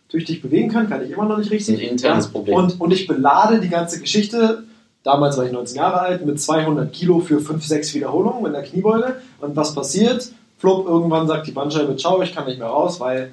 tüchtig 0.09 0.41
bewegen 0.41 0.69
kann, 0.69 0.89
kann 0.89 1.03
ich 1.03 1.11
immer 1.11 1.25
noch 1.25 1.37
nicht 1.37 1.51
richtig. 1.51 1.79
Ein 1.79 1.89
internes 1.89 2.27
Problem. 2.27 2.55
Und, 2.55 2.81
und 2.81 2.91
ich 2.91 3.07
belade 3.07 3.59
die 3.59 3.69
ganze 3.69 4.01
Geschichte, 4.01 4.63
damals 5.03 5.37
war 5.37 5.45
ich 5.45 5.51
19 5.51 5.77
Jahre 5.77 5.99
alt, 6.01 6.25
mit 6.25 6.41
200 6.41 6.91
Kilo 6.91 7.19
für 7.19 7.39
5, 7.39 7.63
6 7.63 7.93
Wiederholungen 7.93 8.47
in 8.47 8.53
der 8.53 8.63
Kniebeuge. 8.63 9.21
Und 9.39 9.55
was 9.55 9.73
passiert? 9.73 10.31
Flop, 10.57 10.87
irgendwann 10.87 11.27
sagt 11.27 11.47
die 11.47 11.51
Bandscheibe, 11.51 11.95
ciao, 11.95 12.21
ich 12.21 12.35
kann 12.35 12.45
nicht 12.45 12.59
mehr 12.59 12.67
raus, 12.67 12.99
weil 12.99 13.31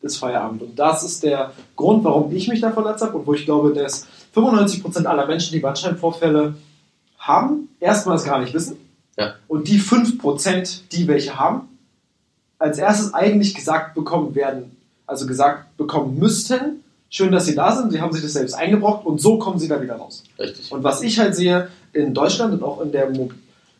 ist 0.00 0.18
Feierabend. 0.18 0.62
Und 0.62 0.78
das 0.78 1.02
ist 1.02 1.22
der 1.22 1.52
Grund, 1.76 2.04
warum 2.04 2.34
ich 2.34 2.48
mich 2.48 2.60
da 2.60 2.70
verletzt 2.70 3.02
habe 3.02 3.18
und 3.18 3.26
wo 3.26 3.34
ich 3.34 3.44
glaube, 3.44 3.72
dass 3.72 4.06
95% 4.34 5.06
aller 5.06 5.26
Menschen, 5.26 5.52
die 5.52 5.60
Bandscheibenvorfälle 5.60 6.54
haben, 7.18 7.68
erstmals 7.80 8.24
gar 8.24 8.38
nicht 8.40 8.54
wissen. 8.54 8.76
Ja. 9.16 9.34
Und 9.48 9.66
die 9.66 9.80
5%, 9.80 10.82
die 10.92 11.08
welche 11.08 11.38
haben, 11.38 11.62
als 12.58 12.78
erstes 12.78 13.14
eigentlich 13.14 13.54
gesagt 13.54 13.94
bekommen 13.94 14.34
werden, 14.34 14.76
also 15.08 15.26
gesagt 15.26 15.76
bekommen 15.76 16.18
müssten, 16.18 16.84
schön, 17.10 17.32
dass 17.32 17.46
sie 17.46 17.54
da 17.56 17.74
sind, 17.74 17.90
sie 17.90 18.00
haben 18.00 18.12
sich 18.12 18.22
das 18.22 18.34
selbst 18.34 18.54
eingebrockt 18.54 19.04
und 19.06 19.20
so 19.20 19.38
kommen 19.38 19.58
sie 19.58 19.66
da 19.66 19.80
wieder 19.82 19.96
raus. 19.96 20.22
Richtig. 20.38 20.70
Und 20.70 20.84
was 20.84 21.02
ich 21.02 21.18
halt 21.18 21.34
sehe 21.34 21.68
in 21.92 22.14
Deutschland 22.14 22.52
und 22.52 22.62
auch 22.62 22.80
in 22.82 22.92
der, 22.92 23.10
Mo 23.10 23.30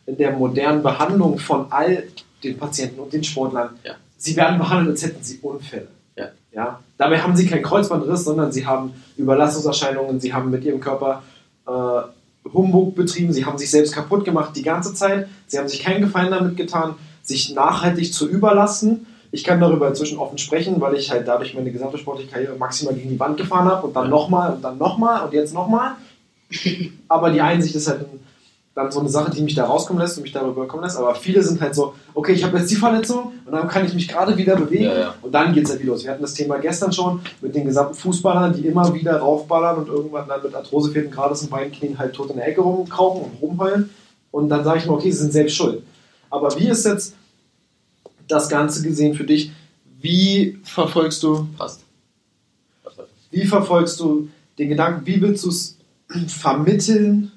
in 0.05 0.17
der 0.17 0.33
modernen 0.33 0.83
Behandlung 0.83 1.37
von 1.39 1.67
all 1.71 2.03
den 2.43 2.57
Patienten 2.57 2.99
und 2.99 3.13
den 3.13 3.23
Sportlern, 3.23 3.69
Ja. 3.83 3.93
sie 4.17 4.35
werden 4.35 4.57
behandelt, 4.57 4.91
als 4.91 5.03
hätten 5.03 5.23
sie 5.23 5.37
Unfälle. 5.39 5.87
Ja. 6.17 6.29
Ja? 6.51 6.79
Dabei 6.97 7.19
haben 7.21 7.35
sie 7.35 7.45
keinen 7.45 7.63
Kreuzbandriss, 7.63 8.23
sondern 8.25 8.51
sie 8.51 8.65
haben 8.65 8.93
Überlastungserscheinungen, 9.17 10.19
sie 10.19 10.33
haben 10.33 10.49
mit 10.49 10.63
ihrem 10.63 10.79
Körper 10.79 11.23
äh, 11.67 12.49
Humbug 12.51 12.95
betrieben, 12.95 13.31
sie 13.33 13.45
haben 13.45 13.57
sich 13.57 13.69
selbst 13.69 13.93
kaputt 13.93 14.25
gemacht 14.25 14.55
die 14.55 14.63
ganze 14.63 14.93
Zeit, 14.93 15.27
sie 15.47 15.59
haben 15.59 15.67
sich 15.67 15.81
keinen 15.81 16.01
Gefallen 16.01 16.31
damit 16.31 16.57
getan, 16.57 16.95
sich 17.21 17.53
nachhaltig 17.53 18.11
zu 18.13 18.27
überlasten. 18.27 19.05
Ich 19.31 19.43
kann 19.43 19.59
darüber 19.59 19.87
inzwischen 19.87 20.17
offen 20.17 20.37
sprechen, 20.37 20.81
weil 20.81 20.95
ich 20.95 21.11
halt 21.11 21.27
dadurch 21.27 21.53
meine 21.53 21.71
gesamte 21.71 21.97
sportliche 21.97 22.31
Karriere 22.31 22.55
maximal 22.55 22.95
gegen 22.95 23.09
die 23.09 23.19
Wand 23.19 23.37
gefahren 23.37 23.65
habe 23.65 23.87
und 23.87 23.95
dann 23.95 24.09
nochmal 24.09 24.53
und 24.53 24.63
dann 24.63 24.77
nochmal 24.77 25.25
und 25.25 25.33
jetzt 25.33 25.53
nochmal. 25.53 25.95
Aber 27.07 27.29
die 27.29 27.41
Einsicht 27.41 27.75
ist 27.75 27.87
halt 27.87 28.05
dann 28.75 28.91
so 28.91 28.99
eine 28.99 29.09
Sache, 29.09 29.31
die 29.31 29.41
mich 29.41 29.55
da 29.55 29.65
rauskommen 29.65 30.01
lässt 30.01 30.17
und 30.17 30.23
mich 30.23 30.31
darüber 30.31 30.67
kommen 30.67 30.83
lässt. 30.83 30.97
Aber 30.97 31.13
viele 31.13 31.43
sind 31.43 31.59
halt 31.59 31.75
so, 31.75 31.93
okay, 32.13 32.31
ich 32.33 32.43
habe 32.43 32.57
jetzt 32.57 32.71
die 32.71 32.75
Verletzung 32.75 33.33
und 33.45 33.51
dann 33.51 33.67
kann 33.67 33.85
ich 33.85 33.93
mich 33.93 34.07
gerade 34.07 34.37
wieder 34.37 34.55
bewegen 34.55 34.85
Ja, 34.85 34.99
ja. 34.99 35.15
und 35.21 35.31
dann 35.31 35.53
geht 35.53 35.65
es 35.65 35.71
halt 35.71 35.81
wieder 35.81 35.91
los. 35.91 36.03
Wir 36.03 36.11
hatten 36.11 36.21
das 36.21 36.33
Thema 36.33 36.57
gestern 36.57 36.91
schon 36.91 37.19
mit 37.41 37.53
den 37.53 37.65
gesamten 37.65 37.95
Fußballern, 37.95 38.53
die 38.53 38.65
immer 38.67 38.93
wieder 38.93 39.17
raufballern 39.17 39.77
und 39.77 39.87
irgendwann 39.89 40.27
dann 40.27 40.41
mit 40.41 40.55
Arthrose 40.55 40.91
vierten 40.91 41.11
Grades 41.11 41.41
und 41.41 41.49
beiden 41.49 41.71
Knien 41.73 41.97
halt 41.97 42.13
tot 42.13 42.29
in 42.29 42.37
der 42.37 42.47
Ecke 42.47 42.61
rumkrauchen 42.61 43.23
und 43.23 43.41
rumheulen. 43.41 43.89
Und 44.31 44.49
dann 44.49 44.63
sage 44.63 44.79
ich 44.79 44.85
mir, 44.85 44.93
okay, 44.93 45.11
sie 45.11 45.17
sind 45.17 45.33
selbst 45.33 45.55
schuld. 45.55 45.83
Aber 46.29 46.55
wie 46.57 46.69
ist 46.69 46.85
jetzt 46.85 47.15
das 48.29 48.47
Ganze 48.47 48.81
gesehen 48.81 49.15
für 49.15 49.25
dich? 49.25 49.51
Wie 50.01 50.57
verfolgst 50.63 51.21
du 51.23 51.47
Passt. 51.57 51.81
Wie 53.31 53.45
verfolgst 53.45 53.99
du 53.99 54.29
den 54.57 54.69
Gedanken, 54.69 55.05
wie 55.05 55.21
willst 55.21 55.45
du 55.45 55.49
es 55.49 55.77
vermitteln, 56.27 57.31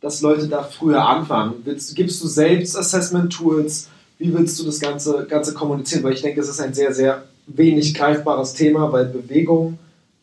dass 0.00 0.20
Leute 0.20 0.48
da 0.48 0.62
früher 0.62 1.06
anfangen? 1.06 1.54
Willst, 1.64 1.94
gibst 1.96 2.22
du 2.22 2.26
selbst 2.26 2.76
Assessment-Tools? 2.76 3.88
Wie 4.18 4.34
willst 4.34 4.60
du 4.60 4.64
das 4.64 4.78
Ganze, 4.78 5.26
Ganze 5.28 5.54
kommunizieren? 5.54 6.02
Weil 6.04 6.12
ich 6.12 6.22
denke, 6.22 6.40
es 6.40 6.48
ist 6.48 6.60
ein 6.60 6.74
sehr, 6.74 6.92
sehr 6.92 7.24
wenig 7.46 7.94
greifbares 7.94 8.54
Thema, 8.54 8.92
weil 8.92 9.06
Bewegung 9.06 9.78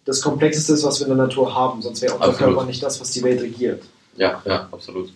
das 0.06 0.22
Komplexeste 0.22 0.74
ist, 0.74 0.84
was 0.84 1.00
wir 1.00 1.08
in 1.08 1.18
der 1.18 1.26
Natur 1.26 1.54
haben. 1.54 1.82
Sonst 1.82 2.02
wäre 2.02 2.14
unser 2.14 2.30
Absolut. 2.30 2.54
Körper 2.54 2.68
nicht 2.68 2.82
das, 2.82 3.00
was 3.02 3.12
die 3.12 3.24
Welt 3.24 3.42
regiert. 3.42 3.84
Ja, 4.16 4.42
ja, 4.46 4.68
absolut. 4.72 5.12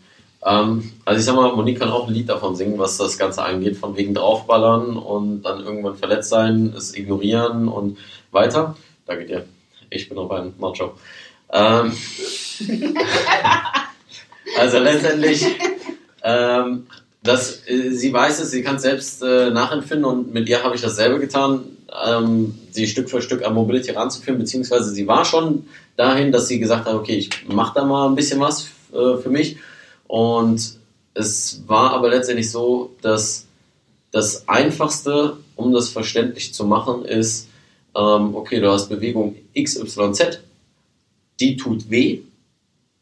Ähm, 0.46 0.92
also 1.06 1.20
ich 1.20 1.26
sag 1.26 1.36
mal, 1.36 1.54
Monique 1.54 1.80
kann 1.80 1.90
auch 1.90 2.08
ein 2.08 2.14
Lied 2.14 2.30
davon 2.30 2.56
singen, 2.56 2.78
was 2.78 2.98
das 2.98 3.18
Ganze 3.18 3.44
angeht, 3.44 3.78
von 3.78 3.96
wegen 3.96 4.14
draufballern 4.14 4.98
und 4.98 5.44
dann 5.44 5.62
irgendwann 5.62 5.96
verletzt 5.96 6.30
sein, 6.30 6.74
es 6.76 6.96
ignorieren 6.96 7.68
und 7.68 7.98
weiter. 8.32 8.76
Danke 9.06 9.26
dir. 9.26 9.46
Ich 9.90 10.10
bin 10.10 10.18
noch 10.18 10.28
beim 10.28 10.54
Macho. 10.58 10.96
Ähm, 11.52 11.94
also 14.60 14.80
letztendlich, 14.80 15.46
ähm, 16.24 16.88
das, 17.22 17.68
äh, 17.68 17.92
sie 17.92 18.12
weiß 18.12 18.40
es, 18.42 18.52
sie 18.52 18.64
kann 18.64 18.78
es 18.78 18.82
selbst 18.82 19.22
äh, 19.24 19.50
nachempfinden 19.52 20.06
und 20.06 20.34
mit 20.34 20.50
ihr 20.50 20.64
habe 20.64 20.76
ich 20.76 20.82
dasselbe 20.82 21.20
getan, 21.20 21.64
ähm, 22.06 22.58
sie 22.72 22.88
Stück 22.88 23.10
für 23.10 23.22
Stück 23.22 23.46
an 23.46 23.54
Mobility 23.54 23.92
ranzuführen, 23.92 24.40
beziehungsweise 24.40 24.90
sie 24.90 25.08
war 25.08 25.24
schon 25.24 25.68
dahin, 25.96 26.32
dass 26.32 26.48
sie 26.48 26.60
gesagt 26.60 26.86
hat, 26.86 26.96
okay, 26.96 27.16
ich 27.16 27.48
mache 27.48 27.76
da 27.76 27.86
mal 27.86 28.10
ein 28.10 28.16
bisschen 28.16 28.40
was 28.40 28.68
äh, 28.92 29.18
für 29.22 29.30
mich 29.30 29.58
und 30.14 30.78
es 31.16 31.64
war 31.66 31.92
aber 31.94 32.10
letztendlich 32.10 32.52
so, 32.52 32.92
dass 33.02 33.48
das 34.12 34.48
Einfachste, 34.48 35.38
um 35.56 35.74
das 35.74 35.90
verständlich 35.90 36.54
zu 36.54 36.66
machen, 36.66 37.04
ist, 37.04 37.48
ähm, 37.96 38.36
okay, 38.36 38.60
du 38.60 38.72
hast 38.72 38.90
Bewegung 38.90 39.36
XYZ, 39.60 40.42
die 41.40 41.58
tut 41.58 41.90
weh, 41.90 42.20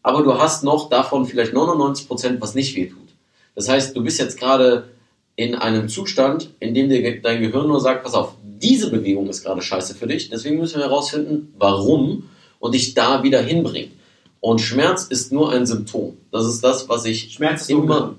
aber 0.02 0.24
du 0.24 0.39
hast 0.39 0.63
noch 0.63 0.88
davon 0.88 1.26
vielleicht 1.26 1.52
99%, 1.52 2.39
was 2.39 2.56
nicht 2.56 2.78
weh 2.78 2.86
tut. 2.86 3.10
Das 3.56 3.67
heißt, 3.67 3.93
du 3.93 4.02
bist 4.02 4.17
jetzt 4.17 4.39
gerade 4.39 4.88
in 5.36 5.56
einem 5.56 5.89
Zustand, 5.89 6.52
in 6.62 6.74
dem 6.74 6.88
dir 6.88 7.21
dein 7.21 7.41
Gehirn 7.41 7.67
nur 7.67 7.82
sagt, 7.82 8.06
pass 8.06 8.13
auf, 8.13 8.36
diese 8.41 8.89
Bewegung 8.89 9.28
ist 9.28 9.43
gerade 9.43 9.62
scheiße 9.62 9.95
für 9.95 10.08
dich, 10.08 10.30
deswegen 10.30 10.60
müssen 10.60 10.80
wir 10.80 10.86
herausfinden, 10.86 11.54
warum 11.58 12.30
und 12.60 12.74
dich 12.74 12.93
da 12.93 13.21
wieder 13.21 13.41
hinbringen. 13.41 14.00
Und 14.41 14.60
Schmerz 14.60 15.04
ist 15.04 15.32
nur 15.32 15.51
ein 15.54 15.65
Symptom. 15.65 16.17
Das 16.32 16.45
ist 16.45 16.63
das, 16.63 16.89
was 16.89 17.06
ich 17.06 17.32
Schmerz 17.32 17.62
ist 17.62 17.69
nur 17.69 17.84
immer. 17.84 17.95
Gehirn. 17.95 18.15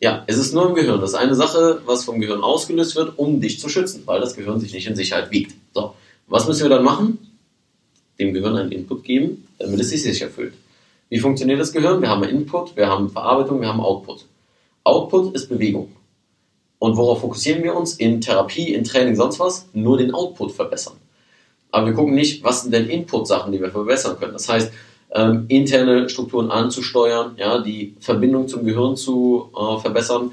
Ja, 0.00 0.22
es 0.26 0.36
ist 0.36 0.52
nur 0.52 0.68
im 0.68 0.74
Gehirn. 0.74 1.00
Das 1.00 1.10
ist 1.10 1.16
eine 1.16 1.34
Sache, 1.34 1.80
was 1.86 2.04
vom 2.04 2.20
Gehirn 2.20 2.42
ausgelöst 2.42 2.94
wird, 2.94 3.18
um 3.18 3.40
dich 3.40 3.58
zu 3.58 3.68
schützen, 3.70 4.02
weil 4.04 4.20
das 4.20 4.36
Gehirn 4.36 4.60
sich 4.60 4.74
nicht 4.74 4.86
in 4.86 4.94
Sicherheit 4.94 5.30
wiegt. 5.30 5.54
So, 5.72 5.94
was 6.28 6.46
müssen 6.46 6.62
wir 6.62 6.68
dann 6.68 6.84
machen? 6.84 7.18
Dem 8.18 8.34
Gehirn 8.34 8.56
einen 8.56 8.72
Input 8.72 9.04
geben, 9.04 9.48
damit 9.58 9.80
es 9.80 9.88
sich 9.88 10.02
sicher 10.02 10.28
fühlt. 10.28 10.52
Wie 11.08 11.18
funktioniert 11.18 11.58
das 11.58 11.72
Gehirn? 11.72 12.02
Wir 12.02 12.10
haben 12.10 12.22
Input, 12.24 12.76
wir 12.76 12.88
haben 12.88 13.08
Verarbeitung, 13.08 13.60
wir 13.60 13.68
haben 13.68 13.80
Output. 13.80 14.26
Output 14.84 15.34
ist 15.34 15.48
Bewegung. 15.48 15.92
Und 16.78 16.98
worauf 16.98 17.22
fokussieren 17.22 17.62
wir 17.62 17.74
uns? 17.74 17.94
In 17.94 18.20
Therapie, 18.20 18.74
in 18.74 18.84
Training, 18.84 19.16
sonst 19.16 19.40
was? 19.40 19.66
Nur 19.72 19.96
den 19.96 20.12
Output 20.12 20.52
verbessern. 20.52 20.98
Aber 21.70 21.86
wir 21.86 21.94
gucken 21.94 22.14
nicht, 22.14 22.44
was 22.44 22.62
sind 22.62 22.72
denn 22.72 22.90
Input-Sachen, 22.90 23.50
die 23.50 23.60
wir 23.60 23.70
verbessern 23.70 24.18
können. 24.18 24.34
Das 24.34 24.48
heißt, 24.48 24.70
ähm, 25.14 25.44
interne 25.48 26.08
Strukturen 26.08 26.50
anzusteuern, 26.50 27.32
ja, 27.36 27.58
die 27.58 27.94
Verbindung 28.00 28.48
zum 28.48 28.64
Gehirn 28.64 28.96
zu 28.96 29.50
äh, 29.56 29.80
verbessern. 29.80 30.32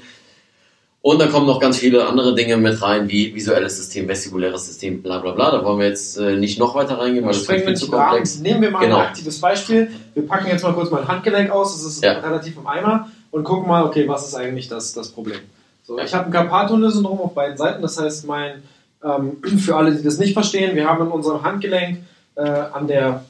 Und 1.00 1.20
dann 1.20 1.32
kommen 1.32 1.46
noch 1.46 1.58
ganz 1.58 1.78
viele 1.78 2.06
andere 2.06 2.32
Dinge 2.34 2.56
mit 2.56 2.80
rein, 2.80 3.08
wie 3.08 3.34
visuelles 3.34 3.76
System, 3.76 4.06
vestikuläres 4.06 4.66
System, 4.66 5.02
bla 5.02 5.18
bla 5.18 5.32
bla. 5.32 5.50
Da 5.50 5.64
wollen 5.64 5.80
wir 5.80 5.88
jetzt 5.88 6.16
äh, 6.16 6.36
nicht 6.36 6.60
noch 6.60 6.76
weiter 6.76 6.98
reingehen, 6.98 7.24
weil 7.24 7.32
das 7.32 7.42
ist 7.42 7.50
viel 7.50 7.74
zu 7.74 7.90
komplex. 7.90 8.38
Nehmen 8.38 8.62
wir 8.62 8.70
mal 8.70 8.80
Genau. 8.80 8.98
ein 8.98 9.06
aktives 9.06 9.40
Beispiel. 9.40 9.90
Wir 10.14 10.26
packen 10.26 10.46
jetzt 10.46 10.62
mal 10.62 10.72
kurz 10.74 10.90
mein 10.92 11.06
Handgelenk 11.08 11.50
aus, 11.50 11.72
das 11.74 11.84
ist 11.84 12.04
Ja. 12.04 12.18
relativ 12.20 12.56
im 12.56 12.66
Eimer, 12.68 13.08
und 13.32 13.42
gucken 13.44 13.66
mal, 13.66 13.84
okay, 13.84 14.06
was 14.06 14.28
ist 14.28 14.34
eigentlich 14.34 14.68
das, 14.68 14.92
das 14.92 15.08
Problem. 15.08 15.38
So, 15.84 15.98
Ja. 15.98 16.04
Ich 16.04 16.14
habe 16.14 16.26
ein 16.26 16.30
Carpal-Tunnel-Syndrom 16.32 17.20
auf 17.20 17.34
beiden 17.34 17.56
Seiten, 17.56 17.82
das 17.82 18.00
heißt, 18.00 18.26
mein, 18.26 18.62
ähm, 19.02 19.38
für 19.58 19.74
alle, 19.74 19.92
die 19.92 20.04
das 20.04 20.18
nicht 20.18 20.34
verstehen, 20.34 20.76
wir 20.76 20.88
haben 20.88 21.04
in 21.04 21.10
unserem 21.10 21.42
Handgelenk 21.42 21.98
äh, 22.36 22.42
an 22.42 22.86
der 22.86 23.24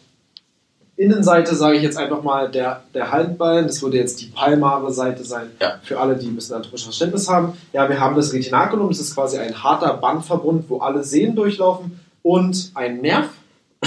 Innenseite, 1.03 1.55
sage 1.55 1.77
ich 1.77 1.83
jetzt 1.83 1.97
einfach 1.99 2.23
mal, 2.23 2.51
der, 2.51 2.83
der 2.95 3.11
Haltballen, 3.11 3.67
das 3.67 3.83
würde 3.83 3.97
jetzt 3.97 4.21
die 4.21 4.27
palmare 4.27 4.93
Seite 4.93 5.25
sein, 5.25 5.49
Ja. 5.61 5.75
für 5.83 5.99
alle, 6.01 6.17
die 6.17 6.27
ein 6.29 6.35
bisschen 6.35 6.55
anatomisches 6.57 6.85
Verständnis 6.85 7.29
haben. 7.29 7.55
Ja, 7.73 7.89
wir 7.89 7.99
haben 8.01 8.17
das 8.17 8.33
Retinaculum, 8.33 8.89
das 8.89 9.01
ist 9.01 9.15
quasi 9.15 9.39
ein 9.39 9.63
harter 9.63 9.95
Bandverbund, 9.95 10.65
wo 10.69 10.79
alle 10.79 11.03
Sehnen 11.05 11.35
durchlaufen 11.37 12.01
und 12.23 12.71
ein 12.75 13.01
Nerv. 13.01 13.29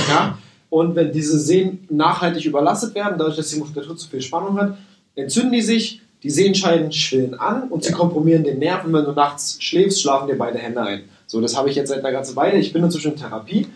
Ja? 0.10 0.38
Und 0.70 0.96
wenn 0.96 1.12
diese 1.12 1.40
Sehnen 1.40 1.88
nachhaltig 1.90 2.46
überlastet 2.46 2.94
werden, 2.96 3.16
dadurch, 3.18 3.38
dass 3.38 3.50
die 3.50 3.60
Muskulatur 3.60 3.96
zu 3.96 4.10
viel 4.10 4.22
Spannung 4.22 4.60
hat, 4.60 4.78
entzünden 5.16 5.54
die 5.54 5.62
sich, 5.62 6.02
die 6.24 6.30
Sehenscheiden 6.30 6.92
schwillen 6.92 7.36
an 7.36 7.70
und 7.70 7.84
sie 7.84 7.92
Ja. 7.92 7.98
komprimieren 7.98 8.44
den 8.44 8.60
Nerv. 8.60 8.84
Und 8.84 8.94
wenn 8.94 9.06
du 9.06 9.12
nachts 9.12 9.58
schläfst, 9.62 10.02
schlafen 10.02 10.28
dir 10.28 10.38
beide 10.38 10.58
Hände 10.58 10.82
ein. 10.82 11.04
So, 11.28 11.40
das 11.40 11.56
habe 11.56 11.70
ich 11.70 11.76
jetzt 11.76 11.90
seit 11.90 12.00
einer 12.00 12.12
ganzen 12.12 12.36
Weile. 12.36 12.58
Ich 12.58 12.74
bin 12.74 12.84
inzwischen 12.84 13.12
in 13.14 13.18
Therapie, 13.18 13.68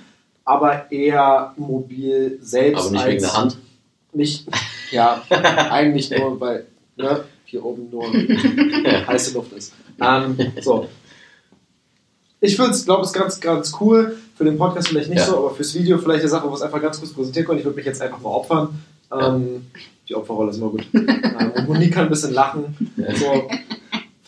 aber 0.50 0.92
eher 0.92 1.54
mobil 1.58 2.40
selbst. 2.42 2.82
Aber 2.82 2.92
nicht 2.92 3.02
als 3.04 3.12
wegen 3.12 3.22
der 3.22 3.34
Hand. 3.38 3.58
Nicht, 4.12 4.48
ja, 4.92 5.22
eigentlich 5.30 6.10
nur, 6.10 6.40
weil 6.40 6.66
ne, 6.98 7.24
hier 7.46 7.64
oben 7.64 7.90
nur 7.92 8.06
heiße 9.08 9.34
Luft 9.36 9.54
ist. 9.54 9.74
Ähm, 10.02 10.36
so. 10.62 10.88
Ich 12.42 12.56
glaube, 12.56 12.72
es 12.72 12.86
ist 12.86 13.14
ganz, 13.14 13.40
ganz 13.40 13.74
cool. 13.80 14.18
Für 14.36 14.46
den 14.46 14.58
Podcast 14.58 14.88
vielleicht 14.88 15.10
nicht 15.10 15.20
Ja. 15.20 15.26
so, 15.26 15.38
aber 15.38 15.52
fürs 15.52 15.76
Video 15.76 15.98
vielleicht 16.00 16.22
eine 16.22 16.30
Sache, 16.30 16.48
wo 16.48 16.52
wir 16.52 16.56
es 16.56 16.62
einfach 16.62 16.82
ganz 16.82 16.98
kurz 17.00 17.12
präsentieren 17.14 17.46
können. 17.46 17.60
Ich 17.60 17.66
würde 17.66 17.76
mich 17.76 17.86
jetzt 17.86 18.02
einfach 18.02 18.20
mal 18.20 18.30
opfern. 18.30 18.82
Ähm, 19.12 19.68
Die 20.08 20.16
Opferrolle 20.16 20.50
ist 20.52 20.58
immer 20.58 20.70
gut. 20.70 20.86
ähm, 20.94 21.66
Monique 21.68 21.94
kann 21.94 22.06
ein 22.06 22.10
bisschen 22.10 22.34
lachen. 22.34 22.76
So, 23.16 23.48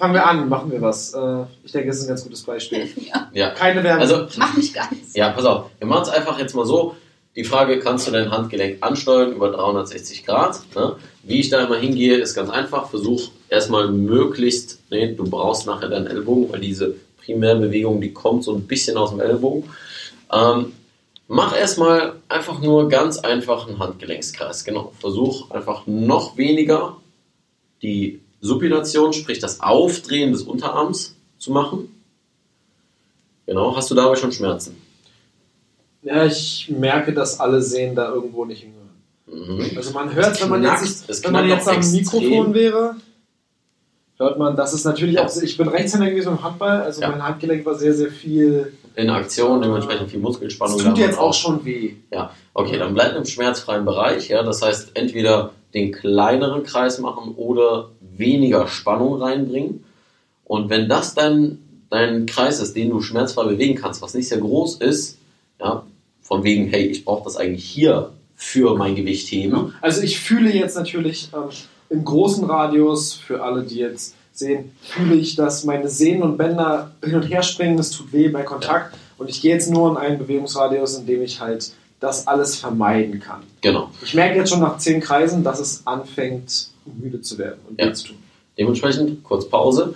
fangen 0.01 0.15
wir 0.15 0.25
an, 0.25 0.49
machen 0.49 0.71
wir 0.71 0.81
was. 0.81 1.13
Äh, 1.13 1.45
ich 1.63 1.71
denke, 1.71 1.89
das 1.89 1.97
ist 1.97 2.05
ein 2.05 2.07
ganz 2.07 2.23
gutes 2.23 2.41
Beispiel. 2.41 2.89
Ja. 3.33 3.51
Keine 3.51 3.83
Werbung. 3.83 4.01
Also, 4.01 4.27
Mach 4.37 4.57
nicht 4.57 4.73
ganz. 4.73 5.13
Ja, 5.13 5.29
pass 5.29 5.45
auf. 5.45 5.69
Wir 5.77 5.87
machen 5.87 6.03
es 6.03 6.09
einfach 6.09 6.37
jetzt 6.39 6.53
mal 6.53 6.65
so. 6.65 6.97
Die 7.35 7.45
Frage, 7.45 7.79
kannst 7.79 8.07
du 8.07 8.11
dein 8.11 8.29
Handgelenk 8.29 8.79
ansteuern 8.81 9.31
über 9.31 9.51
360 9.51 10.25
Grad? 10.25 10.59
Ne? 10.75 10.97
Wie 11.23 11.39
ich 11.39 11.49
da 11.49 11.63
immer 11.63 11.77
hingehe, 11.77 12.17
ist 12.17 12.35
ganz 12.35 12.49
einfach. 12.49 12.89
Versuch 12.89 13.29
erstmal 13.47 13.89
möglichst, 13.89 14.79
nee, 14.89 15.13
du 15.13 15.23
brauchst 15.23 15.65
nachher 15.65 15.87
deinen 15.87 16.07
Ellbogen, 16.07 16.51
weil 16.51 16.59
diese 16.59 16.95
Primärbewegung, 17.23 18.01
die 18.01 18.11
kommt 18.11 18.43
so 18.43 18.53
ein 18.53 18.67
bisschen 18.67 18.97
aus 18.97 19.11
dem 19.11 19.21
Ellbogen. 19.21 19.69
Ähm, 20.33 20.73
mach 21.27 21.55
erstmal 21.55 22.15
einfach 22.27 22.59
nur 22.59 22.89
ganz 22.89 23.19
einfach 23.19 23.67
einen 23.67 23.79
Handgelenkskreis. 23.79 24.65
Genau. 24.65 24.91
Versuch 24.99 25.51
einfach 25.51 25.83
noch 25.85 26.37
weniger 26.37 26.97
die 27.81 28.19
Supination, 28.41 29.13
sprich 29.13 29.39
das 29.39 29.61
Aufdrehen 29.61 30.31
des 30.33 30.41
Unterarms 30.43 31.15
zu 31.37 31.51
machen. 31.51 31.87
Genau. 33.45 33.75
Hast 33.75 33.89
du 33.91 33.95
dabei 33.95 34.15
schon 34.15 34.31
Schmerzen? 34.31 34.75
ja, 36.03 36.25
ich 36.25 36.67
merke, 36.75 37.13
dass 37.13 37.39
alle 37.39 37.61
Sehen 37.61 37.93
da 37.93 38.11
irgendwo 38.11 38.43
nicht 38.45 38.61
hingehören. 38.63 38.89
Mhm. 39.27 39.77
Also 39.77 39.91
man 39.91 40.13
hört, 40.15 40.41
wenn 40.41 40.49
man 40.49 40.63
jetzt, 40.63 41.07
nicht, 41.07 41.23
wenn 41.23 41.31
man 41.31 41.47
jetzt 41.47 41.67
am 41.67 41.75
extrem. 41.77 41.99
Mikrofon 42.01 42.53
wäre, 42.55 42.95
hört 44.17 44.39
man, 44.39 44.55
das 44.55 44.73
ist 44.73 44.83
natürlich 44.83 45.15
Ja. 45.15 45.27
auch, 45.27 45.41
ich 45.41 45.55
bin 45.57 45.67
Rechtshänder 45.67 46.09
gewesen 46.09 46.29
im 46.29 46.43
Handball, 46.43 46.81
also 46.81 47.01
Ja. 47.01 47.09
mein 47.11 47.23
Handgelenk 47.23 47.63
war 47.67 47.75
sehr, 47.75 47.93
sehr 47.93 48.11
viel, 48.11 48.73
in 48.95 49.09
Aktion, 49.11 49.61
dementsprechend 49.61 50.09
viel 50.09 50.19
Muskelspannung. 50.19 50.77
es 50.77 50.83
da 50.83 50.89
tut 50.89 50.97
jetzt 50.99 51.19
auch 51.19 51.33
schon 51.35 51.63
weh. 51.65 51.93
Ja, 52.11 52.33
okay, 52.55 52.77
dann 52.79 52.93
bleibt 52.95 53.15
im 53.15 53.25
schmerzfreien 53.25 53.85
Bereich. 53.85 54.27
Ja, 54.29 54.41
das 54.41 54.63
heißt, 54.63 54.91
entweder 54.95 55.51
den 55.75 55.91
kleineren 55.91 56.63
Kreis 56.63 56.97
machen 56.99 57.35
oder 57.35 57.89
weniger 58.21 58.67
Spannung 58.67 59.21
reinbringen. 59.21 59.83
Und 60.45 60.69
wenn 60.69 60.87
das 60.87 61.13
dann 61.13 61.59
dein 61.89 62.25
Kreis 62.25 62.61
ist, 62.61 62.75
den 62.75 62.89
du 62.89 63.01
schmerzfrei 63.01 63.43
bewegen 63.43 63.75
kannst, 63.75 64.01
was 64.01 64.13
nicht 64.13 64.29
sehr 64.29 64.37
groß 64.37 64.77
ist, 64.77 65.17
ja, 65.59 65.83
von 66.21 66.43
wegen, 66.43 66.67
hey, 66.67 66.85
ich 66.85 67.03
brauche 67.03 67.25
das 67.25 67.35
eigentlich 67.35 67.65
hier 67.65 68.11
für 68.35 68.75
mein 68.75 68.95
Gewicht 68.95 69.27
heben. 69.31 69.73
Also 69.81 70.01
ich 70.01 70.19
fühle 70.19 70.51
jetzt 70.51 70.77
natürlich 70.77 71.29
ähm, 71.33 71.49
im 71.89 72.05
großen 72.05 72.45
Radius, 72.45 73.13
für 73.13 73.43
alle, 73.43 73.63
die 73.63 73.75
jetzt 73.75 74.15
sehen, 74.31 74.71
fühle 74.81 75.15
ich, 75.15 75.35
dass 75.35 75.65
meine 75.65 75.89
Sehnen 75.89 76.23
und 76.23 76.37
Bänder 76.37 76.91
hin 77.03 77.15
und 77.15 77.23
her 77.23 77.43
springen, 77.43 77.77
es 77.77 77.91
tut 77.91 78.13
weh 78.13 78.29
bei 78.29 78.43
Kontakt 78.43 78.95
und 79.17 79.29
ich 79.29 79.41
gehe 79.41 79.53
jetzt 79.53 79.69
nur 79.69 79.91
in 79.91 79.97
einen 79.97 80.17
Bewegungsradius, 80.17 80.97
in 80.97 81.05
dem 81.05 81.21
ich 81.21 81.41
halt 81.41 81.73
das 82.01 82.27
alles 82.27 82.57
vermeiden 82.57 83.19
kann. 83.21 83.43
Genau. 83.61 83.89
Ich 84.03 84.13
merke 84.13 84.37
jetzt 84.39 84.49
schon 84.49 84.59
nach 84.59 84.77
zehn 84.79 84.99
Kreisen, 84.99 85.43
dass 85.43 85.59
es 85.61 85.85
anfängt, 85.87 86.67
müde 86.85 87.21
zu 87.21 87.37
werden 87.37 87.59
und 87.69 87.79
Ja. 87.79 87.93
zu 87.93 88.07
tun. 88.07 88.17
Dementsprechend 88.57 89.23
kurz 89.23 89.47
Pause 89.47 89.93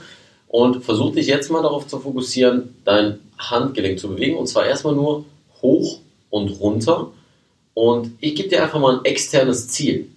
und 0.47 0.83
versuch 0.85 1.13
dich 1.13 1.27
jetzt 1.27 1.51
mal 1.51 1.61
darauf 1.63 1.87
zu 1.87 1.99
fokussieren, 1.99 2.75
dein 2.85 3.19
Handgelenk 3.37 3.99
zu 3.99 4.07
bewegen 4.07 4.37
und 4.37 4.47
zwar 4.47 4.65
erstmal 4.65 4.95
nur 4.95 5.25
hoch 5.61 5.99
und 6.29 6.49
runter. 6.61 7.11
Und 7.73 8.11
ich 8.21 8.35
gebe 8.35 8.47
dir 8.49 8.63
einfach 8.63 8.79
mal 8.79 8.99
ein 8.99 9.05
externes 9.05 9.67
Ziel. 9.67 10.07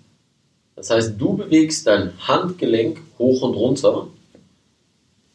Das 0.77 0.91
heißt, 0.91 1.15
du 1.19 1.37
bewegst 1.37 1.87
dein 1.89 2.13
Handgelenk 2.29 3.01
hoch 3.19 3.43
und 3.43 3.55
runter. 3.55 4.07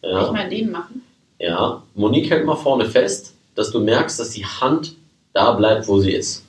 Soll 0.01 0.11
ich 0.11 0.15
Ja, 0.27 0.31
mal 0.31 0.49
den 0.49 0.71
machen? 0.71 1.01
ja. 1.39 1.81
Monique 1.95 2.29
hält 2.29 2.45
mal 2.45 2.55
vorne 2.55 2.85
fest, 2.85 3.33
dass 3.55 3.71
du 3.71 3.79
merkst, 3.79 4.19
dass 4.19 4.29
die 4.29 4.45
Hand 4.45 4.95
da 5.33 5.51
bleibt, 5.53 5.87
wo 5.87 5.99
sie 5.99 6.11
ist. 6.13 6.43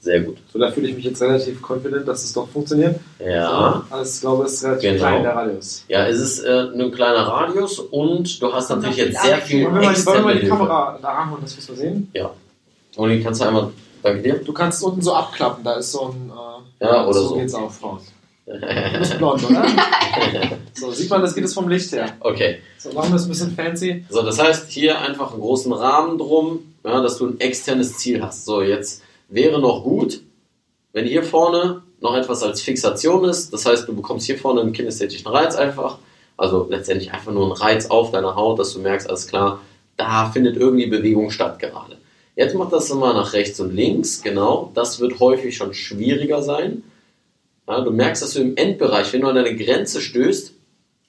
Sehr 0.00 0.20
gut. 0.20 0.36
So, 0.52 0.58
da 0.60 0.70
fühle 0.70 0.88
ich 0.88 0.94
mich 0.94 1.04
jetzt 1.06 1.20
relativ 1.20 1.60
confident, 1.60 2.06
dass 2.06 2.22
es 2.22 2.32
doch 2.32 2.48
funktioniert. 2.48 3.00
Ja. 3.18 3.84
Also 3.90 4.14
ich 4.14 4.20
glaube, 4.20 4.44
es 4.44 4.52
ist 4.54 4.64
relativ 4.64 4.82
Genau. 4.92 4.98
klein, 5.00 5.22
der 5.24 5.34
Radius. 5.34 5.84
Ja, 5.88 6.06
es 6.06 6.20
ist 6.20 6.38
äh, 6.44 6.68
ein 6.72 6.92
kleiner 6.92 7.26
Radius 7.26 7.80
und 7.80 8.40
du 8.40 8.52
hast 8.52 8.70
natürlich 8.70 8.96
jetzt 8.96 9.20
sehr 9.22 9.38
viel 9.38 9.64
Wollen 9.64 9.74
wir 9.74 9.82
mal, 9.90 10.06
wollen 10.06 10.16
wir 10.18 10.22
mal 10.22 10.34
die 10.34 10.40
Hilfe. 10.40 10.56
Kamera 10.56 10.98
da 11.02 11.08
ranholen, 11.10 11.42
dass 11.42 11.56
wir 11.56 11.62
es 11.62 11.68
mal 11.68 11.76
sehen? 11.76 12.12
Und 12.96 13.10
die 13.10 13.20
kannst 13.22 13.40
du 13.40 13.46
einmal, 13.46 13.70
danke 14.02 14.22
dir. 14.22 14.34
Du 14.38 14.52
kannst 14.52 14.82
unten 14.84 15.02
so 15.02 15.12
abklappen, 15.14 15.64
da 15.64 15.74
ist 15.74 15.90
so 15.92 16.06
ein. 16.12 16.30
Äh, 16.80 16.84
Ja, 16.84 17.04
oder 17.06 17.20
so. 17.20 17.34
geht's 17.34 17.54
auch 17.54 17.72
raus. 17.82 18.02
Du 18.48 18.98
bist 18.98 19.18
blond, 19.18 19.44
oder? 19.48 19.66
so, 20.74 20.90
sieht 20.90 21.10
man, 21.10 21.20
das 21.20 21.34
geht 21.34 21.44
es 21.44 21.52
vom 21.52 21.68
Licht 21.68 21.92
her. 21.92 22.16
Okay, 22.20 22.58
So, 22.78 22.90
machen 22.92 23.10
wir 23.10 23.16
es 23.16 23.24
ein 23.24 23.28
bisschen 23.28 23.54
fancy. 23.54 24.04
so 24.08 24.22
das 24.22 24.38
heißt 24.38 24.70
hier 24.70 24.98
einfach 25.00 25.32
einen 25.32 25.40
großen 25.40 25.72
Rahmen 25.72 26.16
drum, 26.16 26.74
ja, 26.84 27.02
dass 27.02 27.18
du 27.18 27.26
ein 27.26 27.40
externes 27.40 27.98
Ziel 27.98 28.22
hast. 28.22 28.46
So, 28.46 28.62
jetzt 28.62 29.02
wäre 29.28 29.60
noch 29.60 29.84
gut, 29.84 30.22
wenn 30.92 31.04
hier 31.04 31.22
vorne 31.22 31.82
noch 32.00 32.16
etwas 32.16 32.42
als 32.42 32.62
Fixation 32.62 33.24
ist, 33.24 33.52
das 33.52 33.66
heißt, 33.66 33.86
du 33.86 33.94
bekommst 33.94 34.26
hier 34.26 34.38
vorne 34.38 34.62
einen 34.62 34.72
kinästhetischen 34.72 35.26
Reiz 35.26 35.54
einfach, 35.56 35.98
also 36.36 36.66
letztendlich 36.70 37.12
einfach 37.12 37.32
nur 37.32 37.42
einen 37.42 37.52
Reiz 37.52 37.86
auf 37.86 38.12
deiner 38.12 38.36
Haut, 38.36 38.58
dass 38.58 38.72
du 38.72 38.78
merkst, 38.78 39.08
alles 39.08 39.26
klar, 39.26 39.60
da 39.96 40.30
findet 40.30 40.56
irgendwie 40.56 40.86
Bewegung 40.86 41.30
statt 41.30 41.58
gerade. 41.58 41.98
Jetzt 42.36 42.54
mach 42.54 42.70
das 42.70 42.88
mal 42.94 43.14
nach 43.14 43.32
rechts 43.32 43.58
und 43.58 43.74
links, 43.74 44.22
genau, 44.22 44.70
das 44.74 45.00
wird 45.00 45.18
häufig 45.18 45.56
schon 45.56 45.74
schwieriger 45.74 46.40
sein. 46.40 46.84
Ja, 47.68 47.82
du 47.82 47.90
merkst, 47.90 48.22
dass 48.22 48.32
du 48.32 48.40
im 48.40 48.56
Endbereich, 48.56 49.12
wenn 49.12 49.20
du 49.20 49.28
an 49.28 49.34
deine 49.34 49.54
Grenze 49.54 50.00
stößt, 50.00 50.54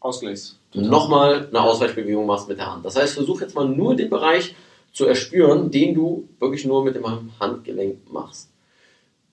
Ausgleichs. 0.02 0.60
nochmal 0.74 1.48
eine 1.48 1.62
Ausweichbewegung 1.62 2.26
machst 2.26 2.50
mit 2.50 2.58
der 2.58 2.72
Hand. 2.72 2.86
Das 2.86 2.98
heißt, 2.98 3.14
versuch 3.14 3.40
jetzt 3.40 3.56
mal 3.56 3.68
nur 3.68 3.96
den 3.96 4.10
Bereich 4.10 4.56
zu 4.92 5.06
erspüren, 5.06 5.72
den 5.72 5.94
du 5.94 6.28
wirklich 6.40 6.66
nur 6.66 6.84
mit 6.84 6.96
dem 6.96 7.06
Handgelenk 7.40 8.12
machst. 8.12 8.50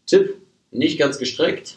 Tipp, 0.07 0.37
nicht 0.71 0.99
ganz 0.99 1.19
gestreckt 1.19 1.77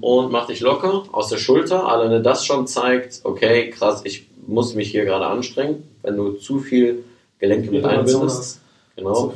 und 0.00 0.32
mach 0.32 0.46
dich 0.46 0.60
locker 0.60 1.04
aus 1.12 1.28
der 1.28 1.36
Schulter. 1.36 1.86
Alleine 1.86 2.20
das 2.20 2.44
schon 2.44 2.66
zeigt, 2.66 3.20
okay, 3.22 3.70
krass, 3.70 4.02
ich 4.04 4.26
muss 4.46 4.74
mich 4.74 4.90
hier 4.90 5.04
gerade 5.04 5.26
anstrengen, 5.26 5.84
wenn 6.02 6.16
du 6.16 6.32
zu 6.32 6.58
viel 6.58 7.04
Gelenke 7.38 7.70
mit 7.70 7.84
einbindest. 7.84 8.60
Genau. 8.96 9.34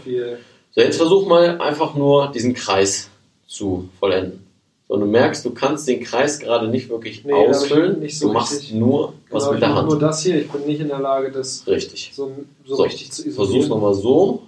So, 0.74 0.80
jetzt 0.80 0.96
versuch 0.96 1.26
mal 1.26 1.60
einfach 1.60 1.94
nur 1.94 2.32
diesen 2.32 2.52
Kreis 2.52 3.10
zu 3.46 3.88
vollenden. 4.00 4.45
So, 4.88 4.96
du 4.98 5.06
merkst, 5.06 5.44
du 5.44 5.50
kannst 5.52 5.88
den 5.88 6.00
Kreis 6.00 6.38
gerade 6.38 6.68
nicht 6.68 6.88
wirklich 6.88 7.24
Nee, 7.24 7.32
ausfüllen. 7.32 7.98
nicht 7.98 8.18
so 8.18 8.28
du 8.28 8.34
machst 8.34 8.52
richtig- 8.60 8.74
nur 8.74 9.14
was 9.30 9.42
Genau, 9.44 9.52
mit 9.54 9.62
der 9.62 9.74
Hand. 9.74 9.88
nur 9.88 9.98
das 9.98 10.22
hier. 10.22 10.40
Ich 10.40 10.48
bin 10.50 10.64
nicht 10.64 10.80
in 10.80 10.88
der 10.88 11.00
Lage, 11.00 11.32
das 11.32 11.66
Richtig. 11.66 12.12
so, 12.14 12.32
so, 12.64 12.76
So, 12.76 12.82
richtig 12.84 13.10
zu 13.10 13.22
Versuch's 13.24 13.48
isolieren. 13.48 13.68
nochmal 13.68 13.94
so. 13.94 14.42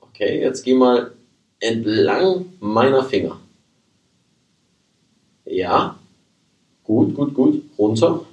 Okay, 0.00 0.40
jetzt 0.40 0.62
geh 0.64 0.74
mal 0.74 1.12
entlang 1.58 2.46
meiner 2.60 3.02
Finger. 3.04 3.40
Ja. 5.44 5.98
Gut, 6.84 7.14
gut, 7.14 7.34
gut. 7.34 7.62
Runter. 7.78 8.24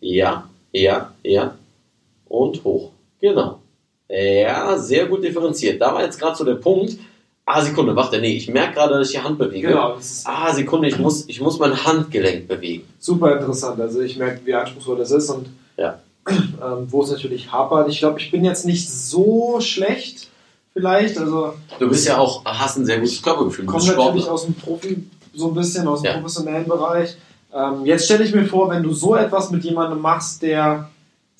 Ja, 0.00 0.48
ja, 0.72 1.12
ja. 1.22 1.56
Und 2.26 2.62
hoch. 2.64 2.92
Genau. 3.20 3.59
Ja, 4.10 4.76
sehr 4.78 5.06
gut 5.06 5.22
differenziert. 5.22 5.80
Da 5.80 5.94
war 5.94 6.02
jetzt 6.02 6.18
gerade 6.18 6.36
so 6.36 6.44
der 6.44 6.54
Punkt. 6.56 6.96
Ah, 7.46 7.62
Sekunde, 7.62 7.96
warte, 7.96 8.20
nee, 8.20 8.36
ich 8.36 8.48
merke 8.48 8.74
gerade, 8.74 8.98
dass 8.98 9.08
ich 9.10 9.16
die 9.16 9.22
Hand 9.22 9.38
bewege. 9.38 9.68
Genau, 9.68 9.96
Ah, 10.24 10.52
Sekunde, 10.52 10.88
ich 10.88 10.98
muss, 10.98 11.24
ich 11.28 11.40
muss 11.40 11.58
mein 11.58 11.84
Handgelenk 11.84 12.46
bewegen. 12.46 12.84
super 12.98 13.38
interessant. 13.38 13.80
Also 13.80 14.00
ich 14.00 14.16
merke, 14.16 14.40
wie 14.44 14.54
anspruchsvoll 14.54 14.98
das 14.98 15.10
ist 15.10 15.30
und 15.30 15.48
Ja. 15.76 15.98
ähm, 16.28 16.86
wo 16.88 17.02
es 17.02 17.10
natürlich 17.10 17.50
hapert. 17.50 17.88
Ich 17.88 17.98
glaube, 17.98 18.20
ich 18.20 18.30
bin 18.30 18.44
jetzt 18.44 18.66
nicht 18.66 18.88
so 18.90 19.58
schlecht 19.60 20.28
vielleicht. 20.72 21.18
Also 21.18 21.54
Du 21.78 21.88
bist 21.88 22.06
ja 22.06 22.18
auch, 22.18 22.44
hast 22.44 22.76
ein 22.76 22.86
sehr 22.86 22.98
gutes 23.00 23.20
Körpergefühl. 23.22 23.64
Du 23.66 23.72
komme 23.72 23.84
natürlich 23.86 24.28
aus 24.28 24.44
dem 24.44 24.54
Profi, 24.54 25.02
so 25.34 25.48
ein 25.48 25.54
bisschen 25.54 25.88
aus 25.88 26.02
dem 26.02 26.06
Ja. 26.06 26.12
professionellen 26.18 26.68
Bereich. 26.68 27.16
Ähm, 27.52 27.84
jetzt 27.84 28.04
stelle 28.04 28.22
ich 28.24 28.32
mir 28.34 28.44
vor, 28.44 28.68
wenn 28.70 28.82
du 28.84 28.92
so 28.92 29.16
etwas 29.16 29.50
mit 29.50 29.64
jemandem 29.64 30.00
machst, 30.00 30.42
der 30.42 30.88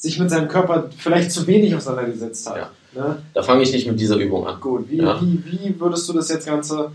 sich 0.01 0.19
mit 0.19 0.31
seinem 0.31 0.49
Körper 0.49 0.91
vielleicht 0.97 1.31
zu 1.31 1.47
wenig 1.47 1.75
auseinandergesetzt 1.75 2.49
hat. 2.49 2.57
Ja. 2.57 2.71
Ne? 2.95 3.23
Da 3.35 3.43
fange 3.43 3.63
ich 3.63 3.73
nicht 3.73 3.87
mit 3.87 4.01
dieser 4.01 4.17
Übung 4.17 4.47
an. 4.47 4.59
Gut, 4.61 4.89
wie, 4.91 4.97
Ja. 4.97 5.21
wie, 5.21 5.43
wie 5.45 5.79
würdest 5.79 6.09
du 6.09 6.13
das 6.15 6.29
jetzt 6.31 6.47
Ganze, 6.47 6.91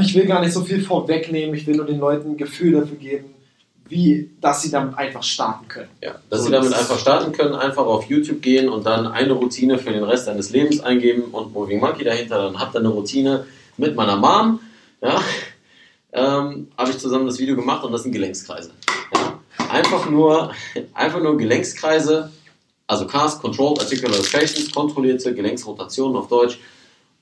ich 0.00 0.14
will 0.14 0.26
gar 0.26 0.40
nicht 0.40 0.52
so 0.52 0.62
viel 0.62 0.80
vorwegnehmen, 0.82 1.54
ich 1.54 1.66
will 1.66 1.76
nur 1.76 1.84
den 1.86 1.98
Leuten 1.98 2.30
ein 2.30 2.36
Gefühl 2.36 2.72
dafür 2.80 2.96
geben, 2.96 3.24
wie, 3.88 4.30
dass 4.40 4.62
sie 4.62 4.70
damit 4.70 4.96
einfach 4.96 5.22
starten 5.24 5.66
können. 5.68 5.88
Ja, 6.00 6.14
dass 6.30 6.38
So, 6.40 6.46
sie 6.46 6.52
damit 6.52 6.70
das- 6.70 6.78
einfach 6.78 6.98
starten 6.98 7.32
können, 7.32 7.54
einfach 7.54 7.84
auf 7.84 8.04
YouTube 8.08 8.40
gehen 8.40 8.68
und 8.68 8.86
dann 8.86 9.06
eine 9.08 9.32
Routine 9.32 9.78
für 9.78 9.90
den 9.92 10.04
Rest 10.04 10.28
deines 10.28 10.50
Lebens 10.50 10.80
eingeben 10.80 11.24
und 11.32 11.52
Moving 11.52 11.80
Monkey 11.80 12.04
dahinter, 12.04 12.40
dann 12.44 12.58
habt 12.60 12.74
ihr 12.74 12.78
eine 12.78 12.88
Routine 12.88 13.44
mit 13.76 13.96
meiner 13.96 14.16
Mom, 14.16 14.60
ja, 15.02 15.20
ähm, 16.12 16.68
habe 16.78 16.90
ich 16.90 16.98
zusammen 16.98 17.26
das 17.26 17.38
Video 17.38 17.56
gemacht 17.56 17.84
und 17.84 17.92
das 17.92 18.02
sind 18.04 18.12
Gelenkskreise. 18.12 18.70
Ja. 19.14 19.38
Einfach 19.72 20.10
nur, 20.10 20.52
einfach 20.92 21.22
nur 21.22 21.38
Gelenkskreise, 21.38 22.30
also 22.86 23.06
CAS, 23.06 23.40
Controlled 23.40 23.80
Articular 23.80 24.18
Rotations, 24.18 24.70
kontrollierte 24.70 25.34
Gelenksrotationen 25.34 26.14
auf 26.14 26.28
Deutsch 26.28 26.58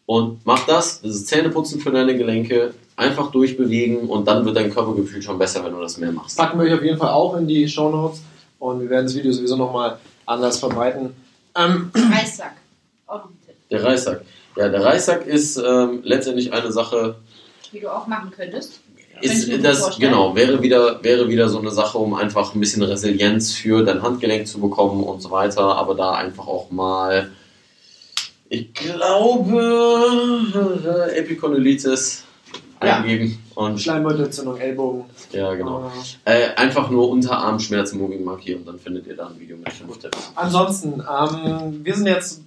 und 0.04 0.44
mach 0.44 0.66
das, 0.66 1.00
das 1.00 1.12
ist 1.14 1.28
Zähneputzen 1.28 1.80
für 1.80 1.92
deine 1.92 2.16
Gelenke, 2.16 2.74
einfach 2.96 3.30
durchbewegen 3.30 4.08
und 4.08 4.26
dann 4.26 4.44
wird 4.44 4.56
dein 4.56 4.74
Körpergefühl 4.74 5.22
schon 5.22 5.38
besser, 5.38 5.64
wenn 5.64 5.72
du 5.72 5.80
das 5.80 5.96
mehr 5.98 6.10
machst. 6.10 6.36
packen 6.36 6.58
wir 6.58 6.66
euch 6.66 6.74
auf 6.74 6.82
jeden 6.82 6.98
Fall 6.98 7.10
auch 7.10 7.36
in 7.36 7.46
die 7.46 7.68
Show 7.68 7.88
Notes 7.88 8.20
und 8.58 8.80
wir 8.80 8.90
werden 8.90 9.06
das 9.06 9.14
Video 9.14 9.30
sowieso 9.30 9.54
nochmal 9.54 9.98
anders 10.26 10.58
verbreiten. 10.58 11.14
Ähm, 11.54 11.92
Reissack. 11.94 12.56
Auch 13.06 13.26
ein 13.26 13.38
Tipp, 13.46 13.54
Der 13.70 13.84
Reissack. 13.84 14.22
Ja, 14.56 14.68
der 14.68 14.84
Reissack 14.84 15.24
ist 15.24 15.56
ähm, 15.56 16.00
letztendlich 16.02 16.52
eine 16.52 16.72
Sache, 16.72 17.14
die 17.72 17.78
du 17.78 17.94
auch 17.94 18.08
machen 18.08 18.32
könntest. 18.32 18.80
Ist 19.20 19.64
das, 19.64 19.80
vorstellen. 19.80 20.10
genau, 20.12 20.34
wäre 20.36 20.62
wieder, 20.62 21.02
wäre 21.02 21.28
wieder 21.28 21.48
so 21.48 21.58
eine 21.58 21.70
Sache, 21.70 21.98
um 21.98 22.14
einfach 22.14 22.54
ein 22.54 22.60
bisschen 22.60 22.82
Resilienz 22.82 23.52
für 23.52 23.84
dein 23.84 24.02
Handgelenk 24.02 24.46
zu 24.46 24.60
bekommen 24.60 25.02
und 25.04 25.20
so 25.20 25.30
weiter, 25.30 25.76
aber 25.76 25.94
da 25.94 26.12
einfach 26.12 26.46
auch 26.46 26.70
mal, 26.70 27.30
ich 28.48 28.72
glaube, 28.74 29.60
Epikondylitis 31.14 32.24
Ja. 32.82 32.96
eingeben 32.96 33.38
und 33.54 33.78
Schleimbeutelentzündung, 33.80 34.56
Ellbogen. 34.56 35.04
ja, 35.32 35.54
genau. 35.54 35.90
Äh, 36.24 36.44
Äh, 36.44 36.54
einfach 36.56 36.88
nur 36.90 37.10
Unterarmschmerzen 37.10 38.00
Moving 38.00 38.24
und 38.26 38.66
dann 38.66 38.78
findet 38.78 39.06
ihr 39.06 39.16
da 39.16 39.26
ein 39.26 39.38
Video 39.38 39.56
mit 39.58 39.70
fünf 39.72 39.98
Tipps. 39.98 40.32
ansonsten, 40.34 40.94
ähm, 41.00 41.80
wir 41.84 41.94
sind 41.94 42.06
jetzt 42.06 42.40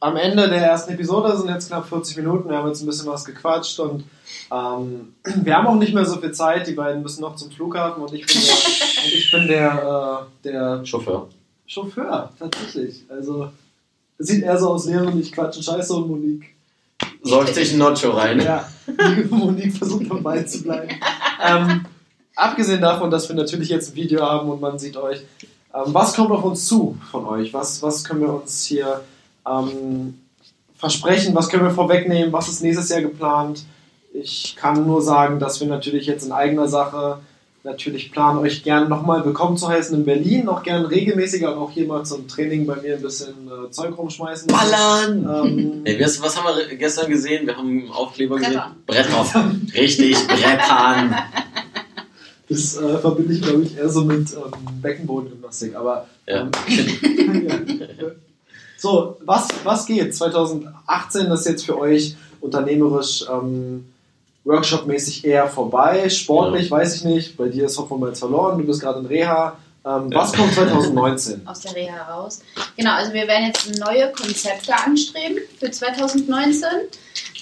am 0.00 0.16
Ende 0.16 0.48
der 0.48 0.62
ersten 0.62 0.92
Episode, 0.92 1.36
sind 1.36 1.48
jetzt 1.48 1.68
knapp 1.68 1.88
40 1.88 2.16
Minuten, 2.18 2.48
wir 2.48 2.56
haben 2.56 2.68
jetzt 2.68 2.82
ein 2.82 2.86
bisschen 2.86 3.08
was 3.08 3.24
gequatscht 3.24 3.78
und 3.80 4.04
ähm, 4.52 5.14
wir 5.24 5.56
haben 5.56 5.66
auch 5.66 5.74
nicht 5.74 5.94
mehr 5.94 6.04
so 6.04 6.20
viel 6.20 6.32
Zeit, 6.32 6.66
die 6.66 6.72
beiden 6.72 7.02
müssen 7.02 7.22
noch 7.22 7.36
zum 7.36 7.50
Flughafen 7.50 8.02
und 8.02 8.12
ich 8.14 8.26
bin 8.26 8.40
der, 8.40 8.54
und 9.04 9.12
ich 9.12 9.30
bin 9.30 9.48
der, 9.48 10.26
äh, 10.44 10.44
der 10.44 10.86
Chauffeur. 10.86 11.28
Chauffeur, 11.66 12.32
tatsächlich. 12.38 13.04
Also, 13.08 13.50
es 14.16 14.28
sieht 14.28 14.42
eher 14.42 14.58
so 14.58 14.70
aus, 14.70 14.86
Leon 14.86 15.08
und 15.08 15.20
ich 15.20 15.32
quatschen 15.32 15.62
Scheiße 15.62 15.92
und 15.94 16.08
Monique. 16.08 16.54
Säuft 17.22 17.54
sich 17.54 17.72
ein 17.72 17.78
Nacho 17.78 18.10
rein. 18.10 18.40
Ja, 18.40 18.68
Monique 19.30 19.76
versucht 19.76 20.10
dabei 20.10 20.42
zu 20.44 20.62
bleiben. 20.62 20.88
Ähm, 21.44 21.84
abgesehen 22.34 22.80
davon, 22.80 23.10
dass 23.10 23.28
wir 23.28 23.36
natürlich 23.36 23.68
jetzt 23.68 23.90
ein 23.90 23.96
Video 23.96 24.22
haben 24.22 24.48
und 24.48 24.60
man 24.60 24.78
sieht 24.78 24.96
euch, 24.96 25.18
ähm, 25.74 25.82
was 25.86 26.14
kommt 26.14 26.30
auf 26.30 26.44
uns 26.44 26.66
zu 26.66 26.96
von 27.10 27.26
euch? 27.26 27.52
Was, 27.52 27.82
was 27.82 28.02
können 28.02 28.22
wir 28.22 28.32
uns 28.32 28.64
hier 28.64 29.02
ähm, 29.50 30.18
versprechen? 30.76 31.34
Was 31.34 31.48
können 31.48 31.64
wir 31.64 31.70
vorwegnehmen? 31.70 32.32
Was 32.32 32.48
ist 32.48 32.62
nächstes 32.62 32.88
Jahr 32.88 33.02
geplant? 33.02 33.64
Ich 34.12 34.56
kann 34.56 34.86
nur 34.86 35.02
sagen, 35.02 35.38
dass 35.38 35.60
wir 35.60 35.68
natürlich 35.68 36.06
jetzt 36.06 36.24
in 36.24 36.32
eigener 36.32 36.68
Sache 36.68 37.18
natürlich 37.64 38.12
planen, 38.12 38.38
euch 38.38 38.62
gerne 38.62 38.88
nochmal 38.88 39.24
willkommen 39.24 39.56
zu 39.56 39.68
heißen 39.68 39.94
in 39.94 40.04
Berlin, 40.04 40.48
auch 40.48 40.62
gerne 40.62 40.90
regelmäßiger 40.90 41.52
und 41.52 41.58
auch 41.58 41.70
hier 41.70 41.86
mal 41.86 42.04
zum 42.04 42.26
Training 42.26 42.66
bei 42.66 42.76
mir 42.76 42.94
ein 42.94 43.02
bisschen 43.02 43.34
äh, 43.48 43.70
Zeug 43.70 43.98
rumschmeißen. 43.98 44.46
Ballern! 44.46 45.28
Ähm, 45.46 45.80
Ey, 45.84 46.00
was, 46.02 46.22
was 46.22 46.36
haben 46.40 46.56
wir 46.56 46.76
gestern 46.76 47.10
gesehen? 47.10 47.46
Wir 47.46 47.56
haben 47.56 47.68
einen 47.68 47.90
Aufkleber 47.90 48.36
gesehen. 48.38 48.60
Brettern. 48.86 49.70
Richtig, 49.74 50.16
Brettern. 50.26 51.14
Das 52.48 52.76
äh, 52.78 52.98
verbinde 52.98 53.34
ich, 53.34 53.42
glaube 53.42 53.62
ich, 53.64 53.76
eher 53.76 53.88
so 53.90 54.04
mit 54.04 54.32
ähm, 54.32 54.80
Beckenbodengymnastik. 54.80 55.74
Aber 55.76 56.06
Ja. 56.26 56.42
ähm, 56.42 56.50
ja. 58.00 58.06
So, 58.78 59.16
was, 59.24 59.48
was 59.64 59.86
geht? 59.86 60.14
2018 60.14 61.26
ist 61.26 61.46
jetzt 61.46 61.66
für 61.66 61.78
euch 61.78 62.16
unternehmerisch 62.40 63.24
ähm, 63.30 63.92
Workshop-mäßig 64.44 65.24
eher 65.24 65.48
vorbei. 65.48 66.08
Sportlich 66.08 66.70
weiß 66.70 66.94
ich 66.96 67.04
nicht. 67.04 67.36
Bei 67.36 67.48
dir 67.48 67.66
ist 67.66 67.76
Hoffmann 67.76 68.08
jetzt 68.08 68.20
verloren. 68.20 68.58
Du 68.58 68.64
bist 68.64 68.80
gerade 68.80 69.00
in 69.00 69.06
Reha. 69.06 69.56
Ähm, 69.84 70.12
was 70.14 70.32
kommt 70.32 70.54
2019? 70.54 71.46
aus 71.46 71.60
der 71.60 71.74
Reha 71.74 72.02
raus. 72.04 72.40
Genau, 72.76 72.92
also 72.92 73.12
wir 73.12 73.26
werden 73.26 73.46
jetzt 73.46 73.78
neue 73.78 74.12
Konzepte 74.12 74.74
anstreben 74.74 75.38
für 75.58 75.70
2019. 75.70 76.68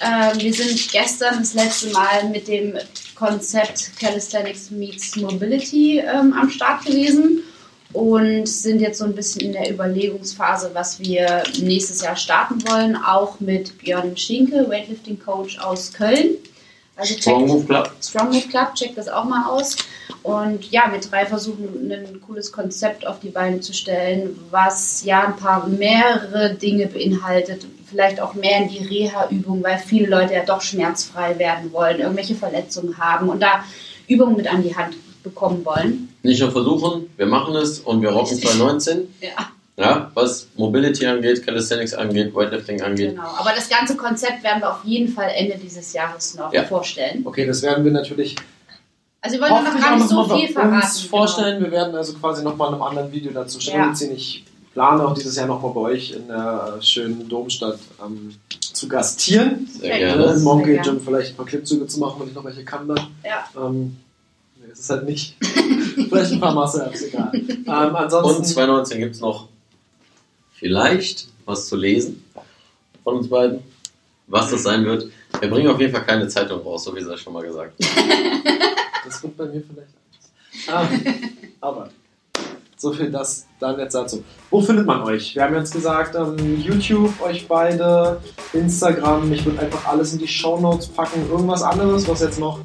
Ähm, 0.01 0.41
wir 0.41 0.53
sind 0.53 0.91
gestern 0.91 1.39
das 1.39 1.53
letzte 1.53 1.91
Mal 1.91 2.29
mit 2.31 2.47
dem 2.47 2.73
Konzept 3.15 3.91
Calisthenics 3.99 4.71
Meets 4.71 5.15
Mobility 5.15 5.99
ähm, 5.99 6.33
am 6.33 6.49
Start 6.49 6.85
gewesen 6.85 7.43
und 7.97 8.47
sind 8.47 8.79
jetzt 8.79 8.99
so 8.99 9.05
ein 9.05 9.15
bisschen 9.15 9.41
in 9.41 9.53
der 9.53 9.73
Überlegungsphase, 9.73 10.69
was 10.73 10.99
wir 10.99 11.41
nächstes 11.59 12.03
Jahr 12.03 12.15
starten 12.15 12.61
wollen, 12.67 12.95
auch 12.95 13.39
mit 13.39 13.79
Björn 13.79 14.15
Schinke, 14.15 14.69
Weightlifting 14.69 15.19
Coach 15.19 15.57
aus 15.57 15.91
Köln. 15.93 16.35
Also 16.95 17.15
Strong 17.15 17.47
Move 17.47 17.65
Club. 17.65 17.91
Strong 17.99 18.27
Move 18.27 18.47
Club, 18.49 18.75
checkt 18.75 18.99
das 18.99 19.07
auch 19.07 19.23
mal 19.23 19.49
aus. 19.49 19.77
Und 20.21 20.69
ja, 20.69 20.91
wir 20.91 20.99
drei 20.99 21.25
versuchen 21.25 21.91
ein 21.91 22.21
cooles 22.21 22.51
Konzept 22.51 23.07
auf 23.07 23.19
die 23.19 23.29
Beine 23.29 23.61
zu 23.61 23.73
stellen, 23.73 24.39
was 24.51 25.03
ja 25.03 25.25
ein 25.25 25.35
paar 25.35 25.65
mehrere 25.67 26.53
Dinge 26.53 26.85
beinhaltet. 26.85 27.65
Vielleicht 27.89 28.21
auch 28.21 28.35
mehr 28.35 28.59
in 28.59 28.69
die 28.69 28.85
Reha-Übung, 28.85 29.63
weil 29.63 29.79
viele 29.79 30.07
Leute 30.07 30.35
ja 30.35 30.45
doch 30.45 30.61
schmerzfrei 30.61 31.39
werden 31.39 31.73
wollen, 31.73 31.99
irgendwelche 31.99 32.35
Verletzungen 32.35 32.99
haben 32.99 33.29
und 33.29 33.41
da 33.41 33.63
Übungen 34.07 34.37
mit 34.37 34.45
an 34.53 34.61
die 34.61 34.75
Hand 34.75 34.95
bekommen 35.23 35.65
wollen. 35.65 36.09
Nicht 36.27 36.41
nur 36.41 36.51
versuchen, 36.51 37.09
wir 37.15 37.25
machen 37.25 37.55
es 37.55 37.79
und 37.79 38.01
wir 38.01 38.09
rocken 38.09 38.33
Richtig. 38.35 38.49
2019. 38.49 39.07
Ja, 39.21 39.29
Ja, 39.77 40.11
was 40.15 40.47
Mobility 40.55 41.05
angeht, 41.05 41.45
Calisthenics 41.45 41.93
angeht, 41.93 42.33
Weightlifting 42.35 42.81
angeht. 42.81 43.11
genau. 43.11 43.29
Aber 43.37 43.51
das 43.55 43.69
ganze 43.69 43.95
Konzept 43.95 44.43
werden 44.43 44.61
wir 44.61 44.71
auf 44.71 44.83
jeden 44.83 45.07
Fall 45.13 45.29
Ende 45.35 45.55
dieses 45.57 45.93
Jahres 45.93 46.35
noch 46.35 46.51
Ja. 46.51 46.63
vorstellen. 46.63 47.21
Okay, 47.25 47.45
das 47.45 47.61
werden 47.61 47.85
wir 47.85 47.91
natürlich 47.91 48.35
Also 49.21 49.35
wir 49.39 49.41
wollen 49.49 49.63
noch 49.63 49.79
gar 49.79 49.95
nicht 49.95 50.09
so 50.09 50.23
viel 50.23 50.31
bei 50.31 50.39
uns 50.43 50.53
verraten. 50.53 50.71
genau. 50.97 51.09
vorstellen. 51.09 51.63
Wir 51.63 51.71
werden 51.71 51.95
also 51.95 52.13
quasi 52.13 52.43
nochmal 52.43 52.67
in 52.69 52.73
einem 52.75 52.83
anderen 52.83 53.11
Video 53.11 53.31
dazu 53.31 53.59
Stellung 53.59 53.87
Ja. 53.89 53.93
ziehen. 53.93 54.11
Ich 54.15 54.43
plane 54.73 55.05
auch 55.05 55.13
dieses 55.13 55.35
Jahr 55.35 55.47
nochmal 55.47 55.71
bei 55.73 55.81
euch 55.91 56.11
in 56.11 56.27
der 56.27 56.77
schönen 56.81 57.27
Domstadt 57.29 57.79
ähm, 58.03 58.33
zu 58.73 58.87
gastieren. 58.87 59.67
Sehr 59.71 59.81
Sehr 59.89 59.97
gerne. 59.99 60.25
Im 60.33 60.43
Monkey 60.43 60.73
Sehr 60.73 60.81
Gym 60.83 60.99
vielleicht 61.01 61.31
ein 61.31 61.35
paar 61.35 61.45
Klimmzüge 61.45 61.87
zu 61.87 61.99
machen, 61.99 62.15
wenn 62.19 62.27
ich 62.29 62.35
noch 62.35 62.43
welche 62.43 62.63
kann 62.65 62.87
dann. 62.87 62.99
Ja. 63.23 63.45
Ähm, 63.65 63.95
es 64.77 64.83
ist 64.83 64.89
halt 64.91 65.05
nicht. 65.05 65.35
vielleicht 65.41 66.33
ein 66.33 66.39
paar 66.39 66.53
Muscle-Ups, 66.53 67.01
egal. 67.01 67.31
Ähm, 67.33 67.65
ansonsten, 67.65 68.37
Und 68.37 68.45
2019 68.45 68.99
gibt 68.99 69.15
es 69.15 69.21
noch 69.21 69.47
vielleicht 70.53 71.27
was 71.45 71.67
zu 71.67 71.75
lesen 71.75 72.23
von 73.03 73.17
uns 73.17 73.29
beiden. 73.29 73.61
Was 74.27 74.51
das 74.51 74.63
sein 74.63 74.83
wird. 74.85 75.09
Wir 75.39 75.49
bringen 75.49 75.69
auf 75.69 75.79
jeden 75.79 75.93
Fall 75.93 76.05
keine 76.05 76.27
Zeitung 76.27 76.61
raus, 76.61 76.83
so 76.83 76.95
wie 76.95 76.99
es 76.99 77.19
schon 77.21 77.33
mal 77.33 77.43
gesagt. 77.43 77.73
das 79.05 79.23
wird 79.23 79.37
bei 79.37 79.45
mir 79.45 79.63
vielleicht 79.63 80.67
anders. 80.67 80.91
Ähm, 80.91 81.29
aber 81.61 81.89
so 82.75 82.91
viel 82.91 83.09
das 83.09 83.47
dann 83.59 83.79
jetzt 83.79 83.95
dazu. 83.95 84.23
Wo 84.51 84.61
findet 84.61 84.85
man 84.85 85.01
euch? 85.03 85.33
Wir 85.33 85.43
haben 85.43 85.55
jetzt 85.55 85.73
gesagt, 85.73 86.15
ähm, 86.15 86.61
YouTube, 86.61 87.19
euch 87.21 87.47
beide, 87.47 88.21
Instagram. 88.51 89.31
Ich 89.31 89.45
würde 89.45 89.61
einfach 89.61 89.87
alles 89.87 90.13
in 90.13 90.19
die 90.19 90.27
Shownotes 90.27 90.87
packen. 90.87 91.27
Irgendwas 91.29 91.63
anderes, 91.63 92.07
was 92.07 92.19
jetzt 92.19 92.39
noch 92.39 92.59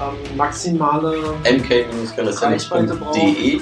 ähm, 0.00 0.36
maximale 0.36 1.36
mk-calisthenics.de 1.44 3.60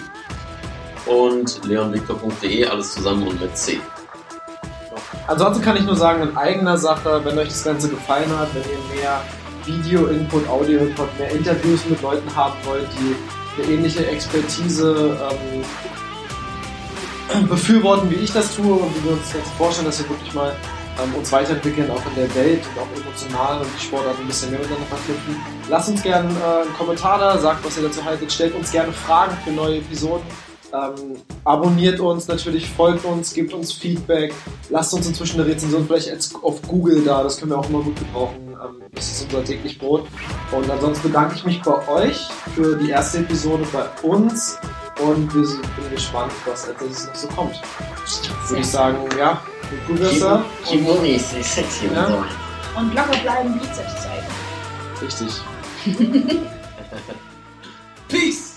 und 1.07 1.65
leonvictor.de, 1.65 2.67
alles 2.67 2.95
zusammen 2.95 3.29
und 3.29 3.41
mit 3.41 3.57
C. 3.57 3.81
Ansonsten 5.27 5.63
kann 5.63 5.77
ich 5.77 5.85
nur 5.85 5.97
sagen, 5.97 6.23
in 6.23 6.37
eigener 6.37 6.77
Sache, 6.77 7.21
wenn 7.25 7.39
euch 7.39 7.49
das 7.49 7.65
Ganze 7.65 7.89
gefallen 7.89 8.31
hat, 8.39 8.55
wenn 8.55 8.63
ihr 8.63 9.01
mehr 9.01 9.23
Video-Input, 9.65 10.49
Audio-Input, 10.49 11.19
mehr 11.19 11.31
Interviews 11.31 11.87
mit 11.87 12.03
Leuten 12.03 12.35
haben 12.35 12.57
wollt, 12.65 12.89
die 12.99 13.63
eine 13.63 13.73
ähnliche 13.73 14.07
Expertise 14.07 15.17
ähm, 17.33 17.47
befürworten, 17.49 18.11
wie 18.11 18.17
ich 18.17 18.33
das 18.33 18.55
tue 18.55 18.75
und 18.75 18.95
wie 18.97 19.05
wir 19.05 19.13
uns 19.13 19.33
jetzt 19.33 19.53
vorstellen, 19.53 19.87
dass 19.87 20.01
wir 20.01 20.09
wirklich 20.09 20.35
mal 20.35 20.55
ähm, 21.01 21.15
uns 21.15 21.33
weiterentwickeln, 21.33 21.91
auch 21.91 22.05
in 22.07 22.15
der 22.17 22.35
Welt 22.35 22.63
und 22.75 22.83
auch 22.83 23.03
emotional 23.03 23.61
und 23.61 23.69
die 23.79 23.85
Sportart 23.85 24.19
ein 24.19 24.27
bisschen 24.27 24.51
mehr 24.51 24.61
miteinander 24.61 24.87
verknüpfen. 24.87 25.37
Lasst 25.69 25.89
uns 25.89 26.03
gerne 26.03 26.29
äh, 26.29 26.63
einen 26.63 26.75
Kommentar 26.75 27.19
da, 27.19 27.39
sagt, 27.39 27.65
was 27.65 27.77
ihr 27.77 27.85
dazu 27.85 28.05
haltet, 28.05 28.33
stellt 28.33 28.55
uns 28.55 28.71
gerne 28.73 28.93
Fragen 28.93 29.37
für 29.45 29.51
neue 29.51 29.79
Episoden. 29.79 30.25
Ähm, 30.73 31.17
abonniert 31.45 32.01
uns 32.01 32.29
natürlich, 32.29 32.69
folgt 32.71 33.05
uns, 33.05 33.35
gebt 33.35 33.53
uns 33.53 33.73
Feedback, 33.73 34.33
lasst 34.71 34.95
uns 34.95 35.07
inzwischen 35.07 35.39
eine 35.39 35.51
Rezension 35.51 35.87
vielleicht 35.87 36.35
auf 36.43 36.63
Google 36.63 37.03
da, 37.05 37.23
das 37.23 37.39
können 37.39 37.51
wir 37.51 37.59
auch 37.59 37.69
immer 37.69 37.83
gut 37.83 37.97
gebrauchen. 37.97 38.37
Ähm, 38.53 38.83
das 38.95 39.11
ist 39.11 39.25
unser 39.25 39.45
täglich 39.45 39.79
Brot. 39.79 40.07
Und 40.51 40.71
ansonsten 40.71 41.09
bedanke 41.09 41.35
ich 41.35 41.45
mich 41.45 41.61
bei 41.63 41.89
euch 41.89 42.27
für 42.55 42.77
die 42.77 42.89
erste 42.89 43.19
Episode 43.19 43.67
bei 43.71 43.85
uns 44.03 44.59
und 45.01 45.35
wir 45.35 45.45
sind 45.45 45.63
bin 45.77 45.91
gespannt, 45.91 46.33
was 46.47 46.69
als 46.69 46.81
nächstes 46.81 47.07
noch 47.07 47.15
so 47.15 47.29
kommt. 47.29 47.61
Würde 48.49 48.61
ich 48.61 48.67
sagen, 48.67 48.99
ja, 49.19 49.43
Gut 49.87 50.01
Kimoni 50.67 51.15
ist 51.15 51.31
sexy 51.31 51.89
und 51.89 51.95
so. 51.95 52.25
Und 52.79 52.95
locker 52.95 53.19
bleiben, 53.23 53.59
Bizeps 53.59 54.03
zeigen. 54.03 54.27
Richtig. 55.03 55.41
Peace! 58.09 58.52